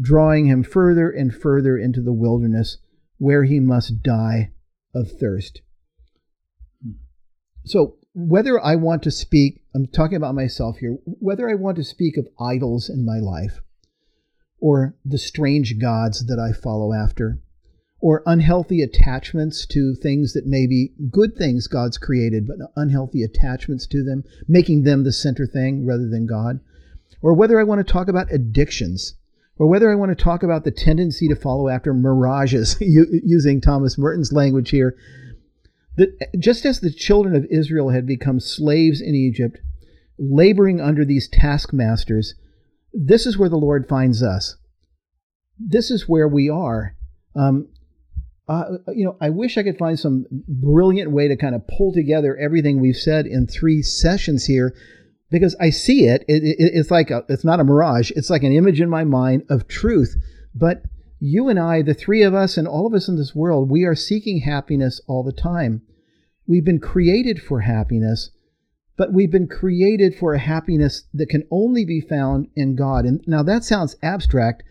drawing 0.00 0.46
him 0.46 0.64
further 0.64 1.10
and 1.10 1.32
further 1.32 1.76
into 1.78 2.00
the 2.00 2.12
wilderness 2.12 2.78
where 3.18 3.44
he 3.44 3.60
must 3.60 4.02
die 4.02 4.50
of 4.94 5.12
thirst. 5.12 5.62
So, 7.64 7.96
whether 8.14 8.62
I 8.62 8.76
want 8.76 9.02
to 9.04 9.10
speak, 9.10 9.62
I'm 9.74 9.86
talking 9.86 10.16
about 10.16 10.34
myself 10.34 10.78
here, 10.78 10.98
whether 11.04 11.48
I 11.48 11.54
want 11.54 11.76
to 11.76 11.84
speak 11.84 12.16
of 12.16 12.28
idols 12.38 12.90
in 12.90 13.06
my 13.06 13.18
life, 13.18 13.60
or 14.60 14.94
the 15.04 15.18
strange 15.18 15.78
gods 15.78 16.26
that 16.26 16.38
I 16.38 16.52
follow 16.52 16.92
after, 16.92 17.40
or 18.00 18.22
unhealthy 18.26 18.82
attachments 18.82 19.64
to 19.66 19.94
things 19.94 20.32
that 20.32 20.46
may 20.46 20.66
be 20.66 20.92
good 21.10 21.36
things 21.36 21.68
God's 21.68 21.98
created, 21.98 22.46
but 22.46 22.58
unhealthy 22.76 23.22
attachments 23.22 23.86
to 23.86 24.02
them, 24.02 24.24
making 24.48 24.82
them 24.82 25.04
the 25.04 25.12
center 25.12 25.46
thing 25.46 25.86
rather 25.86 26.08
than 26.08 26.26
God, 26.26 26.60
or 27.22 27.32
whether 27.32 27.60
I 27.60 27.64
want 27.64 27.86
to 27.86 27.92
talk 27.92 28.08
about 28.08 28.32
addictions, 28.32 29.14
or 29.56 29.68
whether 29.68 29.90
I 29.90 29.94
want 29.94 30.10
to 30.10 30.22
talk 30.22 30.42
about 30.42 30.64
the 30.64 30.72
tendency 30.72 31.28
to 31.28 31.36
follow 31.36 31.68
after 31.68 31.94
mirages, 31.94 32.76
using 32.80 33.60
Thomas 33.60 33.96
Merton's 33.96 34.32
language 34.32 34.70
here, 34.70 34.96
that 35.96 36.28
just 36.38 36.64
as 36.64 36.80
the 36.80 36.92
children 36.92 37.34
of 37.34 37.46
Israel 37.50 37.90
had 37.90 38.06
become 38.06 38.40
slaves 38.40 39.00
in 39.00 39.14
Egypt, 39.14 39.58
laboring 40.18 40.80
under 40.80 41.04
these 41.04 41.28
taskmasters, 41.28 42.34
this 42.92 43.26
is 43.26 43.38
where 43.38 43.48
the 43.48 43.56
Lord 43.56 43.88
finds 43.88 44.22
us. 44.22 44.56
This 45.58 45.90
is 45.90 46.08
where 46.08 46.28
we 46.28 46.48
are. 46.48 46.96
Um, 47.34 47.68
uh, 48.48 48.64
you 48.88 49.04
know, 49.04 49.16
I 49.20 49.30
wish 49.30 49.56
I 49.56 49.62
could 49.62 49.78
find 49.78 49.98
some 49.98 50.26
brilliant 50.30 51.10
way 51.10 51.28
to 51.28 51.36
kind 51.36 51.54
of 51.54 51.66
pull 51.66 51.92
together 51.92 52.36
everything 52.36 52.80
we've 52.80 52.96
said 52.96 53.26
in 53.26 53.46
three 53.46 53.82
sessions 53.82 54.46
here, 54.46 54.74
because 55.30 55.54
I 55.60 55.70
see 55.70 56.06
it. 56.06 56.24
it, 56.28 56.42
it 56.42 56.56
it's 56.74 56.90
like 56.90 57.10
a, 57.10 57.24
it's 57.28 57.44
not 57.44 57.60
a 57.60 57.64
mirage. 57.64 58.10
It's 58.16 58.30
like 58.30 58.42
an 58.42 58.52
image 58.52 58.80
in 58.80 58.90
my 58.90 59.04
mind 59.04 59.44
of 59.48 59.68
truth. 59.68 60.16
But 60.54 60.82
you 61.24 61.48
and 61.48 61.58
I, 61.58 61.82
the 61.82 61.94
three 61.94 62.24
of 62.24 62.34
us, 62.34 62.56
and 62.56 62.66
all 62.66 62.84
of 62.84 62.94
us 62.94 63.06
in 63.06 63.16
this 63.16 63.32
world, 63.32 63.70
we 63.70 63.84
are 63.84 63.94
seeking 63.94 64.40
happiness 64.40 65.00
all 65.06 65.22
the 65.22 65.32
time. 65.32 65.82
We've 66.48 66.64
been 66.64 66.80
created 66.80 67.40
for 67.40 67.60
happiness, 67.60 68.32
but 68.96 69.12
we've 69.12 69.30
been 69.30 69.46
created 69.46 70.16
for 70.18 70.34
a 70.34 70.40
happiness 70.40 71.04
that 71.14 71.28
can 71.28 71.44
only 71.48 71.84
be 71.84 72.00
found 72.00 72.48
in 72.56 72.74
God. 72.74 73.04
And 73.04 73.22
now 73.24 73.44
that 73.44 73.62
sounds 73.62 73.94
abstract 74.02 74.64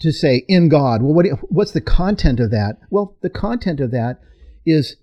to 0.00 0.10
say 0.10 0.44
in 0.48 0.68
God. 0.68 1.02
Well, 1.02 1.14
what, 1.14 1.26
what's 1.50 1.70
the 1.70 1.80
content 1.80 2.40
of 2.40 2.50
that? 2.50 2.78
Well, 2.90 3.16
the 3.22 3.30
content 3.30 3.78
of 3.78 3.92
that 3.92 4.20
is 4.66 4.96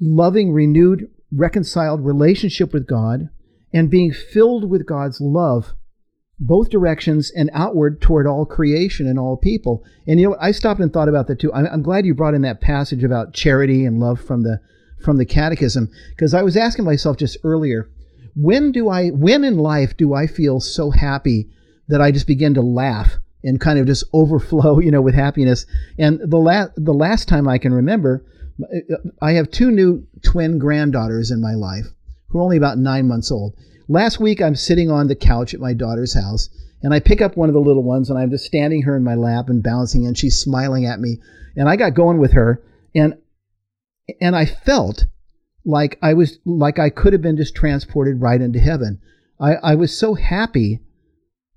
loving, 0.00 0.52
renewed, 0.52 1.10
reconciled 1.32 2.06
relationship 2.06 2.72
with 2.72 2.86
God 2.86 3.30
and 3.74 3.90
being 3.90 4.12
filled 4.12 4.70
with 4.70 4.86
God's 4.86 5.20
love, 5.20 5.72
both 6.40 6.70
directions 6.70 7.32
and 7.34 7.50
outward 7.52 8.00
toward 8.00 8.26
all 8.26 8.46
creation 8.46 9.08
and 9.08 9.18
all 9.18 9.36
people. 9.36 9.84
And 10.06 10.20
you 10.20 10.30
know, 10.30 10.36
I 10.40 10.52
stopped 10.52 10.80
and 10.80 10.92
thought 10.92 11.08
about 11.08 11.26
that 11.26 11.40
too. 11.40 11.52
I'm, 11.52 11.66
I'm 11.66 11.82
glad 11.82 12.06
you 12.06 12.14
brought 12.14 12.34
in 12.34 12.42
that 12.42 12.60
passage 12.60 13.02
about 13.02 13.34
charity 13.34 13.84
and 13.84 13.98
love 13.98 14.20
from 14.20 14.42
the 14.42 14.60
from 15.00 15.18
the 15.18 15.26
Catechism 15.26 15.88
because 16.10 16.34
I 16.34 16.42
was 16.42 16.56
asking 16.56 16.84
myself 16.84 17.16
just 17.16 17.38
earlier, 17.44 17.88
when 18.34 18.72
do 18.72 18.88
I, 18.88 19.08
when 19.08 19.44
in 19.44 19.58
life 19.58 19.96
do 19.96 20.14
I 20.14 20.26
feel 20.26 20.60
so 20.60 20.90
happy 20.90 21.48
that 21.88 22.00
I 22.00 22.10
just 22.10 22.26
begin 22.26 22.54
to 22.54 22.62
laugh 22.62 23.16
and 23.42 23.60
kind 23.60 23.78
of 23.78 23.86
just 23.86 24.04
overflow, 24.12 24.78
you 24.78 24.90
know, 24.90 25.02
with 25.02 25.14
happiness? 25.14 25.66
And 25.98 26.20
the 26.24 26.38
last, 26.38 26.72
the 26.76 26.94
last 26.94 27.28
time 27.28 27.48
I 27.48 27.58
can 27.58 27.72
remember, 27.72 28.24
uh, 28.62 28.94
uh, 28.94 28.96
I 29.22 29.32
have 29.32 29.50
two 29.50 29.70
new 29.70 30.06
twin 30.22 30.58
granddaughters 30.58 31.30
in 31.30 31.40
my 31.40 31.54
life 31.54 31.86
who 32.28 32.38
are 32.38 32.42
only 32.42 32.56
about 32.56 32.78
nine 32.78 33.08
months 33.08 33.30
old. 33.30 33.54
Last 33.88 34.20
week, 34.20 34.42
I'm 34.42 34.54
sitting 34.54 34.90
on 34.90 35.06
the 35.08 35.16
couch 35.16 35.54
at 35.54 35.60
my 35.60 35.72
daughter's 35.72 36.14
house, 36.14 36.50
and 36.82 36.92
I 36.92 37.00
pick 37.00 37.22
up 37.22 37.36
one 37.36 37.48
of 37.48 37.54
the 37.54 37.60
little 37.60 37.82
ones, 37.82 38.10
and 38.10 38.18
I'm 38.18 38.30
just 38.30 38.44
standing 38.44 38.82
her 38.82 38.94
in 38.94 39.02
my 39.02 39.14
lap 39.14 39.48
and 39.48 39.62
bouncing, 39.62 40.06
and 40.06 40.16
she's 40.16 40.38
smiling 40.38 40.84
at 40.84 41.00
me. 41.00 41.18
And 41.56 41.68
I 41.68 41.76
got 41.76 41.94
going 41.94 42.18
with 42.18 42.32
her, 42.32 42.62
and 42.94 43.16
and 44.20 44.36
I 44.36 44.44
felt 44.44 45.06
like 45.64 45.98
I 46.02 46.14
was 46.14 46.38
like 46.44 46.78
I 46.78 46.90
could 46.90 47.12
have 47.14 47.22
been 47.22 47.36
just 47.36 47.54
transported 47.54 48.20
right 48.20 48.40
into 48.40 48.58
heaven. 48.60 49.00
I, 49.40 49.54
I 49.54 49.74
was 49.74 49.96
so 49.96 50.14
happy 50.14 50.80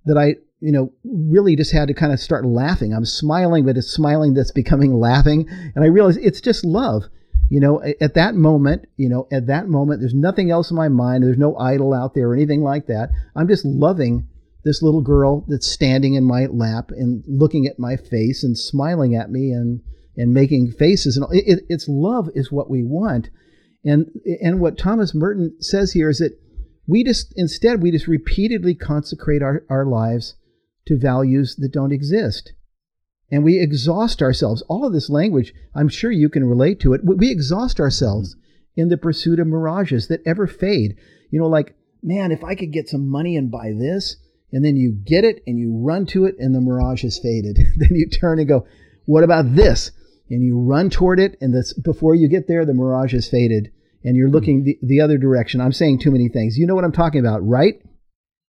that 0.06 0.18
I, 0.18 0.36
you 0.60 0.72
know, 0.72 0.94
really 1.04 1.56
just 1.56 1.74
had 1.74 1.88
to 1.88 1.94
kind 1.94 2.14
of 2.14 2.20
start 2.20 2.46
laughing. 2.46 2.94
I'm 2.94 3.06
smiling, 3.06 3.66
but 3.66 3.78
it's 3.78 3.88
smiling 3.88 4.34
that's 4.34 4.52
becoming 4.52 4.94
laughing. 4.94 5.48
And 5.76 5.84
I 5.84 5.88
realized 5.88 6.20
it's 6.22 6.42
just 6.42 6.64
love. 6.64 7.04
You 7.52 7.60
know, 7.60 7.84
at 8.00 8.14
that 8.14 8.34
moment, 8.34 8.86
you 8.96 9.10
know, 9.10 9.28
at 9.30 9.48
that 9.48 9.68
moment, 9.68 10.00
there's 10.00 10.14
nothing 10.14 10.52
else 10.52 10.72
in 10.72 10.78
my 10.78 10.88
mind. 10.88 11.22
There's 11.22 11.38
no 11.38 11.58
idol 11.58 11.94
out 11.94 12.14
there 12.16 12.30
or 12.30 12.34
anything 12.34 12.64
like 12.64 12.88
that. 12.88 13.10
I'm 13.36 13.50
just 13.50 13.66
loving 13.66 14.30
this 14.64 14.82
little 14.82 15.02
girl 15.02 15.44
that's 15.50 15.68
standing 15.68 16.14
in 16.14 16.24
my 16.24 16.46
lap 16.46 16.92
and 16.92 17.26
looking 17.28 17.68
at 17.68 17.78
my 17.78 17.98
face 17.98 18.42
and 18.42 18.58
smiling 18.58 19.16
at 19.16 19.32
me 19.32 19.52
and 19.52 19.82
and 20.16 20.34
making 20.34 20.72
faces 20.72 21.18
and 21.18 21.26
it, 21.34 21.44
it, 21.46 21.66
it's 21.68 21.88
love 21.88 22.30
is 22.36 22.52
what 22.52 22.70
we 22.70 22.84
want 22.84 23.30
and 23.84 24.08
and 24.42 24.60
what 24.60 24.78
thomas 24.78 25.16
merton 25.16 25.56
says 25.62 25.94
here 25.94 26.10
is 26.10 26.20
that 26.20 26.38
we 26.86 27.02
just 27.02 27.34
instead 27.38 27.82
we 27.82 27.92
just 27.92 28.08
repeatedly 28.08 28.76
consecrate 28.76 29.42
our, 29.42 29.64
our 29.70 29.86
lives 29.86 30.36
to 30.86 31.00
values 31.00 31.56
that 31.58 31.72
don't 31.72 31.94
exist 31.94 32.52
and 33.32 33.44
we 33.44 33.60
exhaust 33.60 34.22
ourselves 34.22 34.62
all 34.64 34.86
of 34.86 34.94
this 34.94 35.10
language 35.10 35.54
i'm 35.76 35.90
sure 35.90 36.12
you 36.12 36.30
can 36.30 36.44
relate 36.44 36.80
to 36.80 36.94
it 36.94 37.02
we 37.04 37.32
exhaust 37.32 37.80
ourselves 37.80 38.36
in 38.76 38.90
the 38.90 38.98
pursuit 38.98 39.40
of 39.40 39.48
mirages 39.48 40.08
that 40.08 40.22
ever 40.26 40.48
fade 40.48 40.96
you 41.32 41.40
know 41.40 41.48
like 41.48 41.76
man 42.04 42.32
if 42.32 42.44
i 42.44 42.56
could 42.56 42.72
get 42.72 42.90
some 42.90 43.08
money 43.08 43.36
and 43.36 43.52
buy 43.52 43.72
this 43.78 44.18
and 44.52 44.66
then 44.66 44.76
you 44.76 44.92
get 44.92 45.24
it 45.24 45.42
and 45.48 45.58
you 45.58 45.74
run 45.74 46.06
to 46.06 46.26
it 46.26 46.36
and 46.40 46.54
the 46.54 46.62
mirage 46.62 47.04
has 47.04 47.20
faded 47.20 47.58
then 47.78 47.90
you 47.92 48.08
turn 48.08 48.40
and 48.40 48.48
go 48.48 48.66
what 49.06 49.24
about 49.24 49.56
this 49.56 49.92
and 50.32 50.44
you 50.44 50.58
run 50.58 50.90
toward 50.90 51.20
it, 51.20 51.38
and 51.42 51.54
this, 51.54 51.74
before 51.74 52.16
you 52.16 52.28
get 52.30 52.48
there, 52.48 52.66
the 52.66 52.74
mirage 52.74 53.14
has 53.14 53.28
faded, 53.28 53.70
and 54.04 54.16
you're 54.16 54.30
looking 54.30 54.64
the, 54.64 54.80
the 54.82 55.02
other 55.02 55.18
direction. 55.18 55.60
I'm 55.60 55.74
saying 55.74 56.00
too 56.00 56.10
many 56.12 56.30
things. 56.30 56.58
You 56.58 56.66
know 56.66 56.74
what 56.74 56.86
I'm 56.86 56.94
talking 56.94 57.20
about, 57.20 57.46
right? 57.46 57.82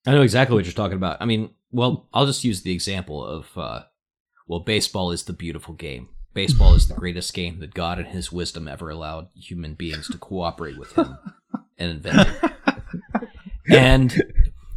I 0.06 0.12
know 0.12 0.22
exactly 0.22 0.54
what 0.54 0.66
you're 0.66 0.74
talking 0.74 0.96
about. 0.96 1.16
I 1.20 1.24
mean, 1.24 1.50
well, 1.72 2.08
I'll 2.12 2.26
just 2.26 2.44
use 2.44 2.62
the 2.62 2.72
example 2.72 3.24
of, 3.24 3.46
uh, 3.56 3.82
well, 4.50 4.60
baseball 4.60 5.10
is 5.10 5.22
the 5.22 5.32
beautiful 5.32 5.74
game. 5.74 6.08
Baseball 6.34 6.74
is 6.74 6.88
the 6.88 6.94
greatest 6.94 7.34
game 7.34 7.60
that 7.60 7.74
God 7.74 7.98
and 7.98 8.08
His 8.08 8.30
wisdom 8.30 8.68
ever 8.68 8.90
allowed 8.90 9.28
human 9.34 9.74
beings 9.74 10.08
to 10.08 10.18
cooperate 10.18 10.78
with 10.78 10.92
Him 10.92 11.18
and 11.78 11.90
invent. 11.90 12.28
and 13.70 14.22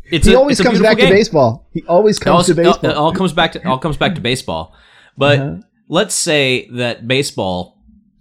it's 0.05 0.25
he 0.25 0.33
a, 0.33 0.37
always 0.37 0.59
comes 0.59 0.79
back 0.79 0.97
game. 0.97 1.09
to 1.09 1.13
baseball. 1.13 1.67
He 1.73 1.83
always 1.87 2.17
comes 2.17 2.35
all, 2.35 2.43
to 2.43 2.55
baseball. 2.55 2.89
It 2.89 2.95
all 2.95 3.13
comes 3.13 3.33
back 3.33 3.51
to 3.51 3.67
all 3.67 3.77
comes 3.77 3.97
back 3.97 4.15
to 4.15 4.21
baseball. 4.21 4.75
But 5.17 5.39
uh-huh 5.39 5.61
let's 5.87 6.15
say 6.15 6.67
that 6.71 7.07
baseball, 7.07 7.77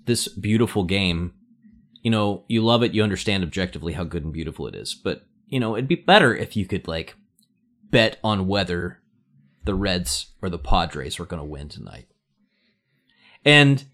this 0.07 0.29
beautiful 0.29 0.85
game, 0.85 1.33
you 2.03 2.11
know, 2.11 2.45
you 2.49 2.63
love 2.63 2.83
it, 2.83 2.93
you 2.93 3.03
understand 3.03 3.43
objectively 3.43 3.93
how 3.93 4.05
good 4.05 4.25
and 4.25 4.33
beautiful 4.33 4.67
it 4.67 4.75
is, 4.75 4.95
but 4.95 5.25
you 5.47 5.61
know, 5.61 5.77
it'd 5.77 5.89
be 5.89 5.95
better 5.95 6.35
if 6.35 6.57
you 6.57 6.67
could 6.67 6.89
like 6.89 7.15
bet 7.91 8.19
on 8.25 8.47
whether 8.47 9.01
the 9.65 9.75
Reds 9.75 10.33
or 10.41 10.49
the 10.49 10.59
Padres 10.59 11.19
were 11.19 11.27
going 11.27 11.41
to 11.41 11.49
win 11.49 11.69
tonight. 11.69 12.09
And 13.45 13.85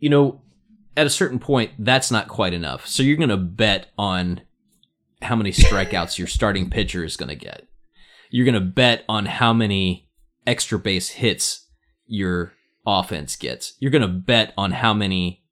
you 0.00 0.08
know, 0.08 0.40
at 0.96 1.06
a 1.06 1.10
certain 1.10 1.38
point, 1.38 1.72
that's 1.78 2.10
not 2.10 2.28
quite 2.28 2.52
enough. 2.52 2.86
So 2.86 3.02
you're 3.02 3.16
going 3.16 3.28
to 3.28 3.36
bet 3.36 3.88
on 3.96 4.40
how 5.22 5.36
many 5.36 5.52
strikeouts 5.52 6.18
your 6.18 6.26
starting 6.26 6.70
pitcher 6.70 7.04
is 7.04 7.16
going 7.16 7.28
to 7.28 7.36
get. 7.36 7.68
You're 8.30 8.46
going 8.46 8.54
to 8.54 8.60
bet 8.60 9.04
on 9.08 9.26
how 9.26 9.52
many 9.52 10.08
extra 10.46 10.78
base 10.78 11.08
hits 11.08 11.66
your 12.06 12.52
offense 12.86 13.36
gets. 13.36 13.74
You're 13.78 13.90
going 13.90 14.02
to 14.02 14.08
bet 14.08 14.54
on 14.56 14.72
how 14.72 14.94
many, 14.94 15.44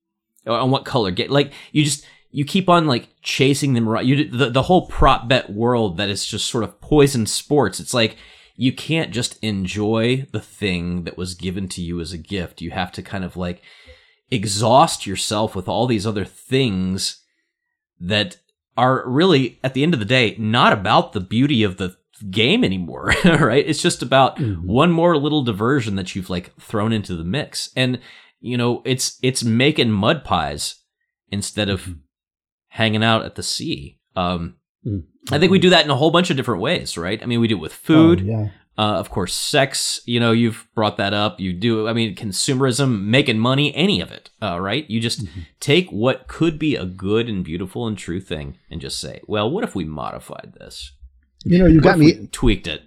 on 0.46 0.70
what 0.70 0.84
color 0.84 1.10
get. 1.10 1.30
Like 1.30 1.52
you 1.72 1.84
just, 1.84 2.04
you 2.30 2.44
keep 2.44 2.68
on 2.68 2.86
like 2.86 3.08
chasing 3.22 3.74
them 3.74 3.88
around. 3.88 4.06
You 4.06 4.28
the, 4.30 4.50
the 4.50 4.62
whole 4.62 4.86
prop 4.86 5.28
bet 5.28 5.50
world 5.50 5.96
that 5.96 6.08
is 6.08 6.26
just 6.26 6.46
sort 6.46 6.64
of 6.64 6.80
poison 6.80 7.26
sports. 7.26 7.80
It's 7.80 7.94
like 7.94 8.16
you 8.60 8.72
can't 8.72 9.12
just 9.12 9.38
enjoy 9.40 10.26
the 10.32 10.40
thing 10.40 11.04
that 11.04 11.16
was 11.16 11.34
given 11.34 11.68
to 11.68 11.80
you 11.80 12.00
as 12.00 12.12
a 12.12 12.18
gift. 12.18 12.60
You 12.60 12.72
have 12.72 12.90
to 12.92 13.02
kind 13.04 13.24
of 13.24 13.36
like 13.36 13.62
exhaust 14.32 15.06
yourself 15.06 15.54
with 15.54 15.68
all 15.68 15.86
these 15.86 16.04
other 16.04 16.24
things 16.24 17.22
that 18.00 18.38
are 18.76 19.08
really 19.08 19.60
at 19.62 19.74
the 19.74 19.84
end 19.84 19.94
of 19.94 20.00
the 20.00 20.04
day 20.04 20.34
not 20.40 20.72
about 20.72 21.12
the 21.12 21.20
beauty 21.20 21.62
of 21.62 21.76
the 21.76 21.96
game 22.30 22.64
anymore, 22.64 23.14
right? 23.24 23.64
It's 23.64 23.80
just 23.80 24.02
about 24.02 24.38
mm-hmm. 24.38 24.66
one 24.66 24.90
more 24.90 25.16
little 25.16 25.44
diversion 25.44 25.94
that 25.94 26.16
you've 26.16 26.28
like 26.28 26.52
thrown 26.60 26.92
into 26.92 27.14
the 27.14 27.24
mix. 27.24 27.70
And 27.76 28.00
you 28.40 28.56
know, 28.56 28.82
it's 28.84 29.20
it's 29.22 29.44
making 29.44 29.92
mud 29.92 30.24
pies 30.24 30.82
instead 31.30 31.68
of 31.68 31.82
mm-hmm. 31.82 31.92
hanging 32.70 33.04
out 33.04 33.24
at 33.24 33.36
the 33.36 33.44
sea. 33.44 34.00
Um 34.16 34.56
mm-hmm. 34.88 35.34
I 35.34 35.38
think 35.38 35.52
we 35.52 35.58
do 35.58 35.70
that 35.70 35.84
in 35.84 35.90
a 35.90 35.96
whole 35.96 36.10
bunch 36.10 36.30
of 36.30 36.36
different 36.36 36.62
ways, 36.62 36.96
right? 36.96 37.22
I 37.22 37.26
mean, 37.26 37.40
we 37.40 37.48
do 37.48 37.56
it 37.56 37.60
with 37.60 37.72
food. 37.72 38.22
Oh, 38.22 38.24
yeah. 38.24 38.48
Uh, 38.78 38.94
of 38.94 39.10
course, 39.10 39.34
sex, 39.34 40.00
you 40.06 40.20
know, 40.20 40.30
you've 40.30 40.68
brought 40.72 40.98
that 40.98 41.12
up. 41.12 41.40
You 41.40 41.52
do, 41.52 41.88
I 41.88 41.92
mean, 41.92 42.14
consumerism, 42.14 43.02
making 43.02 43.40
money, 43.40 43.74
any 43.74 44.00
of 44.00 44.12
it, 44.12 44.30
uh, 44.40 44.60
right? 44.60 44.88
You 44.88 45.00
just 45.00 45.24
mm-hmm. 45.24 45.40
take 45.58 45.90
what 45.90 46.28
could 46.28 46.60
be 46.60 46.76
a 46.76 46.84
good 46.84 47.28
and 47.28 47.44
beautiful 47.44 47.88
and 47.88 47.98
true 47.98 48.20
thing 48.20 48.56
and 48.70 48.80
just 48.80 49.00
say, 49.00 49.20
well, 49.26 49.50
what 49.50 49.64
if 49.64 49.74
we 49.74 49.84
modified 49.84 50.54
this? 50.60 50.92
You 51.44 51.58
know, 51.58 51.66
you 51.66 51.80
got 51.80 51.98
me 51.98 52.28
tweaked 52.30 52.68
it. 52.68 52.82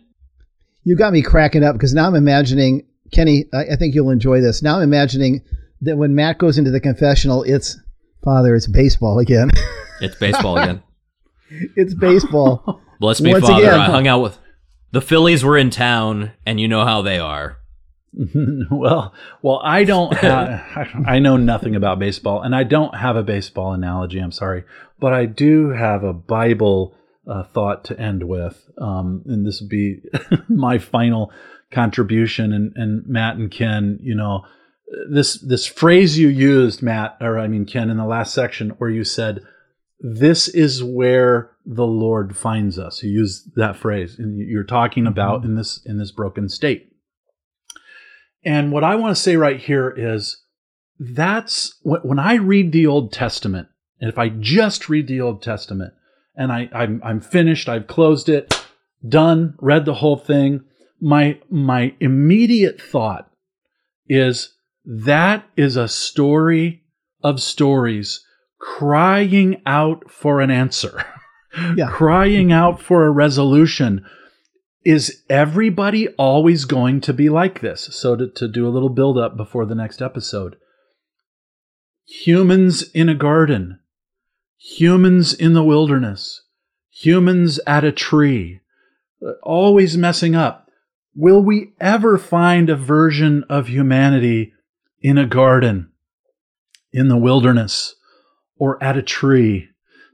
You 0.83 0.95
got 0.95 1.11
me 1.11 1.21
cracking 1.21 1.63
up 1.63 1.73
because 1.73 1.93
now 1.93 2.07
I'm 2.07 2.15
imagining 2.15 2.85
Kenny. 3.11 3.45
I, 3.53 3.73
I 3.73 3.75
think 3.75 3.93
you'll 3.93 4.09
enjoy 4.11 4.39
this. 4.39 4.63
Now 4.63 4.77
I'm 4.77 4.83
imagining 4.83 5.41
that 5.81 5.97
when 5.97 6.15
Matt 6.15 6.37
goes 6.37 6.57
into 6.57 6.71
the 6.71 6.79
confessional, 6.79 7.43
it's 7.43 7.77
Father, 8.23 8.55
it's 8.55 8.67
baseball 8.67 9.19
again. 9.19 9.51
It's 10.03 10.15
baseball 10.15 10.57
again. 10.57 10.81
It's 11.75 11.93
baseball. 11.93 12.81
Bless 12.99 13.21
me, 13.21 13.31
Once 13.31 13.47
Father. 13.47 13.63
Again. 13.63 13.79
I 13.79 13.85
hung 13.85 14.07
out 14.07 14.21
with 14.21 14.37
the 14.91 15.01
Phillies 15.01 15.43
were 15.43 15.57
in 15.57 15.69
town, 15.69 16.31
and 16.45 16.59
you 16.59 16.67
know 16.67 16.85
how 16.85 17.01
they 17.01 17.17
are. 17.17 17.57
well, 18.71 19.13
well, 19.41 19.61
I 19.63 19.83
don't 19.85 20.13
have, 20.15 20.61
I 21.07 21.19
know 21.19 21.37
nothing 21.37 21.75
about 21.75 21.99
baseball 21.99 22.41
and 22.41 22.53
I 22.53 22.63
don't 22.63 22.93
have 22.95 23.15
a 23.15 23.23
baseball 23.23 23.73
analogy. 23.73 24.19
I'm 24.19 24.33
sorry, 24.33 24.65
but 24.99 25.13
I 25.13 25.25
do 25.25 25.69
have 25.69 26.03
a 26.03 26.11
Bible 26.13 26.93
uh, 27.25 27.43
thought 27.43 27.85
to 27.85 27.99
end 27.99 28.23
with, 28.23 28.69
um, 28.77 29.23
and 29.27 29.45
this 29.45 29.61
would 29.61 29.69
be 29.69 30.01
my 30.49 30.77
final 30.77 31.31
contribution. 31.71 32.51
And, 32.51 32.73
and 32.75 33.07
Matt 33.07 33.37
and 33.37 33.49
Ken, 33.49 33.99
you 34.01 34.15
know, 34.15 34.45
this 35.09 35.39
this 35.39 35.65
phrase 35.65 36.17
you 36.17 36.27
used, 36.27 36.81
Matt, 36.81 37.17
or 37.21 37.39
I 37.39 37.47
mean 37.47 37.65
Ken, 37.65 37.89
in 37.89 37.95
the 37.95 38.05
last 38.05 38.33
section, 38.33 38.71
where 38.71 38.89
you 38.89 39.05
said, 39.05 39.41
"This 40.01 40.47
is 40.47 40.83
where 40.83 41.51
the 41.65 41.87
Lord 41.87 42.35
finds 42.35 42.77
us." 42.77 43.03
You 43.03 43.11
use 43.11 43.49
that 43.55 43.77
phrase, 43.77 44.19
and 44.19 44.37
you're 44.37 44.63
talking 44.63 45.03
mm-hmm. 45.03 45.13
about 45.13 45.45
in 45.45 45.55
this 45.55 45.81
in 45.85 45.97
this 45.97 46.11
broken 46.11 46.49
state. 46.49 46.89
And 48.43 48.71
what 48.71 48.83
I 48.83 48.95
want 48.95 49.15
to 49.15 49.21
say 49.21 49.35
right 49.37 49.59
here 49.59 49.93
is 49.95 50.43
that's 50.99 51.79
when 51.83 52.19
I 52.19 52.35
read 52.35 52.71
the 52.71 52.87
Old 52.87 53.13
Testament, 53.13 53.67
and 53.99 54.09
if 54.09 54.17
I 54.17 54.29
just 54.29 54.89
read 54.89 55.07
the 55.07 55.21
Old 55.21 55.41
Testament 55.41 55.93
and 56.35 56.51
I, 56.51 56.69
I'm, 56.73 57.01
I'm 57.03 57.21
finished, 57.21 57.69
I've 57.69 57.87
closed 57.87 58.29
it, 58.29 58.65
done, 59.07 59.55
read 59.59 59.85
the 59.85 59.95
whole 59.95 60.17
thing, 60.17 60.63
my, 60.99 61.39
my 61.49 61.95
immediate 61.99 62.81
thought 62.81 63.29
is 64.07 64.55
that 64.85 65.45
is 65.55 65.75
a 65.75 65.87
story 65.87 66.83
of 67.23 67.41
stories 67.41 68.25
crying 68.61 69.61
out 69.65 70.09
for 70.11 70.39
an 70.39 70.51
answer, 70.51 71.03
Yeah. 71.75 71.89
crying 71.89 72.51
out 72.51 72.81
for 72.81 73.05
a 73.05 73.11
resolution. 73.11 74.05
Is 74.85 75.23
everybody 75.29 76.07
always 76.09 76.65
going 76.65 77.01
to 77.01 77.13
be 77.13 77.29
like 77.29 77.61
this? 77.61 77.89
So, 77.91 78.15
to, 78.15 78.27
to 78.35 78.47
do 78.47 78.67
a 78.67 78.69
little 78.71 78.89
build 78.89 79.17
up 79.17 79.35
before 79.37 79.65
the 79.65 79.75
next 79.75 80.01
episode, 80.01 80.55
humans 82.05 82.83
in 82.93 83.09
a 83.09 83.15
garden, 83.15 83.79
humans 84.57 85.33
in 85.33 85.53
the 85.53 85.63
wilderness, 85.63 86.41
humans 86.89 87.59
at 87.67 87.83
a 87.83 87.91
tree, 87.91 88.61
uh, 89.25 89.33
always 89.43 89.97
messing 89.97 90.35
up. 90.35 90.67
Will 91.15 91.43
we 91.43 91.73
ever 91.79 92.17
find 92.17 92.69
a 92.69 92.75
version 92.75 93.43
of 93.49 93.67
humanity 93.67 94.53
in 95.01 95.17
a 95.17 95.25
garden, 95.27 95.91
in 96.93 97.07
the 97.07 97.17
wilderness, 97.17 97.95
or 98.61 98.81
at 98.83 98.95
a 98.95 99.01
tree, 99.01 99.67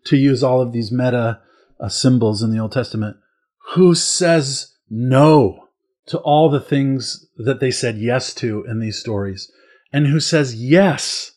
to 0.05 0.15
use 0.15 0.41
all 0.41 0.61
of 0.61 0.71
these 0.71 0.89
meta 0.89 1.41
uh, 1.81 1.89
symbols 1.89 2.41
in 2.41 2.49
the 2.49 2.59
Old 2.59 2.71
Testament? 2.71 3.17
Who 3.73 3.93
says 3.93 4.73
no 4.89 5.67
to 6.05 6.17
all 6.19 6.49
the 6.49 6.61
things 6.61 7.27
that 7.35 7.59
they 7.59 7.71
said 7.71 7.97
yes 7.97 8.33
to 8.35 8.63
in 8.63 8.79
these 8.79 8.97
stories? 8.97 9.51
And 9.91 10.07
who 10.07 10.21
says 10.21 10.55
yes 10.55 11.33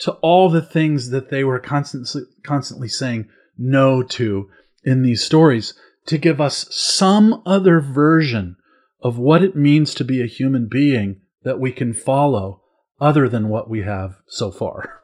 to 0.00 0.12
all 0.20 0.50
the 0.50 0.60
things 0.60 1.08
that 1.08 1.30
they 1.30 1.42
were 1.42 1.58
constantly 1.58 2.20
constantly 2.42 2.88
saying 2.88 3.30
no 3.56 4.02
to 4.02 4.50
in 4.84 5.00
these 5.00 5.24
stories 5.24 5.72
to 6.04 6.18
give 6.18 6.38
us 6.38 6.66
some 6.70 7.42
other 7.46 7.80
version 7.80 8.56
of 9.00 9.16
what 9.16 9.42
it 9.42 9.56
means 9.56 9.94
to 9.94 10.04
be 10.04 10.20
a 10.20 10.26
human 10.26 10.68
being 10.70 11.22
that 11.44 11.58
we 11.58 11.72
can 11.72 11.94
follow 11.94 12.60
other 13.00 13.26
than 13.26 13.48
what 13.48 13.70
we 13.70 13.80
have 13.80 14.16
so 14.26 14.50
far. 14.50 14.98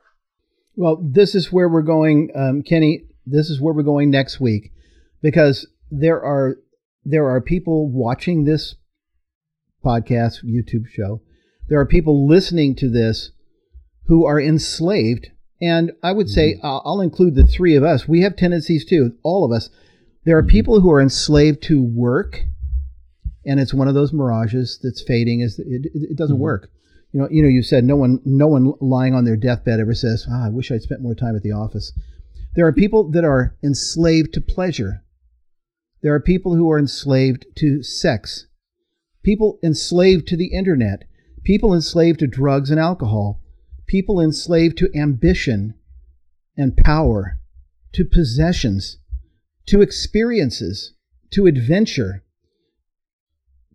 Well, 0.79 1.03
this 1.03 1.35
is 1.35 1.53
where 1.53 1.69
we're 1.69 1.83
going, 1.83 2.31
um, 2.37 2.63
Kenny. 2.63 3.03
This 3.27 3.51
is 3.51 3.61
where 3.61 3.75
we're 3.75 3.83
going 3.83 4.11
next 4.11 4.39
week, 4.39 4.71
because 5.21 5.67
there 5.91 6.23
are 6.23 6.59
there 7.05 7.29
are 7.29 7.41
people 7.41 7.91
watching 7.91 8.45
this 8.45 8.77
podcast, 9.85 10.45
YouTube 10.45 10.87
show. 10.89 11.21
There 11.69 11.81
are 11.81 11.85
people 11.87 12.29
listening 12.29 12.77
to 12.77 12.89
this 12.89 13.33
who 14.07 14.25
are 14.25 14.41
enslaved, 14.41 15.31
and 15.61 15.91
I 16.05 16.13
would 16.13 16.31
say 16.31 16.61
I'll 16.63 16.81
I'll 16.85 17.01
include 17.01 17.35
the 17.35 17.45
three 17.47 17.75
of 17.75 17.83
us. 17.83 18.07
We 18.07 18.23
have 18.23 18.37
tendencies 18.37 18.85
too, 18.85 19.17
all 19.25 19.45
of 19.45 19.51
us. 19.51 19.71
There 20.25 20.39
are 20.39 20.45
people 20.45 20.81
who 20.81 20.93
are 20.93 21.01
enslaved 21.01 21.61
to 21.65 21.83
work, 21.83 22.43
and 23.45 23.59
it's 23.59 23.75
one 23.75 23.89
of 23.89 23.95
those 23.95 24.13
mirages 24.13 24.79
that's 24.81 25.03
fading. 25.03 25.41
Is 25.41 25.59
it, 25.59 25.87
it, 25.93 26.11
it 26.13 26.17
doesn't 26.17 26.37
Mhm. 26.37 26.41
work. 26.41 26.71
You 27.13 27.21
know, 27.21 27.29
you 27.31 27.43
know, 27.43 27.49
you 27.49 27.63
said 27.63 27.85
no 27.85 27.97
one, 27.97 28.21
no 28.25 28.47
one 28.47 28.75
lying 28.81 29.15
on 29.15 29.25
their 29.25 29.37
deathbed 29.37 29.81
ever 29.81 29.95
says, 29.95 30.27
ah, 30.29 30.47
"I 30.47 30.51
wish 30.51 30.71
I'd 30.71 30.83
spent 30.83 31.01
more 31.01 31.15
time 31.15 31.37
at 31.37 31.43
the 31.43 31.53
office." 31.53 31.93
There 32.55 32.67
are 32.67 32.73
people 32.73 33.11
that 33.11 33.25
are 33.25 33.57
enslaved 33.63 34.35
to 34.35 34.41
pleasure. 34.41 35.05
There 36.03 36.15
are 36.15 36.21
people 36.21 36.55
who 36.55 36.71
are 36.71 36.79
enslaved 36.79 37.47
to 37.57 37.83
sex. 37.83 38.47
People 39.23 39.59
enslaved 39.63 40.27
to 40.29 40.37
the 40.37 40.49
internet. 40.49 41.05
People 41.45 41.75
enslaved 41.75 42.21
to 42.21 42.27
drugs 42.27 42.71
and 42.71 42.79
alcohol. 42.79 43.41
People 43.87 44.21
enslaved 44.21 44.77
to 44.79 44.91
ambition 44.95 45.75
and 46.57 46.77
power, 46.77 47.39
to 47.93 48.05
possessions, 48.05 48.99
to 49.67 49.81
experiences, 49.81 50.95
to 51.31 51.47
adventure, 51.47 52.23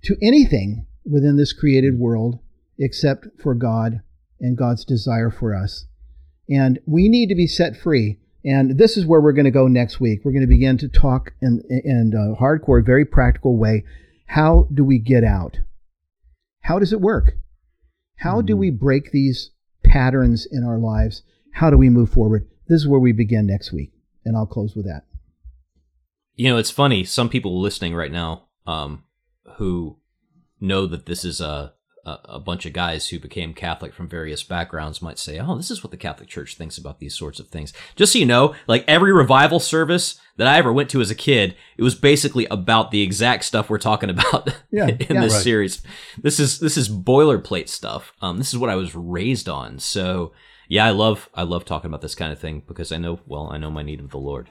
to 0.03 0.17
anything 0.21 0.85
within 1.05 1.35
this 1.35 1.53
created 1.53 1.97
world 1.97 2.39
except 2.83 3.27
for 3.41 3.55
God 3.55 4.01
and 4.39 4.57
God's 4.57 4.83
desire 4.85 5.29
for 5.31 5.55
us. 5.55 5.85
And 6.49 6.79
we 6.85 7.07
need 7.09 7.29
to 7.29 7.35
be 7.35 7.47
set 7.47 7.77
free. 7.77 8.19
And 8.45 8.77
this 8.77 8.97
is 8.97 9.05
where 9.05 9.21
we're 9.21 9.31
going 9.31 9.45
to 9.45 9.51
go 9.51 9.67
next 9.67 10.01
week. 10.01 10.19
We're 10.23 10.33
going 10.33 10.41
to 10.41 10.47
begin 10.47 10.77
to 10.79 10.89
talk 10.89 11.31
in, 11.41 11.63
in 11.69 12.11
a 12.13 12.41
hardcore, 12.41 12.85
very 12.85 13.05
practical 13.05 13.57
way. 13.57 13.85
How 14.27 14.67
do 14.73 14.83
we 14.83 14.99
get 14.99 15.23
out? 15.23 15.59
How 16.61 16.79
does 16.79 16.91
it 16.91 16.99
work? 17.01 17.37
How 18.17 18.41
do 18.41 18.55
Mhm. 18.55 18.59
we 18.59 18.69
break 18.71 19.11
these 19.11 19.51
patterns 19.83 20.45
in 20.49 20.63
our 20.63 20.77
lives? 20.77 21.23
How 21.53 21.69
do 21.69 21.77
we 21.77 21.89
move 21.89 22.09
forward? 22.09 22.47
This 22.67 22.81
is 22.81 22.87
where 22.87 22.99
we 22.99 23.13
begin 23.13 23.45
next 23.47 23.71
week. 23.71 23.91
And 24.25 24.35
I'll 24.35 24.45
close 24.45 24.75
with 24.75 24.85
that. 24.85 25.03
You 26.35 26.49
know, 26.49 26.57
it's 26.57 26.71
funny. 26.71 27.03
Some 27.03 27.29
people 27.29 27.61
listening 27.61 27.95
right 27.95 28.11
now, 28.11 28.47
um, 28.65 29.03
who 29.57 29.99
know 30.59 30.87
that 30.87 31.05
this 31.05 31.23
is 31.23 31.39
a, 31.39 31.73
a 32.05 32.17
a 32.25 32.39
bunch 32.39 32.65
of 32.65 32.73
guys 32.73 33.09
who 33.09 33.19
became 33.19 33.53
Catholic 33.53 33.93
from 33.93 34.07
various 34.07 34.43
backgrounds, 34.43 35.01
might 35.01 35.17
say, 35.19 35.39
"Oh, 35.39 35.55
this 35.55 35.71
is 35.71 35.83
what 35.83 35.91
the 35.91 35.97
Catholic 35.97 36.27
Church 36.29 36.55
thinks 36.55 36.77
about 36.77 36.99
these 36.99 37.15
sorts 37.15 37.39
of 37.39 37.47
things." 37.47 37.73
Just 37.95 38.13
so 38.13 38.19
you 38.19 38.25
know, 38.25 38.55
like 38.67 38.83
every 38.87 39.13
revival 39.13 39.59
service 39.59 40.19
that 40.37 40.47
I 40.47 40.57
ever 40.57 40.73
went 40.73 40.89
to 40.91 41.01
as 41.01 41.11
a 41.11 41.15
kid, 41.15 41.55
it 41.77 41.83
was 41.83 41.95
basically 41.95 42.45
about 42.47 42.91
the 42.91 43.01
exact 43.01 43.45
stuff 43.45 43.69
we're 43.69 43.77
talking 43.77 44.09
about 44.09 44.49
Yeah, 44.71 44.87
in 44.87 44.97
yeah. 45.15 45.21
this 45.21 45.33
Right. 45.33 45.43
series. 45.43 45.81
This 46.21 46.39
is 46.39 46.59
this 46.59 46.75
is 46.77 46.89
boilerplate 46.89 47.69
stuff. 47.69 48.13
Um, 48.21 48.37
this 48.37 48.53
is 48.53 48.57
what 48.59 48.69
I 48.69 48.75
was 48.75 48.95
raised 48.95 49.47
on. 49.47 49.79
So 49.79 50.33
yeah, 50.67 50.85
I 50.85 50.89
love 50.91 51.29
I 51.33 51.43
love 51.43 51.65
talking 51.65 51.89
about 51.89 52.01
this 52.01 52.15
kind 52.15 52.31
of 52.33 52.39
thing 52.39 52.63
because 52.67 52.91
I 52.91 52.97
know 52.97 53.19
well 53.27 53.49
I 53.51 53.57
know 53.57 53.69
my 53.71 53.83
need 53.83 53.99
of 53.99 54.09
the 54.09 54.17
Lord. 54.17 54.49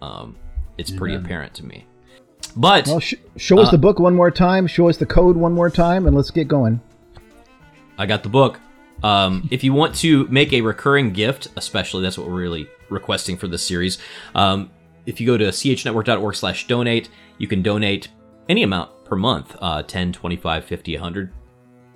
Um, 0.00 0.36
it's 0.78 0.90
pretty 0.92 1.16
apparent 1.16 1.52
to 1.54 1.64
me. 1.66 1.86
But 2.56 2.86
Well, 2.86 3.00
sh- 3.00 3.14
show 3.36 3.58
us 3.60 3.68
Uh, 3.68 3.72
the 3.72 3.78
book 3.78 3.98
one 3.98 4.14
more 4.14 4.30
time. 4.30 4.66
Show 4.66 4.88
us 4.88 4.96
the 4.96 5.06
code 5.06 5.36
one 5.36 5.52
more 5.52 5.70
time, 5.70 6.06
and 6.06 6.14
let's 6.16 6.30
get 6.30 6.48
going. 6.48 6.80
I 7.96 8.06
got 8.06 8.22
the 8.22 8.28
book. 8.28 8.60
Um, 9.02 9.48
if 9.50 9.62
you 9.64 9.72
want 9.72 9.94
to 9.96 10.26
make 10.28 10.52
a 10.52 10.60
recurring 10.60 11.12
gift, 11.12 11.48
especially 11.56 12.02
that's 12.02 12.18
what 12.18 12.28
we're 12.28 12.40
really 12.40 12.68
requesting 12.90 13.36
for 13.36 13.48
this 13.48 13.66
series, 13.66 13.98
um, 14.34 14.70
if 15.06 15.20
you 15.20 15.26
go 15.26 15.36
to 15.38 15.46
chnetwork.org 15.46 16.34
slash 16.34 16.66
donate, 16.66 17.08
you 17.38 17.46
can 17.46 17.62
donate 17.62 18.08
any 18.48 18.62
amount 18.62 18.90
per 19.04 19.16
month, 19.16 19.56
uh, 19.60 19.82
10, 19.82 20.12
25, 20.12 20.64
50, 20.64 20.94
100, 20.94 21.32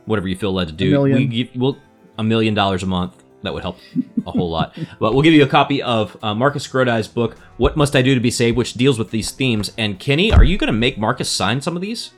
whatever 0.06 0.28
you 0.28 0.36
feel 0.36 0.52
led 0.52 0.68
to 0.68 0.72
do. 0.74 0.90
million. 0.92 1.18
We 1.18 1.26
give, 1.26 1.48
we'll, 1.54 1.78
a 2.18 2.24
million 2.24 2.54
dollars 2.54 2.82
a 2.82 2.86
month. 2.86 3.21
That 3.42 3.52
would 3.54 3.62
help 3.62 3.78
a 4.26 4.30
whole 4.30 4.50
lot. 4.50 4.76
But 5.00 5.14
we'll 5.14 5.22
give 5.22 5.34
you 5.34 5.42
a 5.42 5.48
copy 5.48 5.82
of 5.82 6.16
uh, 6.22 6.34
Marcus 6.34 6.66
Grodi's 6.66 7.08
book, 7.08 7.36
What 7.56 7.76
Must 7.76 7.94
I 7.96 8.02
Do 8.02 8.14
to 8.14 8.20
Be 8.20 8.30
Saved, 8.30 8.56
which 8.56 8.74
deals 8.74 8.98
with 8.98 9.10
these 9.10 9.30
themes. 9.32 9.72
And 9.76 9.98
Kenny, 9.98 10.32
are 10.32 10.44
you 10.44 10.56
going 10.58 10.72
to 10.72 10.78
make 10.78 10.96
Marcus 10.98 11.28
sign 11.28 11.60
some 11.60 11.74
of 11.76 11.82
these? 11.82 12.12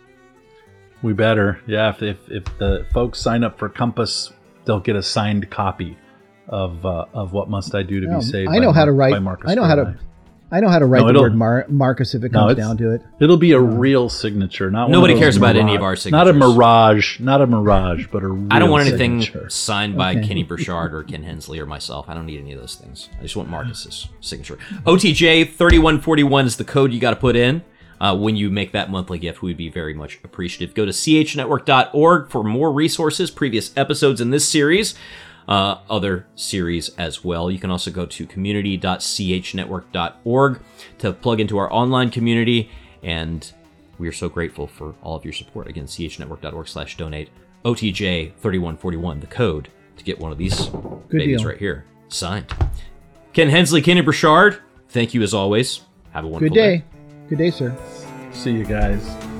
We 1.03 1.13
better, 1.13 1.61
yeah. 1.67 1.91
If 1.91 2.03
if, 2.03 2.31
if 2.31 2.45
the 2.59 2.87
folks 2.93 3.19
sign 3.21 3.45
up 3.45 3.59
for 3.59 3.69
Compass, 3.69 4.33
they'll 4.65 4.81
get 4.81 4.97
a 4.97 5.03
signed 5.03 5.51
copy 5.51 5.97
of 6.49 6.85
uh, 6.85 7.07
of 7.13 7.33
what 7.33 7.49
must 7.51 7.75
I 7.75 7.83
do 7.83 8.01
to 8.01 8.07
Yeah, 8.07 8.19
be 8.19 8.25
saved. 8.25 8.51
I 8.51 8.59
know 8.59 8.71
by 8.73 8.79
how 8.79 8.85
to 8.87 8.93
write. 8.93 9.25
by 9.25 9.37
I 9.47 9.55
know 9.55 9.65
how 9.65 9.75
to. 9.75 9.99
Grodi. 10.51 10.57
I 10.57 10.61
know 10.61 10.69
how 10.69 10.79
to 10.79 10.87
write 10.87 11.03
No, 11.05 11.13
the 11.13 11.21
word 11.21 11.35
Mar- 11.35 11.67
Marcus 11.69 12.15
if 12.15 12.23
it 12.25 12.33
comes 12.33 12.53
it's- 12.53 12.67
down 12.67 12.77
to 12.79 12.93
it. 12.93 13.03
It'll 13.21 13.37
be 13.37 13.53
a 13.53 13.61
real 13.61 14.09
signature, 14.09 14.71
not 14.71 14.91
Nobody 14.91 15.15
those 15.15 15.21
cares 15.23 15.37
about 15.37 15.57
any 15.57 15.75
of 15.75 15.83
our 15.83 15.97
signatures. 15.97 16.27
Not 16.27 16.29
a 16.29 16.33
mirage, 16.33 17.21
not 17.21 17.41
a 17.43 17.47
mirage, 17.47 18.07
but 18.13 18.23
a 18.23 18.29
real 18.29 18.49
I 18.53 18.59
don't 18.59 18.71
want 18.71 18.87
anything 18.87 19.21
signature. 19.23 19.49
signed 19.51 19.97
by 19.97 20.13
Okay. 20.17 20.27
Kenny 20.29 20.43
Burchard 20.43 20.95
or 20.95 21.03
Ken 21.03 21.23
Hensley 21.23 21.59
or 21.61 21.67
myself. 21.67 22.09
I 22.09 22.15
don't 22.15 22.27
need 22.27 22.41
any 22.41 22.53
of 22.53 22.61
those 22.61 22.75
things. 22.75 23.09
I 23.19 23.23
just 23.23 23.37
want 23.37 23.49
Marcus's 23.49 24.09
signature. 24.21 24.59
OTJ 24.87 25.51
thirty 25.53 25.79
one 25.79 26.01
forty 26.01 26.23
one 26.25 26.47
is 26.47 26.57
the 26.57 26.65
code 26.65 26.93
you 26.93 27.01
got 27.01 27.11
to 27.11 27.17
put 27.17 27.37
in 27.37 27.63
uh, 28.01 28.17
when 28.17 28.37
you 28.37 28.51
make 28.51 28.73
that 28.73 28.91
monthly 28.91 29.19
gift. 29.19 29.41
We'd 29.43 29.57
be 29.57 29.71
very 29.71 29.95
much 29.95 30.19
appreciative. 30.25 30.75
Go 30.75 30.85
to 30.85 30.93
chnetwork.org 30.93 32.29
for 32.31 32.43
more 32.45 32.73
resources, 32.73 33.31
previous 33.31 33.75
episodes 33.77 34.21
in 34.21 34.31
this 34.31 34.47
series, 34.49 34.95
uh, 35.49 35.79
other 35.91 36.27
series 36.35 36.91
as 36.97 37.25
well. 37.25 37.51
You 37.51 37.59
can 37.59 37.71
also 37.71 37.91
go 37.91 38.07
to 38.07 38.27
community.chnetwork.org 38.27 40.61
to 40.99 41.13
plug 41.13 41.41
into 41.41 41.59
our 41.59 41.73
online 41.73 42.11
community 42.11 42.71
and 43.03 43.53
we 43.99 44.09
are 44.09 44.13
so 44.13 44.29
grateful 44.29 44.67
for 44.67 44.95
all 45.03 45.17
of 45.17 45.25
your 45.25 45.33
support. 45.33 45.69
Again, 45.69 45.87
chnetwork.org 45.87 46.69
slash 46.69 46.97
donate. 46.97 47.29
OTJ3141, 47.65 49.21
the 49.21 49.27
code 49.27 49.69
to 49.97 50.05
get 50.05 50.19
one 50.19 50.33
of 50.33 50.39
these 50.39 50.67
babies 51.09 51.39
deal. 51.41 51.49
right 51.49 51.59
here 51.59 51.85
signed. 52.09 52.53
Ken 53.33 53.49
Hensley, 53.49 53.83
Kenny 53.83 54.01
Burchard, 54.01 54.59
thank 54.89 55.15
you 55.15 55.23
as 55.23 55.33
always. 55.33 55.81
Have 56.13 56.25
a 56.25 56.29
wonderful 56.29 56.55
Good 56.55 56.61
day. 56.61 56.77
day. 56.79 56.85
Good 57.29 57.39
day, 57.39 57.51
sir. 57.51 57.77
See 58.33 58.53
you 58.53 58.65
guys. 58.65 59.34